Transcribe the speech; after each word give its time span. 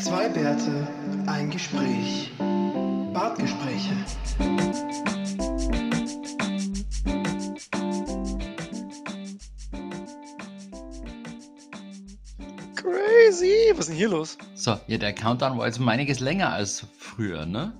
Zwei 0.00 0.28
Bärte, 0.28 0.86
ein 1.26 1.50
Gespräch. 1.50 2.30
Bartgespräche. 3.12 3.96
Crazy! 12.76 13.72
Was 13.72 13.80
ist 13.80 13.88
denn 13.88 13.96
hier 13.96 14.08
los? 14.08 14.38
So, 14.54 14.78
ja, 14.86 14.98
der 14.98 15.12
Countdown 15.12 15.58
war 15.58 15.66
jetzt 15.66 15.80
um 15.80 15.88
einiges 15.88 16.20
länger 16.20 16.52
als 16.52 16.86
früher, 16.98 17.44
ne? 17.44 17.72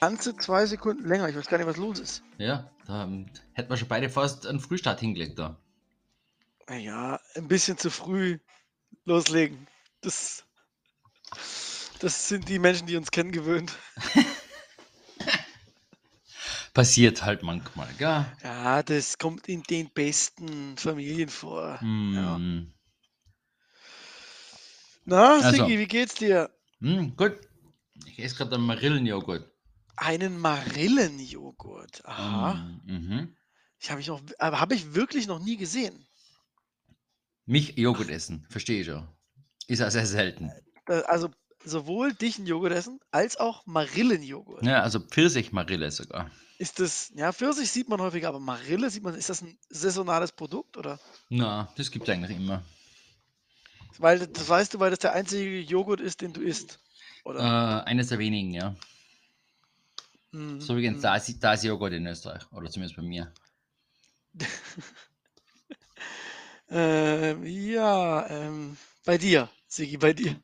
Ganze 0.00 0.36
zwei 0.36 0.66
Sekunden 0.66 1.08
länger. 1.08 1.28
Ich 1.28 1.36
weiß 1.36 1.46
gar 1.46 1.56
nicht, 1.56 1.66
was 1.66 1.78
los 1.78 1.98
ist. 2.00 2.22
Ja, 2.36 2.70
da 2.86 3.04
ähm, 3.04 3.30
hätten 3.54 3.70
wir 3.70 3.76
schon 3.78 3.88
beide 3.88 4.10
fast 4.10 4.46
einen 4.46 4.60
Frühstart 4.60 5.00
hingelegt 5.00 5.38
da. 5.38 5.56
Naja, 6.68 7.18
ein 7.34 7.48
bisschen 7.48 7.78
zu 7.78 7.90
früh 7.90 8.38
loslegen. 9.04 9.66
Das, 10.02 10.44
das 12.00 12.28
sind 12.28 12.48
die 12.48 12.58
Menschen, 12.58 12.86
die 12.86 12.96
uns 12.96 13.10
kennen, 13.10 13.32
gewöhnt. 13.32 13.72
Passiert 16.74 17.22
halt 17.22 17.42
manchmal, 17.42 17.92
gell? 17.98 18.24
Ja, 18.42 18.82
das 18.82 19.18
kommt 19.18 19.46
in 19.48 19.62
den 19.64 19.90
besten 19.90 20.76
Familien 20.78 21.28
vor. 21.28 21.78
Ja. 21.82 22.36
Hm. 22.36 22.72
Na, 25.04 25.34
Also. 25.34 25.50
Sigi, 25.50 25.78
wie 25.78 25.86
geht's 25.86 26.14
dir? 26.14 26.50
Hm, 26.80 27.14
gut. 27.16 27.38
Ich 28.06 28.18
esse 28.18 28.36
gerade 28.36 28.54
einen 28.54 28.64
Marillenjoghurt. 28.64 29.50
Einen 29.96 30.38
Marillenjoghurt. 30.38 32.04
Aha. 32.06 32.54
Hm, 32.54 32.80
mhm. 32.86 33.36
Ich 33.78 33.90
habe 33.90 34.00
ich 34.00 34.06
noch, 34.06 34.22
aber 34.38 34.60
habe 34.60 34.74
ich 34.74 34.94
wirklich 34.94 35.26
noch 35.26 35.40
nie 35.40 35.56
gesehen. 35.56 36.06
Mich 37.44 37.76
Joghurt 37.76 38.08
essen, 38.08 38.46
verstehe 38.48 38.80
ich 38.80 38.86
schon. 38.86 39.08
Ist 39.66 39.80
ja 39.80 39.90
sehr 39.90 40.06
selten. 40.06 40.52
Da, 40.86 41.00
also 41.02 41.30
sowohl 41.64 42.12
dich 42.12 42.38
ein 42.38 42.46
Joghurt 42.46 42.72
essen, 42.72 43.00
als 43.10 43.36
auch 43.36 43.66
Marillenjoghurt. 43.66 44.64
Ja, 44.64 44.82
also 44.82 45.00
Pfirsichmarille 45.00 45.90
sogar. 45.90 46.30
Ist 46.58 46.80
das, 46.80 47.12
ja, 47.14 47.32
Pfirsich 47.32 47.70
sieht 47.70 47.88
man 47.88 48.00
häufiger, 48.00 48.28
aber 48.28 48.40
Marille 48.40 48.90
sieht 48.90 49.02
man, 49.02 49.14
ist 49.14 49.28
das 49.28 49.42
ein 49.42 49.58
saisonales 49.68 50.32
Produkt 50.32 50.76
oder? 50.76 50.98
Na, 51.28 51.72
das 51.76 51.90
gibt 51.90 52.08
es 52.08 52.14
eigentlich 52.14 52.36
immer. 52.36 52.62
Weil, 53.98 54.26
das 54.26 54.48
weißt 54.48 54.74
du, 54.74 54.80
weil 54.80 54.90
das 54.90 55.00
der 55.00 55.12
einzige 55.12 55.60
Joghurt 55.60 56.00
ist, 56.00 56.20
den 56.20 56.32
du 56.32 56.40
isst. 56.40 56.80
Äh, 57.24 57.28
Oder? 57.28 57.86
eines 57.86 58.08
der 58.08 58.18
wenigen, 58.18 58.52
ja. 58.52 58.74
Mhm, 60.32 60.60
So 60.60 60.72
übrigens, 60.72 60.98
mhm. 60.98 61.02
da 61.02 61.16
ist, 61.16 61.44
da 61.44 61.52
ist 61.52 61.64
Joghurt 61.64 61.92
in 61.92 62.06
Österreich. 62.06 62.50
Oder 62.52 62.70
zumindest 62.70 62.96
bei 62.96 63.02
mir. 63.02 63.32
Ähm, 66.74 67.44
ja, 67.44 68.26
ähm, 68.30 68.78
bei 69.04 69.18
dir, 69.18 69.50
Sigi, 69.72 69.96
bei 69.96 70.12
dir. 70.12 70.38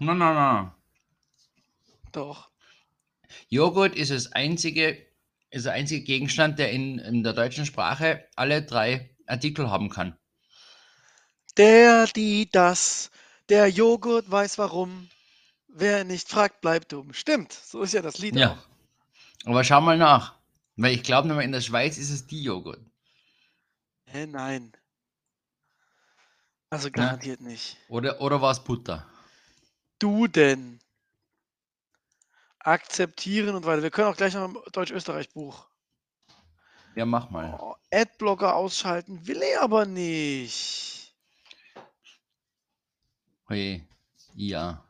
Na, 0.00 0.14
na, 0.14 0.32
na. 0.32 0.74
Doch. 2.12 2.50
Joghurt 3.50 3.94
ist 3.94 4.10
das 4.10 4.32
einzige, 4.32 5.06
ist 5.50 5.66
der 5.66 5.74
einzige 5.74 6.02
Gegenstand, 6.02 6.58
der 6.58 6.72
in, 6.72 6.98
in 6.98 7.22
der 7.24 7.34
deutschen 7.34 7.66
Sprache 7.66 8.24
alle 8.34 8.62
drei 8.62 9.14
Artikel 9.26 9.68
haben 9.70 9.90
kann. 9.90 10.16
Der, 11.58 12.06
die, 12.06 12.50
das. 12.50 13.10
Der 13.50 13.68
Joghurt 13.68 14.30
weiß 14.30 14.56
warum. 14.56 15.10
Wer 15.68 16.04
nicht 16.04 16.26
fragt, 16.26 16.62
bleibt 16.62 16.92
dumm. 16.92 17.12
Stimmt, 17.12 17.52
so 17.52 17.82
ist 17.82 17.92
ja 17.92 18.00
das 18.00 18.16
Lied 18.16 18.36
Ja. 18.36 18.52
auch. 18.52 19.46
Aber 19.46 19.62
schau 19.62 19.82
mal 19.82 19.98
nach. 19.98 20.36
Weil 20.76 20.94
ich 20.94 21.02
glaube, 21.02 21.44
in 21.44 21.52
der 21.52 21.60
Schweiz 21.60 21.98
ist 21.98 22.08
es 22.08 22.26
die 22.26 22.42
Joghurt. 22.42 22.80
Hä, 24.06 24.26
nein. 24.26 24.72
Also 26.72 26.90
garantiert 26.90 27.42
nicht. 27.42 27.76
Oder, 27.88 28.18
oder 28.22 28.40
war 28.40 28.50
es 28.50 28.64
Butter? 28.64 29.06
Du 29.98 30.26
denn? 30.26 30.80
Akzeptieren 32.60 33.54
und 33.54 33.66
weiter. 33.66 33.82
Wir 33.82 33.90
können 33.90 34.08
auch 34.08 34.16
gleich 34.16 34.32
noch 34.32 34.46
im 34.46 34.58
Deutsch-Österreich-Buch. 34.72 35.66
Ja, 36.94 37.04
mach 37.04 37.28
mal. 37.28 37.58
Oh, 37.60 37.74
Adblocker 37.90 38.56
ausschalten 38.56 39.26
will 39.26 39.42
er 39.42 39.60
aber 39.60 39.84
nicht. 39.84 41.14
Hey, 43.48 43.86
ja. 44.34 44.82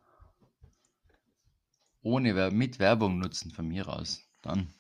Ohne 2.03 2.53
mit 2.53 2.78
Werbung 2.78 3.19
nutzen 3.19 3.50
von 3.50 3.66
mir 3.66 3.88
aus. 3.88 4.20
Dann. 4.41 4.72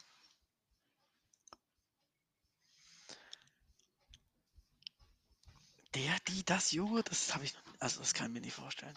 Der, 5.94 6.16
die, 6.28 6.44
das 6.44 6.72
Joghurt, 6.72 7.10
das 7.10 7.34
habe 7.34 7.44
ich 7.44 7.54
noch. 7.54 7.60
Also, 7.78 8.00
das 8.00 8.14
kann 8.14 8.28
ich 8.28 8.32
mir 8.32 8.40
nicht 8.40 8.54
vorstellen. 8.54 8.94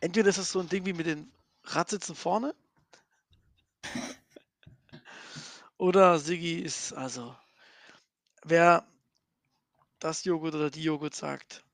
Entweder 0.00 0.28
ist 0.28 0.38
das 0.38 0.52
so 0.52 0.60
ein 0.60 0.68
Ding 0.68 0.84
wie 0.84 0.92
mit 0.92 1.06
den 1.06 1.32
Radsitzen 1.64 2.14
vorne. 2.14 2.54
Oder 5.78 6.18
Siggi 6.18 6.60
ist, 6.60 6.92
also, 6.92 7.34
wer 8.44 8.86
das 9.98 10.24
Joghurt 10.24 10.54
oder 10.54 10.70
die 10.70 10.82
Joghurt 10.82 11.14
sagt, 11.14 11.64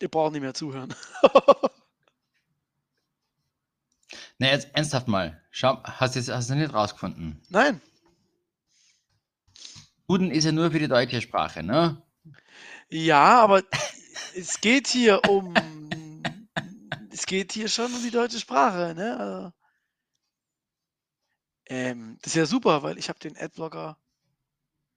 ihr 0.00 0.08
braucht 0.08 0.32
nicht 0.32 0.40
mehr 0.42 0.54
zuhören. 0.54 0.94
Na, 4.38 4.48
jetzt 4.48 4.68
ernsthaft 4.74 5.08
mal. 5.08 5.42
Schau, 5.50 5.82
hast 5.82 6.14
du 6.14 6.20
jetzt 6.20 6.30
hast 6.30 6.50
du 6.50 6.54
nicht 6.54 6.72
rausgefunden. 6.72 7.42
Nein, 7.48 7.80
Duden 10.14 10.30
ist 10.30 10.44
ja 10.44 10.52
nur 10.52 10.70
für 10.70 10.78
die 10.78 10.88
deutsche 10.88 11.20
Sprache, 11.20 11.62
ne? 11.62 12.00
ja, 12.88 13.40
aber 13.42 13.62
es 14.34 14.60
geht 14.60 14.86
hier 14.88 15.22
um. 15.28 15.54
Es 17.10 17.26
geht 17.26 17.52
hier 17.52 17.68
schon 17.68 17.92
um 17.94 18.02
die 18.02 18.10
deutsche 18.10 18.40
Sprache, 18.40 18.94
ne? 18.94 19.16
Also, 19.16 19.52
ähm, 21.66 22.18
das 22.22 22.32
ist 22.32 22.36
ja 22.36 22.46
super, 22.46 22.82
weil 22.82 22.98
ich 22.98 23.08
habe 23.08 23.18
den 23.18 23.36
Adblocker 23.36 23.98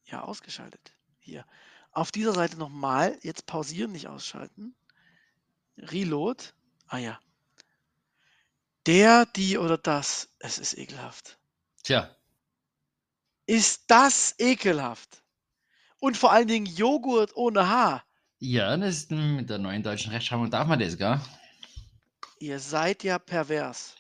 ja 0.06 0.24
ausgeschaltet. 0.24 0.98
Hier. 1.20 1.46
Auf 1.92 2.12
dieser 2.12 2.34
Seite 2.34 2.58
nochmal, 2.58 3.18
jetzt 3.22 3.46
pausieren, 3.46 3.92
nicht 3.92 4.08
ausschalten. 4.08 4.76
Reload. 5.78 6.44
Ah 6.88 6.98
ja. 6.98 7.20
Der, 8.86 9.26
die 9.26 9.58
oder 9.58 9.78
das. 9.78 10.30
Es 10.40 10.58
ist 10.60 10.78
ekelhaft. 10.78 11.40
Tja, 11.84 12.16
Ist 13.46 13.86
das 13.88 14.36
ekelhaft? 14.40 15.24
Und 16.00 16.18
vor 16.18 16.32
allen 16.32 16.48
Dingen 16.48 16.66
Joghurt 16.66 17.36
ohne 17.36 17.68
Haar. 17.70 18.07
Ja, 18.40 18.76
das 18.78 18.96
ist 18.96 19.12
mit 19.12 19.50
der 19.50 19.58
neuen 19.58 19.84
deutschen 19.84 20.12
Rechtschreibung 20.12 20.50
darf 20.50 20.68
man 20.68 20.80
das, 20.80 20.98
gell? 20.98 21.20
Ihr 22.40 22.60
seid 22.60 23.04
ja 23.04 23.18
pervers. 23.18 23.96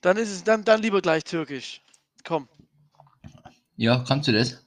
Dann 0.00 0.16
ist 0.16 0.30
es 0.30 0.44
dann, 0.44 0.64
dann 0.64 0.82
lieber 0.82 1.00
gleich 1.00 1.24
türkisch. 1.24 1.80
Komm. 2.24 2.48
Ja, 3.76 4.04
kannst 4.06 4.28
du 4.28 4.32
das? 4.32 4.64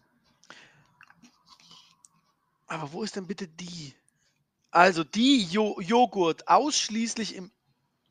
Aber 2.67 2.91
wo 2.91 3.03
ist 3.03 3.15
denn 3.15 3.27
bitte 3.27 3.47
die? 3.47 3.93
Also 4.71 5.03
die 5.03 5.43
jo 5.43 5.79
Joghurt 5.79 6.47
ausschließlich 6.47 7.35
im 7.35 7.51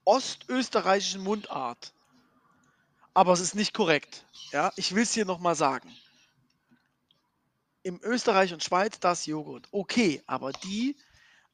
ostösterreichischen 0.04 1.22
Mundart. 1.22 1.92
Aber 3.12 3.32
es 3.32 3.40
ist 3.40 3.54
nicht 3.54 3.74
korrekt. 3.74 4.24
Ja, 4.52 4.72
ich 4.76 4.94
will 4.94 5.02
es 5.02 5.12
hier 5.12 5.24
nochmal 5.24 5.54
sagen. 5.54 5.94
Im 7.86 8.00
Österreich 8.02 8.52
und 8.52 8.64
Schweiz 8.64 8.98
das 8.98 9.26
Joghurt. 9.26 9.68
Okay, 9.70 10.20
aber 10.26 10.50
die 10.50 10.96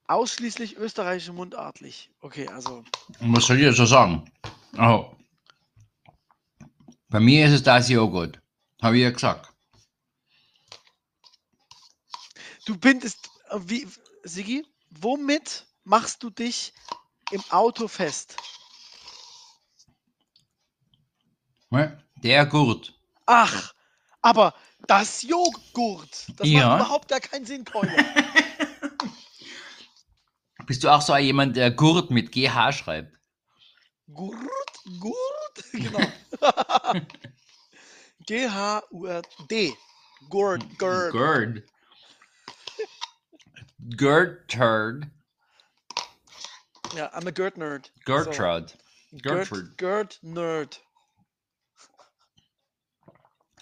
ausschließlich 0.07 0.79
österreichische 0.79 1.35
Mundartlich. 1.35 2.11
Okay, 2.23 2.49
also 2.49 2.83
was 3.21 3.45
soll 3.45 3.61
ich 3.61 3.67
dazu 3.67 3.85
sagen? 3.85 4.33
Oh. 4.79 5.15
Bei 7.11 7.21
mir 7.21 7.45
ist 7.45 7.53
es 7.53 7.63
das 7.63 7.91
Joghurt. 7.91 8.41
Habe 8.81 8.97
ich 8.97 9.03
ja 9.03 9.11
gesagt. 9.11 9.53
Du 12.65 12.79
bindest, 12.79 13.29
äh, 13.51 13.59
wie, 13.67 13.87
Sigi, 14.23 14.65
womit 14.89 15.67
machst 15.85 16.23
du 16.23 16.31
dich 16.31 16.73
im 17.31 17.45
Auto 17.51 17.89
fest? 17.89 18.39
Der 22.23 22.47
Gurt. 22.47 22.99
Ach, 23.27 23.75
aber 24.23 24.55
das 24.87 25.23
Joghurt, 25.23 26.27
das 26.37 26.49
Ja. 26.49 26.69
macht 26.69 26.81
überhaupt 26.81 27.09
gar 27.09 27.21
keinen 27.21 27.47
Sinn, 27.47 27.65
Keule. 27.65 27.91
Bist 30.67 30.85
du 30.85 30.89
auch 30.89 31.03
so 31.03 31.17
jemand, 31.17 31.57
der 31.57 31.71
Gurt 31.71 32.11
mit 32.11 32.31
GH 32.33 32.73
schreibt? 32.73 33.19
Gurt, 34.13 34.39
Gurt, 35.01 35.17
genau. 35.73 36.01
G-H-U-R-D. 38.27 39.75
Gurt, 40.29 40.79
Gurt. 40.79 41.13
Gurt. 41.13 41.63
Gertrude. 43.97 45.11
Ja, 46.95 47.11
I'm 47.15 47.27
a 47.27 47.31
Gurt 47.33 47.57
Nerd. 47.57 47.91
Gertrude. 48.05 48.69
So, 49.11 49.19
Gertrude. 49.19 49.75
Gurt, 49.77 49.79
Gurt 49.79 50.19
Nerd. 50.23 50.81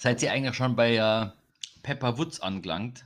Seid 0.01 0.23
ihr 0.23 0.33
eigentlich 0.33 0.57
schon 0.57 0.77
bei 0.77 0.97
äh, 0.97 1.29
Pepper 1.83 2.17
Woods 2.17 2.41
angelangt? 2.41 3.05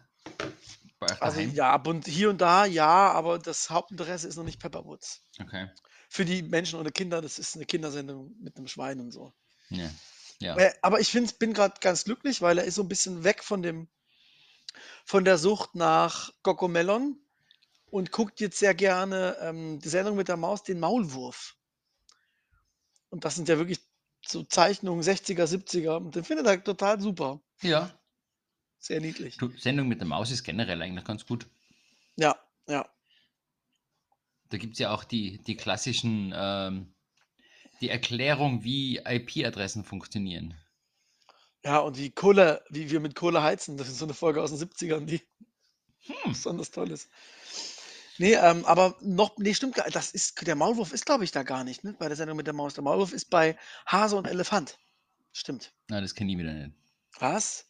Also 1.19 1.41
ja, 1.41 1.75
und 1.75 2.07
hier 2.07 2.31
und 2.31 2.41
da 2.41 2.67
ja, 2.67 3.11
aber 3.11 3.41
das 3.41 3.69
Hauptinteresse 3.69 4.29
ist 4.29 4.37
noch 4.37 4.45
nicht 4.45 4.61
Pepperwoods. 4.61 5.25
Okay. 5.43 5.69
für 6.09 6.25
die 6.25 6.45
Menschen 6.45 6.79
oder 6.79 6.93
Kinder, 6.93 7.21
das 7.21 7.41
ist 7.41 7.57
eine 7.57 7.67
Kindersendung 7.67 8.37
mit 8.41 8.57
einem 8.57 8.69
Schwein 8.69 9.01
und 9.01 9.11
so. 9.11 9.33
Ja. 9.71 9.91
ja. 10.39 10.57
Aber 10.83 11.01
ich 11.01 11.09
find, 11.09 11.41
bin 11.41 11.53
gerade 11.53 11.75
ganz 11.81 12.05
glücklich, 12.05 12.41
weil 12.41 12.59
er 12.59 12.65
ist 12.65 12.77
so 12.77 12.83
ein 12.83 12.89
bisschen 12.89 13.25
weg 13.25 13.43
von 13.43 13.61
dem, 13.61 13.89
von 15.05 15.25
der 15.25 15.37
Sucht 15.37 15.75
nach 15.75 16.33
Cocomelon 16.43 17.19
und 17.91 18.13
guckt 18.13 18.41
jetzt 18.41 18.61
sehr 18.61 18.75
gerne 18.75 19.37
ähm, 19.41 19.81
die 19.81 19.89
Sendung 19.89 20.15
mit 20.15 20.29
der 20.29 20.37
Maus, 20.37 20.63
den 20.63 20.79
Maulwurf. 20.79 21.57
Und 23.11 23.25
das 23.25 23.35
sind 23.35 23.49
ja 23.49 23.59
wirklich 23.59 23.81
so 24.35 24.43
Zeichnungen 24.43 25.03
60er, 25.03 25.47
70er. 25.47 25.97
Und 25.97 26.15
den 26.15 26.25
findet 26.25 26.47
er 26.47 26.63
total 26.63 27.01
super. 27.01 27.41
ja. 27.63 27.91
Sehr 28.79 29.01
niedlich. 29.01 29.39
Du, 29.39 29.49
Sendung 29.57 29.89
mit 29.89 30.01
der 30.01 30.07
Maus 30.07 30.31
ist 30.31 30.45
generell 30.45 30.83
eigentlich 30.83 31.07
ganz 31.07 31.25
gut. 31.25 31.47
Ja, 32.17 32.37
ja. 32.69 32.87
Da 34.51 34.59
gibt 34.59 34.75
es 34.75 34.79
ja 34.79 34.93
auch 34.93 35.05
die, 35.05 35.39
die 35.39 35.57
klassischen, 35.57 36.35
ähm, 36.37 36.95
die 37.81 37.89
Erklärung, 37.89 38.63
wie 38.63 38.99
IP-Adressen 38.99 39.85
funktionieren. 39.85 40.55
Ja, 41.65 41.79
und 41.79 41.97
wie 41.97 42.11
Kohle, 42.11 42.63
wie 42.69 42.91
wir 42.91 43.01
mit 43.01 43.15
Kohle 43.15 43.43
heizen. 43.43 43.79
Das 43.79 43.89
ist 43.89 43.99
so 43.99 44.05
eine 44.05 44.13
Folge 44.13 44.43
aus 44.43 44.51
den 44.51 44.59
70ern, 44.59 45.07
die 45.07 45.23
Hm. 46.07 46.33
besonders 46.33 46.71
toll 46.71 46.91
ist. 46.91 47.09
Nee, 48.19 48.35
ähm, 48.35 48.65
aber 48.65 48.97
noch, 49.01 49.37
nee, 49.39 49.55
stimmt 49.55 49.75
gar 49.75 49.89
Das 49.91 50.13
ist, 50.13 50.47
der 50.47 50.55
Maulwurf 50.55 50.93
ist, 50.93 51.05
glaube 51.05 51.25
ich, 51.25 51.33
da 51.33 51.43
gar 51.43 51.65
nicht, 51.65 51.83
ne? 51.85 51.95
Bei 51.99 52.07
der 52.09 52.17
Sendung 52.17 52.37
mit 52.37 52.47
der 52.47 52.55
Maus. 52.55 52.75
Der 52.75 52.85
Maulwurf 52.85 53.13
ist 53.13 53.29
bei 53.31 53.57
Hase 53.87 54.17
und 54.17 54.27
Elefant. 54.27 54.79
Stimmt. 55.33 55.73
Na, 55.89 56.01
das 56.01 56.15
kenne 56.15 56.31
ich 56.33 56.39
wieder 56.39 56.53
nicht. 56.53 56.75
Was? 57.19 57.67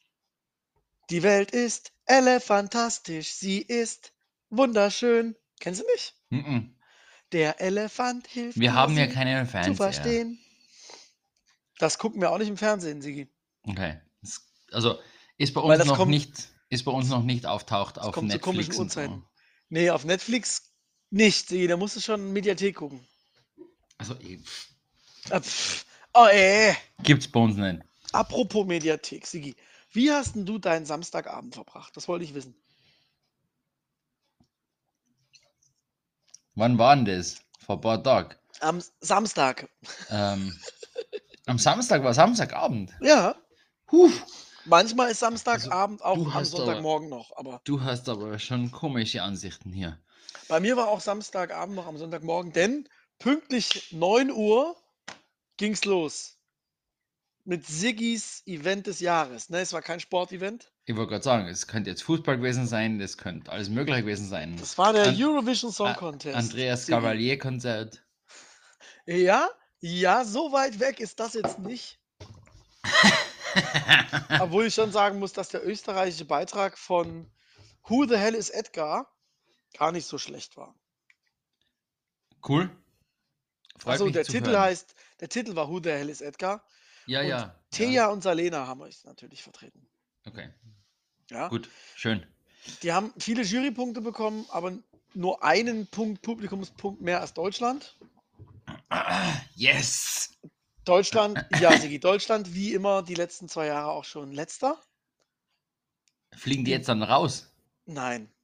Die 1.10 1.22
Welt 1.22 1.50
ist 1.50 1.92
elefantastisch. 2.06 3.32
Sie 3.34 3.58
ist 3.60 4.12
wunderschön. 4.50 5.34
Kennst 5.60 5.80
du 5.80 5.86
nicht? 5.92 6.14
Mhm. 6.30 6.76
Der 7.32 7.60
Elefant 7.60 8.26
hilft 8.26 8.58
Wir 8.58 8.74
haben 8.74 8.96
ja 8.96 9.06
sie 9.06 9.12
keinen 9.12 9.46
zu 9.64 9.74
verstehen. 9.74 10.38
Das 11.78 11.98
gucken 11.98 12.20
wir 12.20 12.30
auch 12.30 12.38
nicht 12.38 12.48
im 12.48 12.56
Fernsehen, 12.56 13.02
Sigi. 13.02 13.28
Okay. 13.62 14.00
Das, 14.22 14.42
also 14.72 14.98
ist 15.38 15.54
bei 15.54 15.62
Weil 15.62 15.70
uns 15.70 15.78
das 15.78 15.86
noch 15.86 15.96
kommt- 15.96 16.10
nicht, 16.10 16.32
ist 16.68 16.84
bei 16.84 16.92
uns 16.92 17.08
noch 17.08 17.22
nicht 17.22 17.46
auftaucht 17.46 17.98
auf 17.98 18.14
kommt 18.14 18.30
zu 18.30 18.38
komischen 18.38 18.74
und 18.74 18.92
so. 18.92 19.00
Uhrzeiten. 19.00 19.24
Nee, 19.74 19.90
auf 19.90 20.04
Netflix 20.04 20.70
nicht. 21.10 21.50
Da 21.50 21.76
musst 21.76 21.96
du 21.96 22.00
schon 22.00 22.32
Mediathek 22.32 22.76
gucken. 22.76 23.04
Also 23.98 24.14
eh, 24.20 24.38
Ah, 25.30 25.40
pff. 25.40 25.84
Oh, 26.12 26.26
ey. 26.30 26.76
gibt's 27.02 27.26
bei 27.26 27.40
uns 27.40 27.56
nicht. 27.56 27.82
Apropos 28.12 28.64
Mediathek, 28.66 29.26
Sigi. 29.26 29.56
Wie 29.90 30.12
hast 30.12 30.36
denn 30.36 30.46
du 30.46 30.58
deinen 30.58 30.86
Samstagabend 30.86 31.56
verbracht? 31.56 31.96
Das 31.96 32.06
wollte 32.06 32.24
ich 32.24 32.34
wissen. 32.34 32.54
Wann 36.54 36.78
war 36.78 36.94
denn 36.94 37.06
das? 37.06 37.40
Vor 37.58 37.78
ein 37.78 37.80
paar 37.80 38.00
Tagen. 38.00 38.32
Am 38.60 38.80
Samstag. 39.00 39.68
Ähm, 40.08 40.56
am 41.46 41.58
Samstag 41.58 42.04
war 42.04 42.14
Samstagabend. 42.14 42.92
Ja. 43.00 43.34
Huh. 43.90 44.12
Manchmal 44.66 45.10
ist 45.10 45.20
Samstagabend 45.20 46.02
auch 46.02 46.14
du 46.16 46.24
am 46.24 46.34
hast 46.34 46.54
aber- 46.54 46.64
Sonntagmorgen 46.64 47.08
noch, 47.08 47.36
aber 47.36 47.60
Du 47.64 47.82
hast 47.82 48.08
aber 48.08 48.38
schon 48.38 48.70
komische 48.70 49.22
Ansichten 49.22 49.72
hier. 49.72 49.98
bei 50.48 50.60
mir 50.60 50.76
war 50.76 50.88
auch 50.88 51.00
Samstagabend 51.00 51.74
noch 51.76 51.86
am 51.86 51.98
Sonntagmorgen, 51.98 52.52
denn 52.52 52.88
pünktlich 53.18 53.88
9 53.92 54.30
Uhr 54.30 54.76
ging's 55.56 55.84
los. 55.84 56.38
Mit 57.46 57.66
Siggis 57.66 58.42
Event 58.46 58.86
des 58.86 59.00
Jahres. 59.00 59.50
Ne, 59.50 59.58
es 59.60 59.74
war 59.74 59.82
kein 59.82 60.00
Sportevent. 60.00 60.72
Ich 60.86 60.96
wollte 60.96 61.10
gerade 61.10 61.24
sagen, 61.24 61.46
es 61.46 61.66
könnte 61.66 61.90
jetzt 61.90 62.02
Fußball 62.02 62.38
gewesen 62.38 62.66
sein, 62.66 62.98
das 62.98 63.18
könnte 63.18 63.52
alles 63.52 63.68
Mögliche 63.68 64.00
gewesen 64.00 64.26
sein. 64.28 64.56
Das 64.56 64.78
war 64.78 64.94
der 64.94 65.08
An- 65.08 65.16
Eurovision 65.22 65.70
Song 65.70 65.92
Contest. 65.94 66.34
Andreas. 66.36 66.86
Cavalier 66.86 67.38
Konzert. 67.38 68.02
Ja, 69.04 69.50
ja, 69.80 70.24
so 70.24 70.52
weit 70.52 70.80
weg 70.80 71.00
ist 71.00 71.20
das 71.20 71.34
jetzt 71.34 71.58
nicht. 71.58 72.00
Obwohl 74.40 74.66
ich 74.66 74.74
schon 74.74 74.92
sagen 74.92 75.18
muss, 75.18 75.32
dass 75.32 75.48
der 75.48 75.66
österreichische 75.66 76.24
Beitrag 76.24 76.78
von 76.78 77.30
Who 77.88 78.06
the 78.06 78.16
Hell 78.16 78.34
is 78.34 78.50
Edgar 78.50 79.10
gar 79.76 79.92
nicht 79.92 80.06
so 80.06 80.18
schlecht 80.18 80.56
war. 80.56 80.74
Cool. 82.46 82.70
Freut 83.78 83.92
Also 83.92 84.08
der 84.10 84.24
Titel 84.24 84.50
hören. 84.50 84.60
heißt, 84.60 84.94
der 85.20 85.28
Titel 85.28 85.56
war 85.56 85.68
Who 85.68 85.80
the 85.82 85.90
Hell 85.90 86.08
is 86.08 86.20
Edgar. 86.20 86.64
Ja, 87.06 87.20
und 87.20 87.26
ja. 87.26 87.60
Thea 87.70 87.90
ja. 87.90 88.06
und 88.08 88.22
Salena 88.22 88.66
haben 88.66 88.80
euch 88.82 89.04
natürlich 89.04 89.42
vertreten. 89.42 89.86
Okay, 90.26 90.50
Ja? 91.30 91.48
gut, 91.48 91.68
schön. 91.94 92.26
Die 92.82 92.92
haben 92.92 93.12
viele 93.18 93.42
Jurypunkte 93.42 94.00
bekommen, 94.00 94.46
aber 94.48 94.78
nur 95.12 95.42
einen 95.44 95.86
Punkt 95.88 96.22
Publikumspunkt 96.22 97.02
mehr 97.02 97.20
als 97.20 97.34
Deutschland. 97.34 97.98
Yes! 99.54 100.30
Deutschland, 100.84 101.44
ja, 101.60 101.78
Sigi, 101.78 101.98
Deutschland 101.98 102.54
wie 102.54 102.74
immer 102.74 103.02
die 103.02 103.14
letzten 103.14 103.48
zwei 103.48 103.66
Jahre 103.66 103.90
auch 103.90 104.04
schon 104.04 104.32
letzter. 104.32 104.78
Fliegen 106.34 106.64
die 106.64 106.72
jetzt 106.72 106.88
dann 106.88 107.02
raus? 107.02 107.50
Nein, 107.86 108.34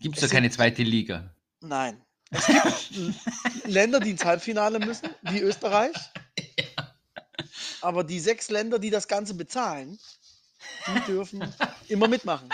Gibt 0.00 0.16
es 0.16 0.22
da 0.22 0.28
keine 0.28 0.50
zweite 0.50 0.82
Liga? 0.82 1.34
nein. 1.60 2.02
Es 2.30 2.46
gibt 2.46 2.90
Länder, 3.66 4.00
die 4.00 4.10
ins 4.10 4.24
Halbfinale 4.24 4.78
müssen, 4.78 5.10
wie 5.22 5.40
Österreich. 5.40 5.96
Aber 7.82 8.04
die 8.04 8.20
sechs 8.20 8.50
Länder, 8.50 8.78
die 8.78 8.90
das 8.90 9.08
Ganze 9.08 9.34
bezahlen, 9.34 9.98
die 10.86 11.00
dürfen 11.06 11.52
immer 11.88 12.08
mitmachen. 12.08 12.48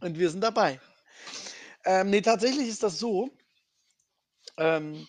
Und 0.00 0.18
wir 0.18 0.30
sind 0.30 0.42
dabei. 0.42 0.78
Ähm, 1.84 2.10
nee, 2.10 2.20
tatsächlich 2.20 2.68
ist 2.68 2.82
das 2.82 2.98
so, 2.98 3.30
ähm, 4.58 5.08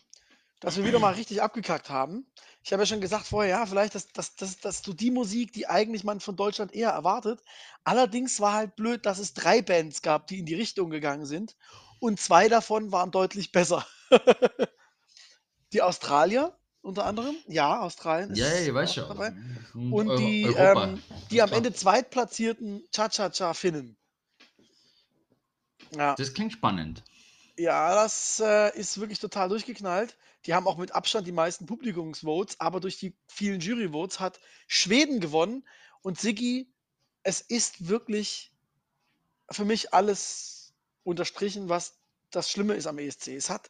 dass 0.61 0.77
wir 0.77 0.85
wieder 0.85 0.99
mal 0.99 1.13
richtig 1.15 1.41
abgekackt 1.41 1.89
haben. 1.89 2.25
Ich 2.63 2.71
habe 2.71 2.83
ja 2.83 2.85
schon 2.87 3.01
gesagt 3.01 3.25
vorher, 3.27 3.57
ja, 3.57 3.65
vielleicht, 3.65 3.95
dass, 3.95 4.07
dass, 4.13 4.35
dass, 4.35 4.59
dass 4.59 4.81
du 4.83 4.93
die 4.93 5.11
Musik, 5.11 5.51
die 5.51 5.67
eigentlich 5.67 6.03
man 6.03 6.19
von 6.19 6.35
Deutschland 6.35 6.73
eher 6.73 6.91
erwartet. 6.91 7.41
Allerdings 7.83 8.39
war 8.39 8.53
halt 8.53 8.75
blöd, 8.75 9.05
dass 9.05 9.17
es 9.19 9.33
drei 9.33 9.61
Bands 9.63 10.01
gab, 10.03 10.27
die 10.27 10.39
in 10.39 10.45
die 10.45 10.53
Richtung 10.55 10.91
gegangen 10.91 11.25
sind. 11.25 11.57
Und 11.99 12.19
zwei 12.19 12.47
davon 12.47 12.91
waren 12.91 13.11
deutlich 13.11 13.51
besser. 13.51 13.85
die 15.73 15.81
Australier 15.81 16.55
unter 16.81 17.05
anderem. 17.05 17.35
Ja, 17.47 17.79
Australien 17.81 18.31
ist 18.31 18.37
Ja, 18.39 18.47
ja, 18.47 18.61
ich 18.67 18.73
weiß 18.73 18.93
schon. 18.93 19.07
dabei. 19.07 19.33
Und 19.73 19.93
Und 19.93 20.09
Euro- 20.09 20.17
die, 20.19 20.43
ähm, 20.43 21.01
die 21.31 21.41
am 21.41 21.47
Klar. 21.49 21.57
Ende 21.57 21.73
zweitplatzierten 21.73 22.83
Cha-Cha-Cha-Finnen. 22.91 23.97
Ja. 25.95 26.15
Das 26.15 26.33
klingt 26.33 26.53
spannend. 26.53 27.03
Ja, 27.61 27.93
das 27.93 28.41
äh, 28.43 28.75
ist 28.75 28.99
wirklich 28.99 29.19
total 29.19 29.49
durchgeknallt. 29.49 30.17
Die 30.47 30.55
haben 30.55 30.65
auch 30.65 30.77
mit 30.77 30.95
Abstand 30.95 31.27
die 31.27 31.31
meisten 31.31 31.67
Publikumsvotes, 31.67 32.59
aber 32.59 32.79
durch 32.79 32.97
die 32.97 33.15
vielen 33.27 33.59
Juryvotes 33.59 34.19
hat 34.19 34.39
Schweden 34.65 35.19
gewonnen. 35.19 35.63
Und 36.01 36.19
Siggi, 36.19 36.73
es 37.21 37.39
ist 37.39 37.87
wirklich 37.87 38.51
für 39.51 39.63
mich 39.63 39.93
alles 39.93 40.73
unterstrichen, 41.03 41.69
was 41.69 41.99
das 42.31 42.49
Schlimme 42.49 42.73
ist 42.73 42.87
am 42.87 42.97
ESC. 42.97 43.27
Es 43.27 43.51
hat 43.51 43.69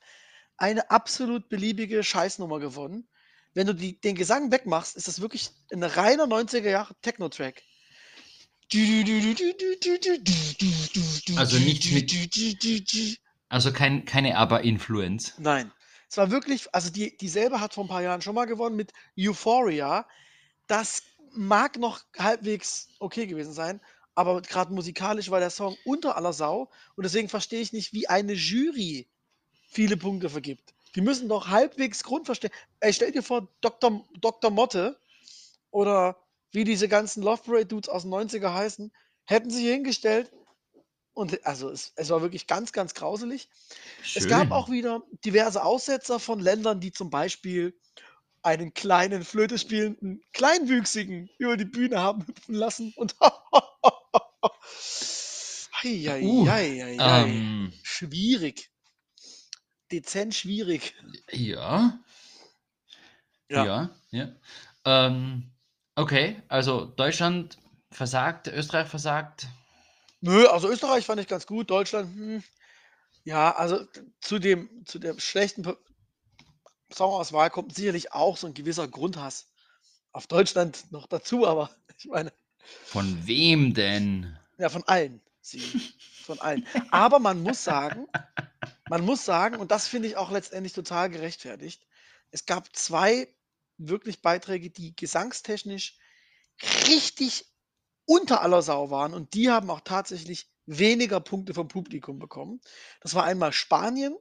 eine 0.55 0.89
absolut 0.89 1.49
beliebige 1.49 2.01
Scheißnummer 2.01 2.59
gewonnen. 2.59 3.09
Wenn 3.53 3.67
du 3.67 3.73
die, 3.75 3.99
den 3.99 4.15
Gesang 4.15 4.53
wegmachst, 4.53 4.95
ist 4.95 5.09
das 5.09 5.19
wirklich 5.19 5.49
ein 5.73 5.83
reiner 5.83 6.27
90er 6.27 6.69
Jahre 6.69 6.95
Techno-Track. 7.01 7.61
Also 11.37 11.57
nichts 11.59 11.91
mit- 11.91 12.13
Also 13.51 13.73
kein, 13.73 14.05
keine 14.05 14.37
Aber-Influence. 14.37 15.33
Nein. 15.37 15.73
Es 16.09 16.15
war 16.15 16.31
wirklich, 16.31 16.73
also 16.73 16.89
die, 16.89 17.17
dieselbe 17.17 17.59
hat 17.59 17.73
vor 17.73 17.83
ein 17.83 17.89
paar 17.89 18.01
Jahren 18.01 18.21
schon 18.21 18.33
mal 18.33 18.45
gewonnen 18.45 18.77
mit 18.77 18.93
Euphoria. 19.19 20.07
Das 20.67 21.03
mag 21.33 21.77
noch 21.77 22.01
halbwegs 22.17 22.87
okay 22.99 23.27
gewesen 23.27 23.51
sein, 23.51 23.81
aber 24.15 24.41
gerade 24.41 24.73
musikalisch 24.73 25.31
war 25.31 25.41
der 25.41 25.49
Song 25.49 25.75
unter 25.83 26.15
aller 26.15 26.31
Sau 26.31 26.69
und 26.95 27.03
deswegen 27.03 27.27
verstehe 27.27 27.59
ich 27.59 27.73
nicht, 27.73 27.91
wie 27.91 28.07
eine 28.07 28.33
Jury 28.33 29.09
viele 29.67 29.97
Punkte 29.97 30.29
vergibt. 30.29 30.73
Die 30.95 31.01
müssen 31.01 31.27
doch 31.27 31.49
halbwegs 31.49 32.03
Grundverstehen. 32.03 32.53
Ey, 32.79 32.93
stell 32.93 33.11
dir 33.11 33.23
vor, 33.23 33.49
Dr. 33.59 34.05
Dr. 34.21 34.49
Motte 34.49 34.97
oder 35.71 36.15
wie 36.53 36.63
diese 36.63 36.87
ganzen 36.87 37.21
Love 37.21 37.43
Parade 37.43 37.65
Dudes 37.65 37.89
aus 37.89 38.03
den 38.03 38.13
90er 38.13 38.53
heißen, 38.53 38.93
hätten 39.25 39.49
sich 39.49 39.65
hingestellt 39.65 40.31
und 41.13 41.45
also 41.45 41.69
es, 41.69 41.93
es 41.95 42.09
war 42.09 42.21
wirklich 42.21 42.47
ganz, 42.47 42.71
ganz 42.71 42.93
grauselig. 42.93 43.49
Es 44.15 44.27
gab 44.27 44.43
Schön. 44.43 44.51
auch 44.51 44.69
wieder 44.69 45.03
diverse 45.25 45.63
Aussetzer 45.63 46.19
von 46.19 46.39
Ländern, 46.39 46.79
die 46.79 46.91
zum 46.91 47.09
Beispiel 47.09 47.77
einen 48.43 48.73
kleinen 48.73 49.23
Flöte 49.23 49.57
spielenden 49.57 50.23
Kleinwüchsigen 50.33 51.29
über 51.37 51.57
die 51.57 51.65
Bühne 51.65 51.99
haben 51.99 52.25
hüpfen 52.25 52.55
lassen 52.55 52.93
und 52.95 53.15
Uh. 55.83 56.45
Ähm, 56.99 57.73
schwierig. 57.83 58.69
Dezent 59.91 60.35
schwierig. 60.35 60.95
ja, 61.31 61.99
Ja. 63.49 63.65
ja, 63.65 63.89
ja. 64.11 64.35
Ähm, 64.85 65.51
okay, 65.95 66.41
also 66.47 66.85
Deutschland 66.85 67.57
versagt, 67.91 68.47
Österreich 68.47 68.87
versagt. 68.87 69.47
Nö, 70.21 70.47
also 70.47 70.69
Österreich 70.69 71.05
fand 71.05 71.19
ich 71.19 71.27
ganz 71.27 71.45
gut, 71.47 71.69
Deutschland, 71.69 72.15
hm, 72.15 72.43
Ja, 73.23 73.55
also 73.55 73.85
zu 74.19 74.39
dem, 74.39 74.85
zu 74.85 74.99
der 74.99 75.19
schlechten 75.19 75.63
Songauswahl 76.89 77.49
kommt 77.49 77.75
sicherlich 77.75 78.13
auch 78.13 78.37
so 78.37 78.47
ein 78.47 78.53
gewisser 78.53 78.87
Grundhass 78.87 79.47
auf 80.11 80.27
Deutschland 80.27 80.91
noch 80.91 81.07
dazu, 81.07 81.47
aber 81.47 81.69
ich 81.97 82.05
meine, 82.05 82.31
Von 82.85 83.25
wem 83.27 83.73
denn? 83.73 84.37
ja, 84.57 84.69
von 84.69 84.83
allen. 84.83 85.21
Sie, 85.41 85.59
von 86.23 86.39
allen. 86.39 86.67
Aber 86.91 87.17
man 87.19 87.41
muss 87.41 87.63
sagen, 87.63 88.07
man 88.89 89.03
muss 89.03 89.25
sagen, 89.25 89.55
und 89.55 89.71
das 89.71 89.87
finde 89.87 90.07
ich 90.07 90.17
auch 90.17 90.29
letztendlich 90.29 90.73
total 90.73 91.09
gerechtfertigt, 91.09 91.81
es 92.29 92.45
gab 92.45 92.75
zwei 92.75 93.27
wirklich 93.77 94.21
Beiträge, 94.21 94.69
die 94.69 94.95
gesangstechnisch 94.95 95.97
richtig 96.87 97.50
unter 98.11 98.41
aller 98.41 98.61
Sau 98.61 98.89
waren 98.89 99.13
und 99.13 99.33
die 99.33 99.49
haben 99.49 99.69
auch 99.69 99.79
tatsächlich 99.79 100.51
weniger 100.65 101.21
Punkte 101.21 101.53
vom 101.53 101.69
Publikum 101.69 102.19
bekommen. 102.19 102.59
Das 102.99 103.15
war 103.15 103.23
einmal 103.23 103.53
Spanien. 103.53 104.17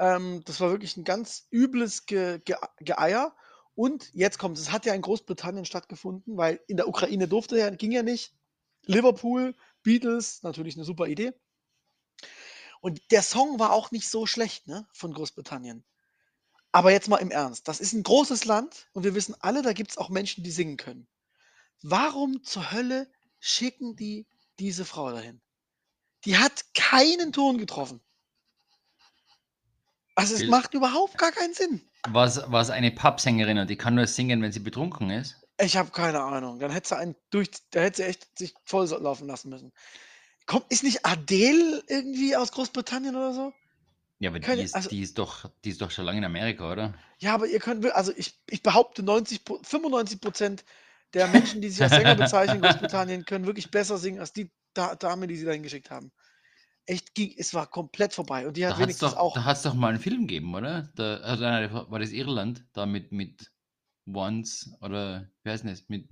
Ähm, 0.00 0.42
das 0.46 0.60
war 0.60 0.70
wirklich 0.70 0.96
ein 0.96 1.04
ganz 1.04 1.46
übles 1.52 2.06
Ge 2.06 2.40
Ge 2.44 2.56
Geeier. 2.84 3.36
Und 3.76 4.12
jetzt 4.14 4.38
kommt 4.38 4.58
es, 4.58 4.72
hat 4.72 4.84
ja 4.84 4.94
in 4.94 5.02
Großbritannien 5.02 5.64
stattgefunden, 5.64 6.36
weil 6.36 6.60
in 6.66 6.76
der 6.76 6.88
Ukraine 6.88 7.28
durfte 7.28 7.56
ja, 7.56 7.70
ging 7.70 7.92
ja 7.92 8.02
nicht. 8.02 8.34
Liverpool, 8.84 9.54
Beatles, 9.84 10.42
natürlich 10.42 10.74
eine 10.74 10.84
super 10.84 11.06
Idee. 11.06 11.34
Und 12.80 13.00
der 13.12 13.22
Song 13.22 13.60
war 13.60 13.72
auch 13.72 13.92
nicht 13.92 14.08
so 14.08 14.26
schlecht, 14.26 14.66
ne, 14.66 14.88
von 14.92 15.12
Großbritannien. 15.12 15.84
Aber 16.72 16.90
jetzt 16.90 17.08
mal 17.08 17.18
im 17.18 17.30
Ernst, 17.30 17.68
das 17.68 17.78
ist 17.78 17.92
ein 17.92 18.02
großes 18.02 18.44
Land 18.44 18.88
und 18.92 19.04
wir 19.04 19.14
wissen 19.14 19.36
alle, 19.38 19.62
da 19.62 19.72
gibt 19.72 19.92
es 19.92 19.98
auch 19.98 20.08
Menschen, 20.08 20.42
die 20.42 20.50
singen 20.50 20.76
können. 20.76 21.06
Warum 21.82 22.42
zur 22.42 22.72
Hölle 22.72 23.08
schicken 23.38 23.96
die 23.96 24.26
diese 24.58 24.84
Frau 24.84 25.10
dahin? 25.10 25.40
Die 26.24 26.36
hat 26.38 26.64
keinen 26.74 27.32
Ton 27.32 27.58
getroffen. 27.58 28.00
Also 30.14 30.34
es 30.34 30.40
Will- 30.40 30.48
macht 30.50 30.74
überhaupt 30.74 31.18
gar 31.18 31.30
keinen 31.32 31.54
Sinn. 31.54 31.82
Was, 32.08 32.40
was 32.50 32.70
eine 32.70 32.90
Pubsängerin 32.90 33.58
und 33.58 33.68
die 33.68 33.76
kann 33.76 33.94
nur 33.94 34.06
singen, 34.06 34.40
wenn 34.42 34.52
sie 34.52 34.60
betrunken 34.60 35.10
ist? 35.10 35.36
Ich 35.60 35.76
habe 35.76 35.90
keine 35.90 36.20
Ahnung. 36.22 36.58
Dann 36.58 36.70
hätte 36.70 36.88
sie 36.88 36.96
einen 36.96 37.16
durch, 37.30 37.50
da 37.70 37.80
hätte 37.80 37.98
sie 37.98 38.08
echt 38.08 38.38
sich 38.38 38.54
voll 38.64 38.86
so- 38.86 38.98
laufen 38.98 39.26
lassen 39.26 39.50
müssen. 39.50 39.72
Kommt, 40.46 40.70
ist 40.70 40.84
nicht 40.84 41.04
Adele 41.04 41.82
irgendwie 41.88 42.36
aus 42.36 42.52
Großbritannien 42.52 43.14
oder 43.16 43.34
so? 43.34 43.52
Ja, 44.18 44.30
aber 44.30 44.40
Keine- 44.40 44.58
die 44.58 44.64
ist, 44.64 44.74
also- 44.74 44.88
die, 44.88 45.02
ist 45.02 45.18
doch, 45.18 45.50
die 45.64 45.70
ist 45.70 45.80
doch 45.80 45.90
schon 45.90 46.04
lange 46.06 46.18
in 46.18 46.24
Amerika, 46.24 46.70
oder? 46.72 46.94
Ja, 47.18 47.34
aber 47.34 47.46
ihr 47.46 47.58
könnt, 47.58 47.82
wir- 47.82 47.96
also 47.96 48.12
ich, 48.16 48.40
ich 48.48 48.62
behaupte, 48.62 49.02
90, 49.02 49.44
Pro- 49.44 49.60
95 49.62 50.20
Prozent 50.20 50.64
der 51.16 51.26
Menschen, 51.28 51.60
die 51.62 51.70
sich 51.70 51.82
als 51.82 51.92
Sänger 51.92 52.14
bezeichnen 52.14 52.56
in 52.56 52.62
Großbritannien, 52.62 53.24
können 53.24 53.46
wirklich 53.46 53.70
besser 53.70 53.98
singen 53.98 54.20
als 54.20 54.32
die 54.32 54.50
Da- 54.74 54.94
Dame, 54.94 55.26
die 55.26 55.36
sie 55.36 55.46
dahin 55.46 55.62
geschickt 55.62 55.90
haben. 55.90 56.12
Echt, 56.84 57.14
ging, 57.14 57.34
es 57.36 57.54
war 57.54 57.66
komplett 57.66 58.12
vorbei. 58.12 58.46
Und 58.46 58.56
die 58.56 58.66
hat 58.66 58.74
Da 58.74 58.76
hat 58.76 58.82
es 58.90 58.98
wenigstens 58.98 59.12
doch, 59.12 59.18
auch. 59.18 59.34
da 59.34 59.44
hat's 59.44 59.62
doch 59.62 59.74
mal 59.74 59.88
einen 59.88 59.98
Film 59.98 60.26
gegeben, 60.26 60.54
oder? 60.54 60.88
Da, 60.94 61.16
also, 61.16 61.44
war 61.90 61.98
das 61.98 62.10
Irland? 62.10 62.64
Da 62.74 62.86
mit, 62.86 63.10
mit 63.10 63.50
Once 64.06 64.70
oder 64.82 65.28
wie 65.42 65.50
heißt 65.50 65.64
das? 65.64 65.88
Mit 65.88 66.08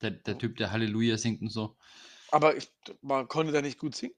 der, 0.00 0.12
der 0.12 0.38
Typ, 0.38 0.56
der 0.56 0.70
Halleluja 0.70 1.18
singt 1.18 1.42
und 1.42 1.50
so. 1.50 1.76
Aber 2.30 2.56
ich, 2.56 2.70
man 3.02 3.28
konnte 3.28 3.52
da 3.52 3.60
nicht 3.60 3.78
gut 3.78 3.94
singen. 3.96 4.14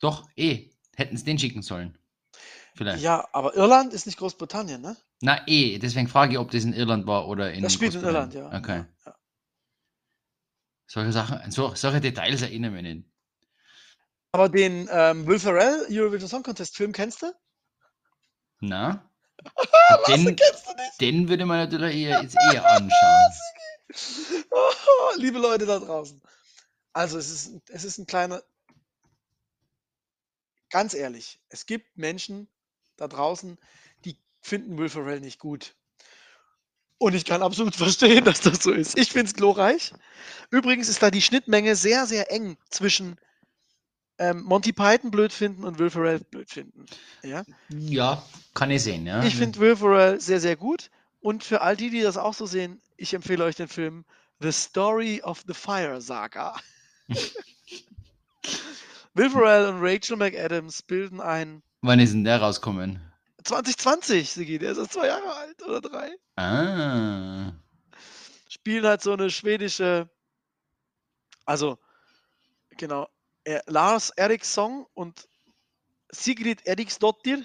Doch, 0.00 0.28
eh. 0.36 0.70
Hätten 0.94 1.16
sie 1.16 1.24
den 1.24 1.38
schicken 1.38 1.62
sollen. 1.62 1.96
Vielleicht. 2.74 3.02
Ja, 3.02 3.26
aber 3.32 3.54
Irland 3.54 3.92
ist 3.92 4.06
nicht 4.06 4.18
Großbritannien, 4.18 4.80
ne? 4.80 4.96
Na, 5.20 5.46
eh. 5.46 5.78
Deswegen 5.78 6.08
frage 6.08 6.32
ich, 6.32 6.38
ob 6.38 6.50
das 6.50 6.64
in 6.64 6.72
Irland 6.74 7.06
war 7.06 7.28
oder 7.28 7.52
in 7.52 7.62
Das 7.62 7.72
spielt 7.72 7.94
in 7.94 8.02
Irland, 8.02 8.34
ja. 8.34 8.46
Okay. 8.48 8.78
Ja, 8.78 8.86
ja. 9.06 9.15
Solche 10.86 11.12
Sachen, 11.12 11.50
so, 11.50 11.74
solche 11.74 12.00
Details 12.00 12.42
erinnern 12.42 12.72
mich 12.72 12.82
nicht. 12.82 13.04
Aber 14.32 14.48
den 14.48 14.88
ähm, 14.90 15.26
Will 15.26 15.38
Ferrell 15.38 15.86
Eurovision 15.90 16.28
Song 16.28 16.42
Contest 16.42 16.76
Film 16.76 16.92
kennst 16.92 17.22
du? 17.22 17.32
Na? 18.60 19.10
Den 20.08 20.34
kennst 20.34 20.66
du 20.66 20.74
nicht? 20.74 21.00
den 21.00 21.28
würde 21.28 21.44
man 21.44 21.58
natürlich 21.58 21.94
eher, 21.94 22.22
jetzt 22.22 22.36
eher 22.52 22.64
anschauen. 22.66 23.32
Liebe 25.16 25.38
Leute 25.38 25.66
da 25.66 25.78
draußen. 25.78 26.20
Also 26.92 27.18
es 27.18 27.30
ist, 27.30 27.60
es 27.68 27.84
ist 27.84 27.98
ein 27.98 28.06
kleiner, 28.06 28.42
ganz 30.70 30.94
ehrlich, 30.94 31.40
es 31.48 31.66
gibt 31.66 31.96
Menschen 31.96 32.48
da 32.96 33.08
draußen, 33.08 33.58
die 34.04 34.18
finden 34.40 34.78
Will 34.78 34.88
Ferrell 34.88 35.20
nicht 35.20 35.38
gut. 35.38 35.76
Und 36.98 37.14
ich 37.14 37.24
kann 37.24 37.42
absolut 37.42 37.76
verstehen, 37.76 38.24
dass 38.24 38.40
das 38.40 38.62
so 38.62 38.72
ist. 38.72 38.98
Ich 38.98 39.12
finde 39.12 39.26
es 39.26 39.34
glorreich. 39.34 39.92
Übrigens 40.50 40.88
ist 40.88 41.02
da 41.02 41.10
die 41.10 41.22
Schnittmenge 41.22 41.76
sehr, 41.76 42.06
sehr 42.06 42.32
eng 42.32 42.56
zwischen 42.70 43.16
ähm, 44.18 44.42
Monty 44.44 44.72
Python 44.72 45.10
blöd 45.10 45.32
finden 45.32 45.64
und 45.64 45.78
Will 45.78 45.90
Ferrell 45.90 46.20
blöd 46.20 46.50
finden. 46.50 46.86
Ja? 47.22 47.44
Ja, 47.68 48.22
kann 48.54 48.70
ich 48.70 48.82
sehen, 48.82 49.06
ja. 49.06 49.22
Ich 49.24 49.36
finde 49.36 49.58
Will 49.58 49.76
Ferrell 49.76 50.20
sehr, 50.20 50.40
sehr 50.40 50.56
gut. 50.56 50.90
Und 51.20 51.44
für 51.44 51.60
all 51.60 51.76
die, 51.76 51.90
die 51.90 52.00
das 52.00 52.16
auch 52.16 52.34
so 52.34 52.46
sehen, 52.46 52.80
ich 52.96 53.12
empfehle 53.12 53.44
euch 53.44 53.56
den 53.56 53.68
Film 53.68 54.04
The 54.40 54.52
Story 54.52 55.20
of 55.22 55.44
the 55.46 55.54
Fire 55.54 56.00
Saga. 56.00 56.54
Will 59.14 59.30
Ferrell 59.30 59.68
und 59.68 59.80
Rachel 59.80 60.16
McAdams 60.16 60.82
bilden 60.82 61.20
ein 61.20 61.62
Wann 61.82 62.00
ist 62.00 62.12
denn 62.12 62.24
der 62.24 62.40
rauskommen? 62.40 63.00
2020, 63.46 64.30
Sigi, 64.30 64.58
der 64.58 64.72
ist 64.72 64.78
erst 64.78 64.92
zwei 64.92 65.06
Jahre 65.06 65.34
alt 65.34 65.62
oder 65.62 65.80
drei. 65.80 66.10
Ah. 66.36 67.52
Spielen 68.48 68.86
halt 68.86 69.02
so 69.02 69.12
eine 69.12 69.30
schwedische, 69.30 70.08
also 71.44 71.78
genau, 72.76 73.08
er, 73.44 73.62
Lars 73.66 74.10
Eriksson 74.10 74.86
und 74.94 75.28
Sigrid 76.10 76.66
Eriksdottir 76.66 77.44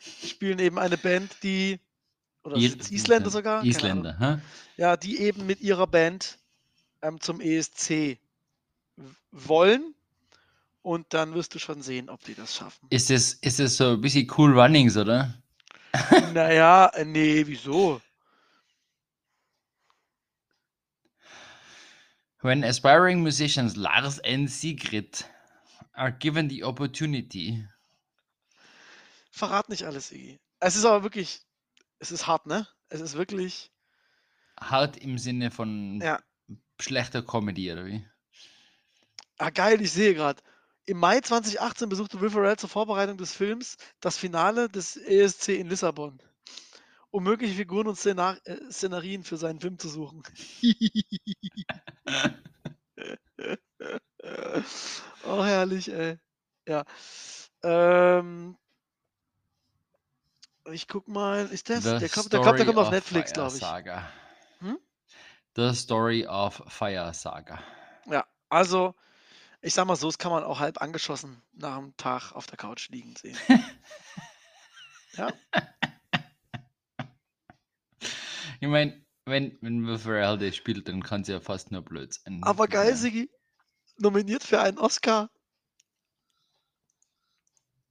spielen 0.00 0.58
eben 0.58 0.78
eine 0.78 0.96
Band, 0.98 1.30
die, 1.42 1.80
oder 2.44 2.56
Ir- 2.56 2.70
sind's 2.70 2.90
Isländer 2.90 3.30
sogar? 3.30 3.64
Isländer, 3.64 4.18
hä? 4.18 4.38
Ja, 4.76 4.96
die 4.96 5.20
eben 5.20 5.46
mit 5.46 5.60
ihrer 5.60 5.86
Band 5.86 6.38
ähm, 7.02 7.20
zum 7.20 7.40
ESC 7.40 8.18
wollen. 9.30 9.94
Und 10.82 11.14
dann 11.14 11.34
wirst 11.34 11.54
du 11.54 11.58
schon 11.58 11.80
sehen, 11.82 12.10
ob 12.10 12.22
die 12.24 12.34
das 12.34 12.56
schaffen. 12.56 12.86
Ist 12.90 13.10
es, 13.10 13.34
ist 13.34 13.60
es 13.60 13.76
so 13.76 13.92
ein 13.92 14.00
bisschen 14.00 14.30
Cool 14.36 14.58
Runnings, 14.58 14.96
oder? 14.96 15.40
naja, 16.34 16.86
äh, 16.88 17.04
nee, 17.04 17.46
wieso? 17.46 18.00
When 22.40 22.64
aspiring 22.64 23.22
musicians 23.22 23.76
Lars 23.76 24.18
and 24.20 24.50
Sigrid 24.50 25.24
are 25.92 26.10
given 26.10 26.50
the 26.50 26.64
opportunity. 26.64 27.64
Verrat 29.30 29.68
nicht 29.68 29.84
alles, 29.84 30.10
Iggy. 30.10 30.40
Es 30.58 30.74
ist 30.74 30.84
aber 30.84 31.04
wirklich, 31.04 31.42
es 32.00 32.10
ist 32.10 32.26
hart, 32.26 32.46
ne? 32.46 32.66
Es 32.88 33.00
ist 33.00 33.14
wirklich, 33.14 33.70
Hart 34.70 34.96
im 34.96 35.18
Sinne 35.18 35.50
von 35.50 36.00
ja. 36.00 36.20
schlechter 36.80 37.22
Comedy, 37.22 37.72
oder 37.72 37.86
wie? 37.86 38.06
Ah, 39.38 39.50
geil, 39.50 39.80
ich 39.80 39.92
sehe 39.92 40.14
gerade. 40.14 40.42
Im 40.86 40.98
Mai 40.98 41.20
2018 41.20 41.88
besuchte 41.88 42.20
Will 42.20 42.30
Ferrell 42.30 42.56
zur 42.56 42.68
Vorbereitung 42.68 43.16
des 43.16 43.32
Films 43.32 43.76
das 44.00 44.16
Finale 44.18 44.68
des 44.68 44.96
ESC 44.96 45.50
in 45.50 45.68
Lissabon, 45.68 46.20
um 47.10 47.22
mögliche 47.22 47.54
Szenarien 47.54 47.86
und 47.86 47.96
Szenar 47.96 48.36
äh, 48.44 48.56
Szenarien 48.70 49.22
für 49.22 49.36
seinen 49.36 49.60
Film 49.60 49.78
zu 49.78 49.88
suchen. 49.88 50.24
oh, 55.24 55.44
herrlich, 55.44 55.92
ey. 55.92 56.18
Ja. 56.66 56.84
Ähm, 57.62 58.56
ich 60.70 60.88
guck 60.88 61.06
mal, 61.08 61.46
ist 61.46 61.70
das? 61.70 61.84
The 61.84 61.98
Der 61.98 62.08
kommt, 62.08 62.32
der, 62.32 62.40
kommt, 62.40 62.58
der 62.58 62.66
kommt 62.66 62.78
auf 62.78 62.86
of 62.86 62.92
Netflix, 62.92 63.30
Fire 63.30 63.34
glaube 63.34 63.54
ich. 63.54 63.60
Saga. 63.60 64.08
Hm? 64.58 64.78
The 65.54 65.74
Story 65.74 66.26
of 66.26 66.60
Fire 66.66 67.12
Saga. 67.14 67.60
Ja, 68.06 68.26
also, 68.48 68.94
ich 69.62 69.72
sag 69.74 69.86
mal 69.86 69.96
so, 69.96 70.08
es 70.08 70.18
kann 70.18 70.32
man 70.32 70.44
auch 70.44 70.60
halb 70.60 70.82
angeschossen 70.82 71.42
nach 71.52 71.78
einem 71.78 71.96
Tag 71.96 72.32
auf 72.32 72.46
der 72.46 72.56
Couch 72.58 72.88
liegen 72.90 73.14
sehen. 73.16 73.38
ja, 75.14 75.32
Ich 78.60 78.68
meine, 78.68 79.04
wenn, 79.24 79.58
wenn 79.60 79.84
Will 79.86 80.38
das 80.38 80.54
spielt, 80.56 80.86
dann 80.86 81.02
kann 81.02 81.22
es 81.22 81.28
ja 81.28 81.40
fast 81.40 81.72
nur 81.72 81.82
blöd 81.82 82.14
sein. 82.14 82.42
aber 82.44 82.68
geil. 82.68 82.94
Sigi. 82.96 83.28
Nominiert 83.98 84.44
für 84.44 84.60
einen 84.60 84.78
Oscar. 84.78 85.30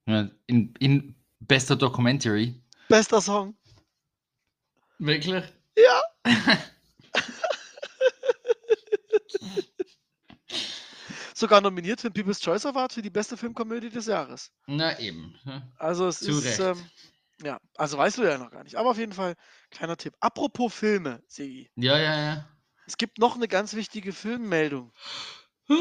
Ja, 0.06 0.30
In, 0.46 0.74
in 0.80 1.14
bester 1.40 1.76
Documentary. 1.76 2.60
Bester 2.88 3.20
Song. 3.20 3.54
Wirklich? 4.98 5.44
Ja. 5.76 6.02
Sogar 11.42 11.60
nominiert 11.60 12.00
für 12.00 12.08
den 12.08 12.14
People's 12.14 12.38
Choice 12.38 12.64
Award 12.66 12.92
für 12.92 13.02
die 13.02 13.10
beste 13.10 13.36
Filmkomödie 13.36 13.90
des 13.90 14.06
Jahres. 14.06 14.52
Na 14.68 14.96
eben. 15.00 15.36
ja. 15.44 15.68
Also 15.76 16.06
es 16.06 16.20
Zu 16.20 16.38
ist, 16.38 16.44
Recht. 16.44 16.60
ähm, 16.60 16.88
ja, 17.42 17.58
also 17.76 17.98
weißt 17.98 18.18
du 18.18 18.22
ja 18.22 18.38
noch 18.38 18.52
gar 18.52 18.62
nicht. 18.62 18.76
Aber 18.76 18.90
auf 18.90 18.96
jeden 18.96 19.12
Fall, 19.12 19.34
kleiner 19.72 19.96
Tipp. 19.96 20.14
Apropos 20.20 20.72
Filme, 20.72 21.20
Sigi. 21.26 21.68
Ja, 21.74 21.98
ja, 21.98 22.16
ja. 22.16 22.48
Es 22.86 22.96
gibt 22.96 23.18
noch 23.18 23.34
eine 23.34 23.48
ganz 23.48 23.74
wichtige 23.74 24.12
Filmmeldung. 24.12 24.92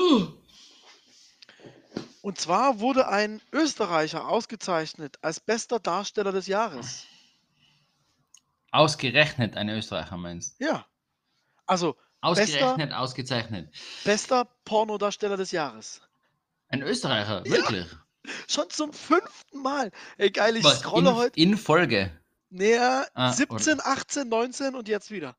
Und 2.24 2.40
zwar 2.40 2.80
wurde 2.80 3.08
ein 3.08 3.40
Österreicher 3.52 4.28
ausgezeichnet 4.28 5.20
als 5.22 5.40
bester 5.40 5.80
Darsteller 5.80 6.32
des 6.32 6.48
Jahres. 6.48 7.06
Ausgerechnet 8.72 9.58
ein 9.58 9.70
Österreicher 9.70 10.18
meinst 10.18 10.60
Ja. 10.60 10.88
Also 11.68 11.98
Ausgerechnet, 12.22 12.94
ausgezeichnet. 12.94 13.74
bester 14.04 14.46
Pornodarsteller 14.66 15.38
des 15.38 15.52
Jahres. 15.52 16.02
Ein 16.68 16.84
Österreicher, 16.84 17.44
Ja. 17.46 17.52
wirklich. 17.52 17.88
Schon 18.48 18.70
zum 18.70 18.94
fünften 18.94 19.62
Mal. 19.64 19.92
Ey, 20.18 20.30
geil, 20.30 20.56
ich 20.56 20.64
Was, 20.64 20.80
scrolle 20.82 21.10
in, 21.10 21.16
heute 21.16 21.40
in 21.40 21.58
Folge. 21.58 22.12
näher 22.50 23.10
Ah, 23.16 23.34
17, 23.34 23.82
18, 23.82 24.30
19 24.30 24.76
und 24.76 24.88
jetzt 24.88 25.10
wieder. 25.10 25.36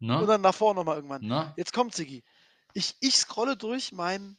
Und 0.00 0.08
Ne? 0.08 0.26
dann 0.26 0.42
davor 0.42 0.74
nochmal 0.74 0.96
irgendwann. 0.96 1.22
Ne? 1.22 1.52
Jetzt 1.56 1.72
kommt 1.72 1.94
Sigi. 1.94 2.22
Ich, 2.74 2.96
ich 3.00 3.16
scrolle 3.16 3.56
durch 3.56 3.92
mein 3.92 4.36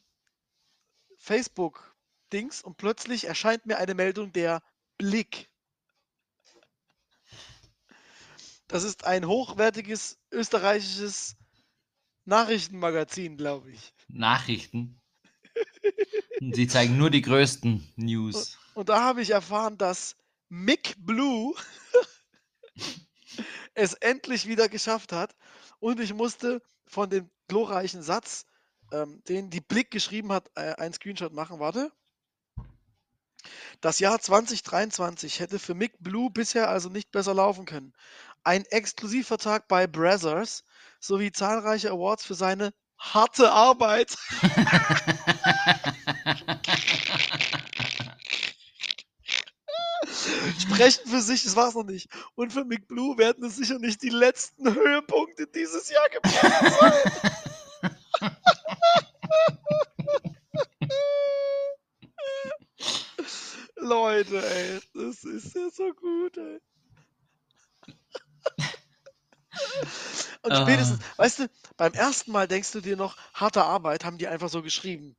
Facebook-Dings 1.16 2.62
und 2.62 2.76
plötzlich 2.76 3.24
erscheint 3.26 3.66
mir 3.66 3.78
eine 3.78 3.94
Meldung 3.94 4.32
der 4.32 4.62
Blick. 4.98 5.48
Das 8.68 8.82
ist 8.84 9.04
ein 9.04 9.26
hochwertiges 9.26 10.18
österreichisches 10.34 11.36
Nachrichtenmagazin, 12.24 13.36
glaube 13.36 13.70
ich. 13.70 13.94
Nachrichten. 14.08 15.00
Und 16.40 16.54
Sie 16.54 16.66
zeigen 16.66 16.98
nur 16.98 17.10
die 17.10 17.22
größten 17.22 17.92
News. 17.96 18.58
Und 18.74 18.88
da 18.88 19.02
habe 19.02 19.22
ich 19.22 19.30
erfahren, 19.30 19.78
dass 19.78 20.16
Mick 20.48 20.94
Blue 20.98 21.54
es 23.74 23.94
endlich 23.94 24.46
wieder 24.46 24.68
geschafft 24.68 25.12
hat. 25.12 25.34
Und 25.78 26.00
ich 26.00 26.12
musste 26.12 26.62
von 26.86 27.10
dem 27.10 27.30
glorreichen 27.48 28.02
Satz, 28.02 28.46
ähm, 28.92 29.22
den 29.28 29.50
die 29.50 29.60
Blick 29.60 29.90
geschrieben 29.90 30.32
hat, 30.32 30.50
äh, 30.54 30.74
einen 30.74 30.94
Screenshot 30.94 31.32
machen. 31.32 31.60
Warte. 31.60 31.92
Das 33.80 33.98
Jahr 33.98 34.18
2023 34.18 35.40
hätte 35.40 35.58
für 35.58 35.74
Mick 35.74 35.96
Blue 36.00 36.30
bisher 36.30 36.70
also 36.70 36.88
nicht 36.88 37.10
besser 37.10 37.34
laufen 37.34 37.66
können. 37.66 37.92
Ein 38.44 38.64
Exklusivvertrag 38.66 39.68
bei 39.68 39.86
Brazzers 39.86 40.64
sowie 41.00 41.32
zahlreiche 41.32 41.90
Awards 41.90 42.24
für 42.24 42.34
seine 42.34 42.72
harte 42.98 43.50
Arbeit. 43.50 44.16
sprechen 50.74 51.08
für 51.08 51.20
sich, 51.20 51.42
das 51.44 51.56
war's 51.56 51.74
noch 51.74 51.84
nicht. 51.84 52.08
Und 52.34 52.52
für 52.52 52.64
Mick 52.64 52.88
Blue 52.88 53.16
werden 53.18 53.44
es 53.44 53.56
sicher 53.56 53.78
nicht 53.78 54.02
die 54.02 54.10
letzten 54.10 54.74
Höhepunkte 54.74 55.46
dieses 55.46 55.90
Jahr 55.90 56.08
gewesen 56.08 56.72
sein. 56.80 57.12
Leute, 63.76 64.42
ey, 64.42 64.80
das 64.94 65.24
ist 65.24 65.54
ja 65.54 65.68
so 65.70 65.92
gut, 65.92 66.36
ey. 66.38 66.60
Und 70.42 70.52
Ah. 70.52 70.62
spätestens, 70.62 71.00
weißt 71.16 71.38
du, 71.40 71.50
beim 71.76 71.92
ersten 71.94 72.32
Mal 72.32 72.46
denkst 72.48 72.72
du 72.72 72.80
dir 72.80 72.96
noch, 72.96 73.16
harte 73.32 73.64
Arbeit 73.64 74.04
haben 74.04 74.18
die 74.18 74.28
einfach 74.28 74.48
so 74.48 74.62
geschrieben. 74.62 75.16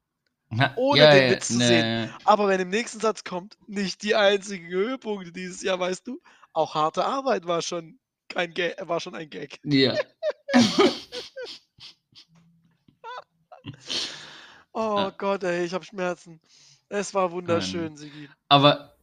Ohne 0.76 1.10
den 1.10 1.32
Witz 1.32 1.48
zu 1.48 1.58
sehen. 1.60 2.14
Aber 2.24 2.48
wenn 2.48 2.60
im 2.60 2.70
nächsten 2.70 3.00
Satz 3.00 3.24
kommt, 3.24 3.58
nicht 3.68 4.04
die 4.04 4.16
einzigen 4.16 4.68
Höhepunkte 4.68 5.32
dieses 5.32 5.62
Jahr, 5.64 5.80
weißt 5.80 6.08
du, 6.08 6.22
auch 6.54 6.76
harte 6.76 7.06
Arbeit 7.06 7.48
war 7.48 7.62
schon 7.62 8.00
kein 8.30 8.54
Ga 8.54 8.72
war 8.88 9.00
schon 9.00 9.16
ein 9.16 9.30
Gag. 9.30 9.60
Ja. 9.64 9.96
Oh 14.78 14.98
Ja. 14.98 15.10
Gott, 15.18 15.44
ey, 15.44 15.64
ich 15.66 15.74
habe 15.74 15.86
Schmerzen. 15.86 16.42
Es 16.90 17.14
war 17.14 17.32
wunderschön, 17.32 17.96
Sigi. 17.96 18.30
Aber 18.50 18.96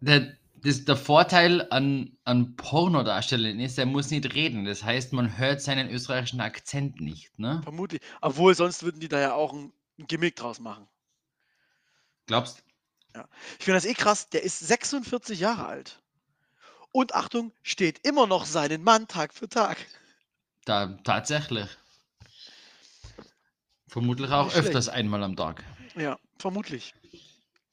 der, 0.00 0.36
das, 0.62 0.84
der 0.84 0.96
Vorteil 0.96 1.66
an, 1.70 2.16
an 2.24 2.56
Pornodarstellern 2.56 3.60
ist, 3.60 3.78
er 3.78 3.86
muss 3.86 4.10
nicht 4.10 4.34
reden. 4.34 4.64
Das 4.64 4.82
heißt, 4.82 5.12
man 5.12 5.38
hört 5.38 5.60
seinen 5.60 5.90
österreichischen 5.90 6.40
Akzent 6.40 7.00
nicht. 7.00 7.38
Ne? 7.38 7.60
Vermutlich. 7.62 8.00
Obwohl, 8.20 8.54
sonst 8.54 8.82
würden 8.82 9.00
die 9.00 9.08
da 9.08 9.20
ja 9.20 9.34
auch 9.34 9.52
ein, 9.52 9.72
ein 9.98 10.06
Gimmick 10.06 10.36
draus 10.36 10.60
machen. 10.60 10.88
Glaubst 12.26 12.62
Ich 13.58 13.64
finde 13.64 13.78
das 13.78 13.84
eh 13.86 13.94
krass, 13.94 14.28
der 14.28 14.42
ist 14.42 14.58
46 14.60 15.40
Jahre 15.40 15.66
alt. 15.66 16.02
Und 16.92 17.14
Achtung, 17.14 17.52
steht 17.62 18.06
immer 18.06 18.26
noch 18.26 18.44
seinen 18.44 18.82
Mann 18.82 19.08
Tag 19.08 19.34
für 19.34 19.48
Tag. 19.48 19.78
da 20.64 20.98
tatsächlich? 21.04 21.68
Vermutlich 23.88 24.30
auch 24.30 24.54
öfters 24.54 24.88
einmal 24.88 25.22
am 25.22 25.36
Tag. 25.36 25.64
Ja, 25.96 26.18
vermutlich. 26.38 26.94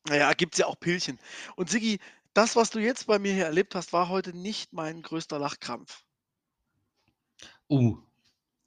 Naja, 0.08 0.34
gibt 0.34 0.54
es 0.54 0.60
ja 0.60 0.68
auch 0.68 0.80
Pillchen. 0.80 1.20
Und 1.56 1.70
Sigi, 1.70 2.00
das, 2.36 2.56
was 2.56 2.70
du 2.70 2.80
jetzt 2.80 3.08
bei 3.08 3.18
mir 3.20 3.34
hier 3.34 3.46
erlebt 3.46 3.74
hast, 3.76 3.94
war 3.94 4.10
heute 4.10 4.36
nicht 4.38 4.74
mein 4.74 5.02
größter 5.02 5.40
Lachkrampf. 5.40 6.04
Uh, 7.70 7.98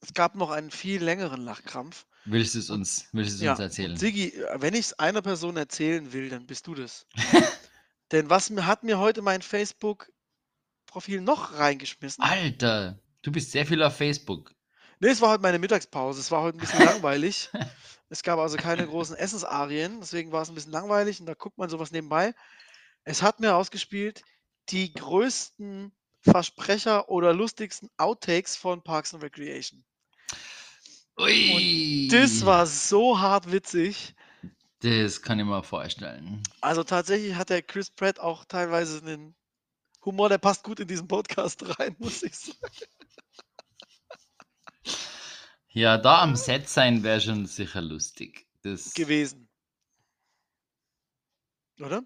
Es 0.01 0.13
gab 0.15 0.35
noch 0.35 0.51
einen 0.51 0.71
viel 0.71 1.03
längeren 1.03 1.43
Lachkrampf. 1.43 2.07
willst 2.25 2.55
du 2.55 2.59
es 2.61 2.71
uns, 2.71 3.09
willst 3.13 3.33
du 3.33 3.37
es 3.37 3.41
Ja, 3.43 3.53
uns 3.53 3.61
erzählen? 3.61 3.97
Sigi, 3.97 4.33
wenn 4.57 4.75
ich 4.75 4.87
es 4.87 4.99
einer 4.99 5.23
Person 5.23 5.57
erzählen 5.57 6.13
will, 6.13 6.29
dann 6.31 6.47
bist 6.47 6.67
du 6.67 6.75
das. 6.75 7.07
Denn 8.13 8.31
was 8.31 8.51
hat 8.51 8.85
mir 8.85 8.99
heute 8.99 9.23
mein 9.23 9.43
Facebook-Profil 9.43 11.21
noch 11.21 11.55
reingeschmissen? 11.59 12.23
Alter, 12.25 13.01
du 13.23 13.31
bist 13.33 13.53
sehr 13.53 13.67
viel 13.67 13.83
auf 13.83 13.97
Facebook. 13.97 14.55
Ne, 15.01 15.09
es 15.09 15.21
war 15.21 15.31
heute 15.31 15.43
meine 15.43 15.59
Mittagspause. 15.59 16.21
Es 16.21 16.31
war 16.31 16.43
heute 16.43 16.59
ein 16.59 16.61
bisschen 16.61 16.85
langweilig. 16.85 17.51
Es 18.09 18.23
gab 18.23 18.39
also 18.39 18.57
keine 18.57 18.87
großen 18.87 19.15
Essensarien, 19.17 20.01
deswegen 20.01 20.33
war 20.33 20.43
es 20.43 20.49
ein 20.49 20.55
bisschen 20.55 20.73
langweilig 20.73 21.21
und 21.21 21.27
da 21.27 21.35
guckt 21.35 21.59
man 21.59 21.69
sowas 21.69 21.91
nebenbei. 21.91 22.35
Es 23.09 23.23
hat 23.23 23.41
mir 23.41 23.57
ausgespielt 23.57 24.23
die 24.69 24.93
größten 24.93 25.93
Versprecher 26.21 27.09
oder 27.09 27.33
lustigsten 27.33 27.89
Outtakes 27.97 28.55
von 28.55 28.83
Parks 28.83 29.15
and 29.15 29.23
Recreation. 29.23 29.83
Ui. 31.19 32.09
Das 32.11 32.45
war 32.45 32.67
so 32.67 33.19
hart 33.19 33.51
witzig. 33.51 34.15
Das 34.81 35.23
kann 35.23 35.39
ich 35.39 35.47
mir 35.47 35.63
vorstellen. 35.63 36.43
Also 36.61 36.85
tatsächlich 36.85 37.35
hat 37.35 37.49
der 37.49 37.63
Chris 37.63 37.91
Pratt 37.91 38.21
auch 38.21 38.45
teilweise 38.45 38.99
einen 38.99 39.35
Humor, 40.05 40.29
der 40.29 40.37
passt 40.37 40.63
gut 40.63 40.79
in 40.79 40.87
diesen 40.87 41.09
Podcast 41.09 41.79
rein, 41.79 41.97
muss 41.99 42.23
ich 42.23 42.37
sagen. 42.37 42.59
Ja, 45.71 45.97
da 45.97 46.21
am 46.21 46.37
Set 46.37 46.69
sein 46.69 47.03
wäre 47.03 47.23
schon 47.23 47.47
sicher 47.47 47.81
lustig. 47.81 48.47
Das, 48.61 48.93
Gewesen. 48.93 49.49
Oder? 51.81 52.03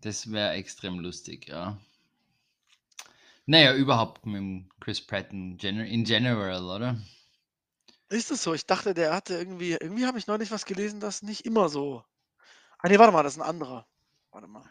Das 0.00 0.30
wäre 0.30 0.52
extrem 0.52 0.98
lustig, 0.98 1.48
ja. 1.48 1.78
Naja, 3.46 3.74
überhaupt 3.74 4.26
mit 4.26 4.64
Chris 4.80 5.00
Pratt 5.00 5.32
in, 5.32 5.56
gener 5.56 5.84
in 5.86 6.04
general, 6.04 6.64
oder? 6.64 7.00
Ist 8.08 8.30
es 8.30 8.42
so? 8.42 8.54
Ich 8.54 8.66
dachte, 8.66 8.94
der 8.94 9.14
hatte 9.14 9.34
irgendwie, 9.34 9.72
irgendwie 9.72 10.06
habe 10.06 10.18
ich 10.18 10.26
neulich 10.26 10.50
was 10.50 10.64
gelesen, 10.64 11.00
das 11.00 11.22
nicht 11.22 11.46
immer 11.46 11.68
so. 11.68 12.04
Ah 12.78 12.88
nee, 12.88 12.98
warte 12.98 13.12
mal, 13.12 13.22
das 13.22 13.34
ist 13.34 13.40
ein 13.40 13.48
anderer. 13.48 13.86
Warte 14.30 14.48
mal. 14.48 14.64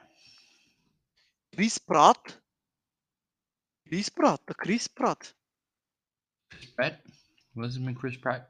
Chris 1.54 1.80
Pratt. 1.80 2.42
Chris 3.88 4.12
Pratt, 4.12 4.42
der 4.48 4.56
Chris 4.56 4.90
Pratt. 4.90 5.36
Chris 6.50 6.76
Pratt? 6.76 7.00
Was 7.54 7.72
ist 7.72 7.80
mit 7.80 7.98
Chris 7.98 8.20
Pratt? 8.20 8.50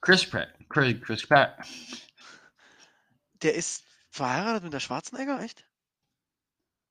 Chris 0.00 0.28
Pratt. 0.28 0.48
Chris, 0.68 1.00
Chris 1.00 1.26
Pratt. 1.26 1.58
Der 3.42 3.54
ist 3.54 3.84
verheiratet 4.16 4.64
mit 4.64 4.72
der 4.72 4.80
Schwarzenegger, 4.80 5.40
echt? 5.40 5.66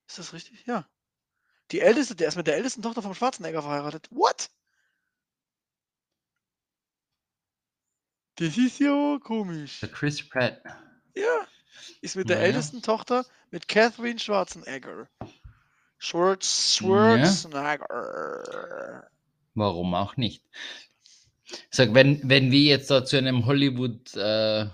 Ist 0.07 0.19
das 0.19 0.33
richtig? 0.33 0.65
Ja. 0.65 0.87
Die 1.71 1.81
älteste, 1.81 2.15
der 2.15 2.27
ist 2.27 2.35
mit 2.35 2.47
der 2.47 2.55
ältesten 2.55 2.81
Tochter 2.81 3.01
vom 3.01 3.15
Schwarzenegger 3.15 3.61
verheiratet. 3.61 4.07
What? 4.11 4.49
Das 8.35 8.57
ist 8.57 8.79
ja 8.79 9.17
komisch. 9.23 9.79
Der 9.79 9.89
Chris 9.89 10.27
Pratt. 10.27 10.61
Ja. 11.15 11.47
Ist 12.01 12.15
mit 12.15 12.29
der 12.29 12.37
Naja. 12.37 12.49
ältesten 12.49 12.81
Tochter 12.81 13.25
mit 13.49 13.67
Catherine 13.67 14.19
Schwarzenegger. 14.19 15.07
Schwarz. 15.97 16.75
Schwarzenegger. 16.75 19.09
Warum 19.53 19.93
auch 19.95 20.17
nicht? 20.17 20.43
Sag, 21.71 21.93
wenn, 21.93 22.27
wenn 22.27 22.51
wir 22.51 22.61
jetzt 22.61 22.91
da 22.91 23.05
zu 23.05 23.17
einem 23.17 23.45
Hollywood 23.45 24.13
äh, 24.15 24.67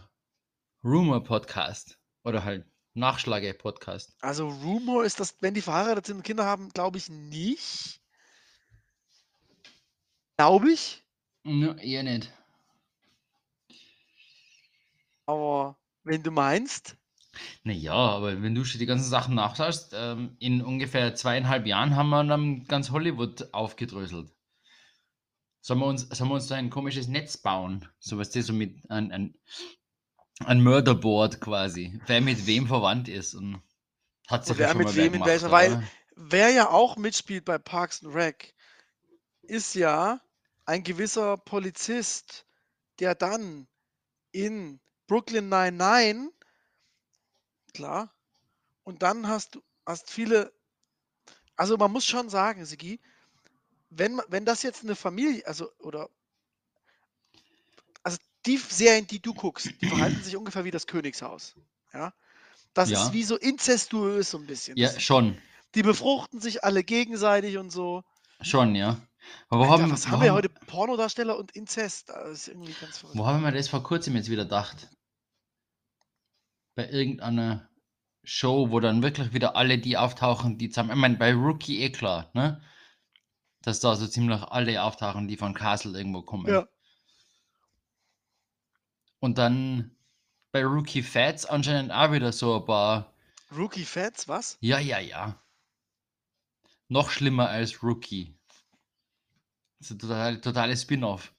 Rumor 0.84 1.24
Podcast 1.24 2.00
oder 2.24 2.44
halt 2.44 2.66
Nachschlage 2.94 3.54
Podcast. 3.54 4.16
Also 4.22 4.48
Rumor 4.50 5.04
ist 5.06 5.20
das, 5.20 5.36
wenn 5.42 5.54
die 5.54 5.62
verheiratet 5.62 6.06
sind 6.08 6.18
und 6.18 6.24
Kinder 6.24 6.46
haben, 6.46 6.70
glaube 6.70 6.98
ich 6.98 7.10
nicht. 7.10 8.02
Glaube 10.38 10.72
ich. 10.72 11.04
No, 11.44 11.74
eher 11.76 12.04
nicht. 12.04 12.32
Aber 15.26 15.80
wenn 16.04 16.22
du 16.24 16.30
meinst, 16.32 16.96
Naja, 17.64 17.94
aber 17.94 18.42
wenn 18.42 18.56
du 18.56 18.64
schon 18.66 18.80
die 18.80 18.86
ganzen 18.86 19.10
Sachen 19.10 19.36
nachschaust, 19.36 19.94
ähm, 19.96 20.36
in 20.40 20.62
ungefähr 20.62 21.16
zweieinhalb 21.16 21.66
Jahren 21.66 21.96
haben 21.96 22.10
wir 22.10 22.24
dann 22.24 22.66
ganz 22.66 22.92
Hollywood 22.92 23.54
aufgedröselt. 23.54 24.32
Sollen 25.62 25.80
wir 25.80 25.86
uns, 25.86 26.10
sollen 26.10 26.30
wir 26.30 26.36
uns 26.36 26.48
da 26.48 26.56
ein 26.56 26.70
komisches 26.70 27.08
Netz 27.08 27.38
bauen? 27.38 27.88
So 28.00 28.18
was 28.18 28.32
das 28.32 28.48
so 28.48 28.54
mit 28.54 28.90
ein, 28.90 29.12
ein 29.12 29.36
ein 30.46 30.64
Murderboard 30.64 31.40
quasi. 31.42 32.00
Wer 32.08 32.22
mit 32.22 32.46
wem 32.46 32.68
verwandt 32.68 33.08
ist 33.08 33.34
und 33.34 33.62
hat 34.28 34.46
sich 34.46 34.52
Und 34.54 34.60
wer 34.60 34.68
ja 34.68 34.72
schon 34.74 34.84
mit 34.84 34.96
wem 34.96 35.14
in 35.14 35.26
welcher- 35.26 35.52
weil-? 35.52 35.84
Wer 36.16 36.50
ja 36.52 36.70
auch 36.70 36.98
mitspielt 36.98 37.46
bei 37.46 37.58
Parks 37.58 38.04
and 38.04 38.14
Rec, 38.14 38.54
ist 39.42 39.76
ja 39.76 40.22
ein 40.66 40.84
gewisser 40.84 41.38
Polizist, 41.38 42.46
der 43.00 43.16
dann 43.16 43.68
in 44.32 44.80
Brooklyn 45.08 45.50
99, 45.50 46.32
klar, 47.74 48.14
und 48.84 49.02
dann 49.02 49.28
hast 49.28 49.56
du 49.56 49.64
hast 49.86 50.10
viele, 50.12 50.54
also 51.56 51.76
man 51.78 51.92
muss 51.92 52.06
schon 52.06 52.30
sagen, 52.30 52.66
Sigi, 52.66 53.00
wenn, 53.90 54.22
wenn 54.28 54.46
das 54.46 54.64
jetzt 54.64 54.84
eine 54.84 54.96
Familie, 54.96 55.46
also 55.48 55.72
oder 55.80 56.10
die 58.46 58.58
Serien, 58.58 59.08
die 59.08 59.22
du 59.22 59.34
guckst, 59.34 59.70
die 59.82 59.88
verhalten 59.88 60.22
sich 60.24 60.36
ungefähr 60.36 60.64
wie 60.66 60.72
das 60.72 60.88
Königshaus. 60.88 61.56
Ja. 61.94 62.14
Das 62.74 62.90
Ja. 62.90 63.04
ist 63.04 63.14
wie 63.14 63.24
so 63.24 63.38
inzestuös 63.38 64.32
so 64.32 64.38
ein 64.38 64.48
bisschen. 64.48 64.78
Ja, 64.78 64.98
schon. 65.00 65.38
die 65.76 65.84
befruchten 65.84 66.40
sich 66.42 66.64
alle 66.64 66.84
gegenseitig 66.84 67.58
und 67.58 67.70
so. 67.70 68.04
Schon, 68.42 68.76
ja. 68.76 69.00
Aber 69.50 69.68
wo 69.68 69.72
Alter, 69.72 69.84
haben, 69.84 69.92
was 69.92 70.08
haben 70.08 70.22
wir 70.22 70.30
haben- 70.30 70.36
heute? 70.38 70.50
Pornodarsteller 70.50 71.38
und 71.38 71.52
Inzest. 71.52 72.10
Das 72.10 72.30
ist 72.32 72.48
irgendwie 72.48 72.74
ganz 72.74 72.98
verrückt. 72.98 73.18
Wo 73.18 73.26
haben 73.26 73.42
wir 73.44 73.52
das 73.52 73.68
vor 73.70 73.84
kurzem 73.84 74.16
jetzt 74.16 74.30
wieder 74.30 74.44
gedacht? 74.44 74.90
Bei 76.76 76.90
irgendeiner 76.90 77.70
Show, 78.24 78.70
wo 78.72 78.80
dann 78.80 79.04
wirklich 79.04 79.34
wieder 79.34 79.56
alle 79.56 79.78
die 79.78 79.98
auftauchen, 79.98 80.58
die 80.58 80.70
zusammen. 80.70 80.92
Ich 80.92 80.96
meine, 80.96 81.18
bei 81.18 81.34
Rookie 81.34 81.82
eh 81.82 81.92
klar, 81.92 82.30
ne? 82.34 82.62
Dass 83.62 83.80
da 83.80 83.96
so 83.96 84.08
ziemlich 84.08 84.42
alle 84.42 84.82
auftauchen, 84.84 85.28
die 85.28 85.38
von 85.38 85.54
Castle 85.54 85.98
irgendwo 85.98 86.22
kommen. 86.24 86.48
Ja. 86.52 86.68
Und 89.22 89.38
dann 89.38 89.96
bei 90.52 90.66
Rookie 90.66 91.04
Fats 91.04 91.46
anscheinend 91.46 91.92
auch 91.92 92.12
wieder 92.12 92.34
so 92.34 92.58
ein 92.60 92.66
paar. 92.66 93.14
Rookie 93.56 93.86
Fats, 93.86 94.28
was? 94.28 94.58
Ja, 94.62 94.80
ja, 94.80 95.00
ja. 95.00 95.40
Noch 96.90 97.10
schlimmer 97.12 97.48
als 97.50 97.84
Rookie. 97.84 98.36
Das 99.80 99.92
ist 99.92 99.92
ein 99.92 100.00
total, 100.00 100.42
totales 100.42 100.82
Spin-off. 100.82 101.34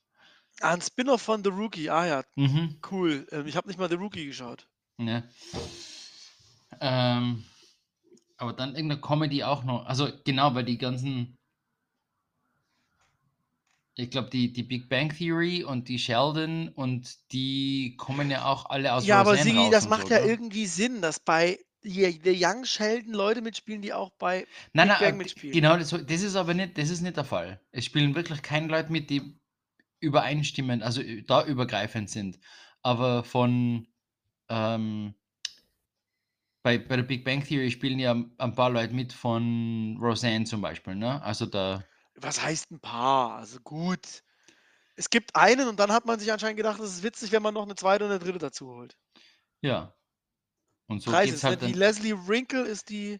Ah, 0.61 0.73
ein 0.73 0.81
Spin-off 0.81 1.21
von 1.21 1.43
The 1.43 1.49
Rookie. 1.49 1.89
Ah 1.89 2.05
ja, 2.05 2.23
Mhm. 2.35 2.79
cool. 2.89 3.27
Ähm, 3.31 3.47
ich 3.47 3.55
habe 3.57 3.67
nicht 3.67 3.77
mal 3.77 3.89
The 3.89 3.95
Rookie 3.95 4.25
geschaut. 4.25 4.67
Ne? 4.97 5.29
Ähm, 6.79 7.43
aber 8.37 8.53
dann 8.53 8.75
irgendeine 8.75 9.01
Comedy 9.01 9.43
auch 9.43 9.63
noch. 9.63 9.85
Also 9.85 10.09
genau, 10.23 10.55
weil 10.55 10.63
die 10.65 10.77
ganzen. 10.77 11.37
Ich 13.95 14.09
glaube, 14.11 14.29
die, 14.29 14.51
die 14.53 14.63
Big 14.63 14.87
Bang 14.89 15.09
Theory 15.15 15.63
und 15.63 15.87
die 15.89 15.97
Sheldon 15.99 16.69
und 16.69 17.31
die 17.31 17.95
kommen 17.97 18.29
ja 18.31 18.45
auch 18.45 18.69
alle 18.69 18.93
aus 18.93 19.07
ja, 19.07 19.19
aber 19.19 19.37
Sigi, 19.37 19.69
das 19.69 19.87
macht 19.87 20.09
so, 20.09 20.09
ja 20.09 20.19
gell? 20.19 20.23
irgendwie 20.23 20.65
Sinn, 20.65 21.01
dass 21.01 21.19
bei 21.19 21.59
The 21.83 22.19
Young 22.25 22.65
Sheldon 22.65 23.13
Leute 23.13 23.41
mitspielen, 23.41 23.81
die 23.81 23.93
auch 23.93 24.09
bei 24.11 24.47
Nein, 24.73 24.87
Big 24.87 24.97
nein, 24.99 24.99
Bang 24.99 25.17
äh, 25.17 25.17
mitspielen. 25.17 25.61
genau, 25.61 25.77
das, 25.77 25.89
das 25.91 26.21
ist 26.21 26.35
aber 26.35 26.53
nicht, 26.53 26.77
das 26.77 26.89
ist 26.89 27.01
nicht 27.01 27.17
der 27.17 27.25
Fall. 27.25 27.59
Es 27.71 27.85
spielen 27.85 28.15
wirklich 28.15 28.41
keine 28.41 28.67
Leute 28.67 28.91
mit, 28.91 29.09
die 29.09 29.39
übereinstimmend, 30.01 30.83
also 30.83 31.01
ü- 31.01 31.23
da 31.25 31.45
übergreifend 31.45 32.09
sind. 32.09 32.39
Aber 32.83 33.23
von 33.23 33.87
ähm, 34.49 35.15
bei, 36.63 36.77
bei 36.77 36.95
der 36.95 37.03
Big 37.03 37.25
Bang 37.25 37.43
Theory 37.43 37.71
spielen 37.71 37.99
ja 37.99 38.11
ein 38.37 38.53
paar 38.55 38.69
Leute 38.69 38.93
mit 38.93 39.13
von 39.13 39.97
Roseanne 40.01 40.45
zum 40.45 40.61
Beispiel, 40.61 40.95
ne? 40.95 41.21
Also 41.21 41.45
da, 41.45 41.83
Was 42.23 42.41
heißt 42.41 42.71
ein 42.71 42.79
paar? 42.79 43.37
Also 43.37 43.59
gut. 43.59 44.23
Es 44.95 45.09
gibt 45.09 45.35
einen 45.35 45.67
und 45.67 45.77
dann 45.79 45.91
hat 45.91 46.05
man 46.05 46.19
sich 46.19 46.31
anscheinend 46.31 46.57
gedacht, 46.57 46.79
es 46.79 46.93
ist 46.93 47.03
witzig, 47.03 47.31
wenn 47.31 47.41
man 47.43 47.53
noch 47.53 47.63
eine 47.63 47.75
zweite 47.75 48.05
und 48.05 48.11
eine 48.11 48.19
dritte 48.19 48.39
dazu 48.39 48.67
holt. 48.67 48.97
ja. 49.61 49.93
Und 50.87 50.99
so 51.01 51.11
Drei 51.11 51.25
geht's 51.25 51.39
sind's, 51.41 51.43
ne? 51.43 51.49
halt 51.65 51.75
Die. 51.75 51.79
Leslie 51.79 52.27
Wrinkle 52.27 52.63
ist 52.63 52.89
die, 52.89 53.19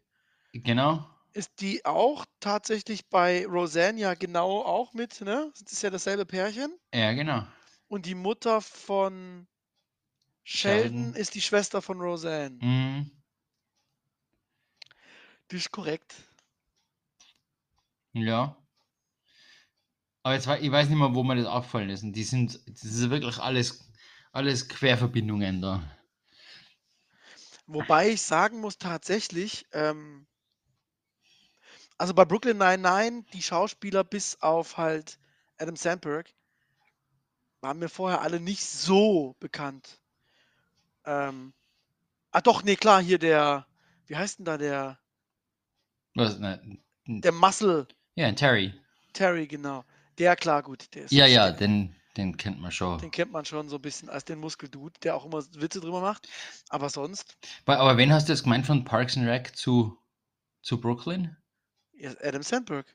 Genau. 0.52 1.10
ist 1.32 1.50
die 1.62 1.84
auch 1.86 2.26
tatsächlich 2.42 3.08
bei 3.10 3.46
Roseanne 3.48 4.00
ja 4.00 4.14
genau 4.16 4.62
auch 4.62 4.94
mit, 4.94 5.22
ne? 5.22 5.52
Das 5.60 5.72
ist 5.72 5.82
ja 5.82 5.90
dasselbe 5.90 6.26
Pärchen. 6.26 6.78
Ja, 6.94 7.14
genau. 7.14 7.48
Und 7.88 8.06
die 8.06 8.16
Mutter 8.16 8.62
von 8.62 9.48
Sheldon, 10.44 11.06
Sheldon. 11.06 11.14
ist 11.16 11.34
die 11.36 11.42
Schwester 11.42 11.82
von 11.82 12.00
Roseanne. 12.02 12.58
Mhm. 12.62 13.12
Das 15.48 15.60
ist 15.62 15.72
korrekt. 15.72 16.16
Ja. 18.14 18.58
Aber 20.24 20.36
jetzt, 20.36 20.48
ich 20.48 20.72
weiß 20.72 20.88
nicht 20.88 20.98
mehr, 20.98 21.14
wo 21.14 21.24
mir 21.24 21.36
das 21.36 21.46
aufgefallen 21.46 21.90
ist. 21.90 22.04
Und 22.04 22.14
die 22.14 22.24
sind, 22.24 22.60
das 22.68 22.84
ist 22.84 23.10
wirklich 23.10 23.40
alles, 23.40 23.90
alles 24.32 24.70
Querverbindungen 24.70 25.62
da. 25.62 25.84
Wobei 27.68 28.10
ich 28.10 28.22
sagen 28.22 28.62
muss, 28.62 28.78
tatsächlich, 28.78 29.66
ähm, 29.74 30.26
also 31.98 32.14
bei 32.14 32.26
Brooklyn 32.26 32.58
99, 32.58 33.32
die 33.32 33.42
Schauspieler 33.42 34.04
bis 34.04 34.42
auf 34.42 34.78
halt 34.78 35.20
Adam 35.58 35.76
Sandberg 35.76 36.34
waren 37.62 37.80
mir 37.80 37.90
vorher 37.90 38.22
alle 38.22 38.40
nicht 38.40 38.66
so 38.66 39.36
bekannt. 39.40 40.02
Ähm, 41.06 41.54
ah 42.32 42.42
doch, 42.42 42.64
nee, 42.64 42.76
klar, 42.76 43.02
hier 43.02 43.20
der, 43.20 43.66
wie 44.08 44.16
heißt 44.16 44.40
denn 44.40 44.46
da 44.46 44.58
der, 44.58 45.00
Was, 46.16 46.40
ne, 46.40 46.80
der 47.08 47.32
Muscle 47.32 47.88
ja, 48.16 48.32
Terry. 48.34 48.74
Terry, 49.14 49.48
genau. 49.48 49.86
Der, 50.18 50.36
klar, 50.36 50.64
gut, 50.64 50.94
der 50.96 51.06
ist 51.06 51.12
Ja, 51.12 51.26
ja, 51.26 51.52
den, 51.52 51.96
den 52.18 52.38
kennt 52.38 52.60
man 52.60 52.72
schon. 52.72 53.00
den 53.00 53.12
kennt 53.12 53.32
man 53.32 53.46
schon 53.46 53.70
so 53.70 53.78
ein 53.78 53.82
bisschen 53.82 54.10
als 54.10 54.26
den 54.26 54.40
Muskeldude, 54.40 55.00
der 55.02 55.16
auch 55.16 55.26
immer 55.26 55.44
Witze 55.56 55.80
drüber 55.82 56.02
macht. 56.02 56.28
Aber 56.70 56.90
sonst, 56.90 57.38
Aber, 57.66 57.80
aber 57.80 57.98
wen 57.98 58.12
hast 58.14 58.28
du 58.28 58.34
jetzt 58.34 58.44
gemeint 58.44 58.66
von 58.66 58.86
Parks 58.86 59.18
and 59.18 59.28
Rec 59.28 59.56
zu, 59.56 59.98
zu 60.62 60.80
Brooklyn? 60.80 61.36
Adam 62.22 62.44
Sandberg. 62.44 62.86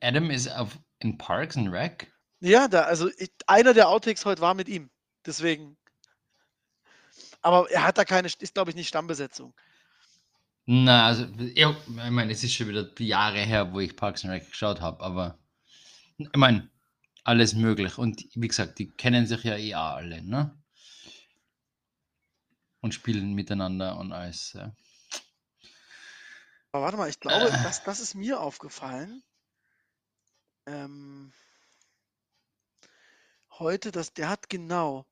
Adam 0.00 0.30
ist 0.30 0.48
auf, 0.48 0.78
in 1.00 1.18
Parks 1.18 1.56
and 1.56 1.72
Rec? 1.72 2.12
Ja, 2.40 2.68
da, 2.68 2.82
also 2.82 3.10
ich, 3.18 3.30
einer 3.46 3.74
der 3.74 3.88
Outtakes 3.88 4.24
heute 4.24 4.40
war 4.40 4.54
mit 4.54 4.68
ihm. 4.68 4.90
Deswegen. 5.26 5.76
Aber 7.42 7.70
er 7.70 7.84
hat 7.84 7.98
da 7.98 8.04
keine, 8.04 8.28
ist 8.28 8.54
glaube 8.54 8.70
ich 8.70 8.76
nicht 8.76 8.88
Stammbesetzung. 8.88 9.54
Na, 10.72 11.08
also, 11.08 11.24
ja, 11.56 11.72
ich 11.72 11.88
meine, 11.88 12.30
es 12.30 12.44
ist 12.44 12.54
schon 12.54 12.68
wieder 12.68 12.88
Jahre 13.00 13.40
her, 13.40 13.72
wo 13.72 13.80
ich 13.80 13.96
Parks 13.96 14.24
and 14.24 14.32
Rec 14.32 14.48
geschaut 14.48 14.80
habe, 14.80 15.02
aber 15.02 15.36
ich 16.16 16.28
meine, 16.36 16.70
alles 17.24 17.54
möglich. 17.54 17.98
Und 17.98 18.24
wie 18.36 18.46
gesagt, 18.46 18.78
die 18.78 18.88
kennen 18.88 19.26
sich 19.26 19.42
ja 19.42 19.56
eh 19.56 19.74
alle, 19.74 20.22
ne? 20.22 20.56
Und 22.80 22.94
spielen 22.94 23.32
miteinander 23.32 23.98
und 23.98 24.12
alles. 24.12 24.52
Ja. 24.52 24.72
Aber 26.70 26.84
warte 26.84 26.98
mal, 26.98 27.10
ich 27.10 27.18
glaube, 27.18 27.46
Äh. 27.46 27.62
das, 27.64 27.82
das 27.82 27.98
ist 27.98 28.14
mir 28.14 28.38
aufgefallen. 28.38 29.24
Ähm, 30.66 31.32
heute, 33.58 33.90
das, 33.90 34.14
der 34.14 34.28
hat 34.28 34.48
genau. 34.48 35.04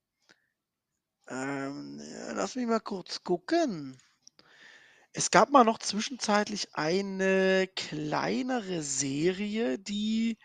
Ähm, 1.27 2.01
lass 2.35 2.55
mich 2.55 2.68
mal 2.68 2.79
kurz 2.79 3.25
gucken. 3.25 4.01
Es 5.18 5.33
gab 5.33 5.50
mal 5.50 5.64
noch 5.64 5.78
zwischenzeitlich 5.78 6.76
eine 6.76 7.68
kleinere 7.74 8.85
Serie, 8.85 9.76
die 9.76 10.38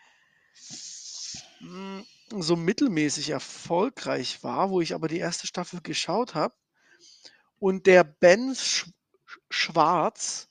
mh, 1.60 2.02
so 2.40 2.56
mittelmäßig 2.56 3.30
erfolgreich 3.30 4.42
war, 4.42 4.70
wo 4.70 4.80
ich 4.80 4.92
aber 4.92 5.06
die 5.06 5.18
erste 5.20 5.46
Staffel 5.46 5.80
geschaut 5.80 6.34
habe. 6.34 6.56
Und 7.60 7.86
der 7.86 8.02
Ben 8.02 8.56
Sch 8.56 8.90
Schwarz, 9.48 10.48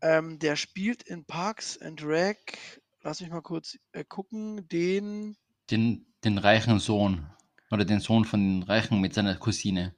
ähm, 0.00 0.38
der 0.38 0.56
spielt 0.56 1.02
in 1.02 1.26
Parks 1.26 1.76
and 1.82 2.02
Rec, 2.02 2.80
lass 3.02 3.20
mich 3.20 3.28
mal 3.28 3.42
kurz 3.42 3.78
äh, 3.92 4.04
gucken, 4.04 4.66
den, 4.70 5.36
Den, 5.68 6.06
den 6.24 6.38
reichen 6.38 6.78
Sohn. 6.78 7.28
Oder 7.70 7.84
den 7.84 8.00
Sohn 8.00 8.24
von 8.24 8.40
den 8.40 8.62
Reichen 8.62 9.02
mit 9.02 9.12
seiner 9.12 9.36
Cousine. 9.36 9.94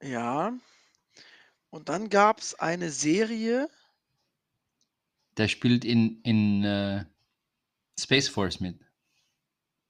ja. 0.00 0.52
Und 1.74 1.88
dann 1.88 2.08
gab 2.08 2.38
es 2.38 2.54
eine 2.54 2.92
Serie, 2.92 3.68
Der 5.36 5.48
spielt 5.48 5.84
in, 5.84 6.20
in 6.22 6.62
äh, 6.62 7.04
Space 7.98 8.28
Force 8.28 8.60
mit. 8.60 8.78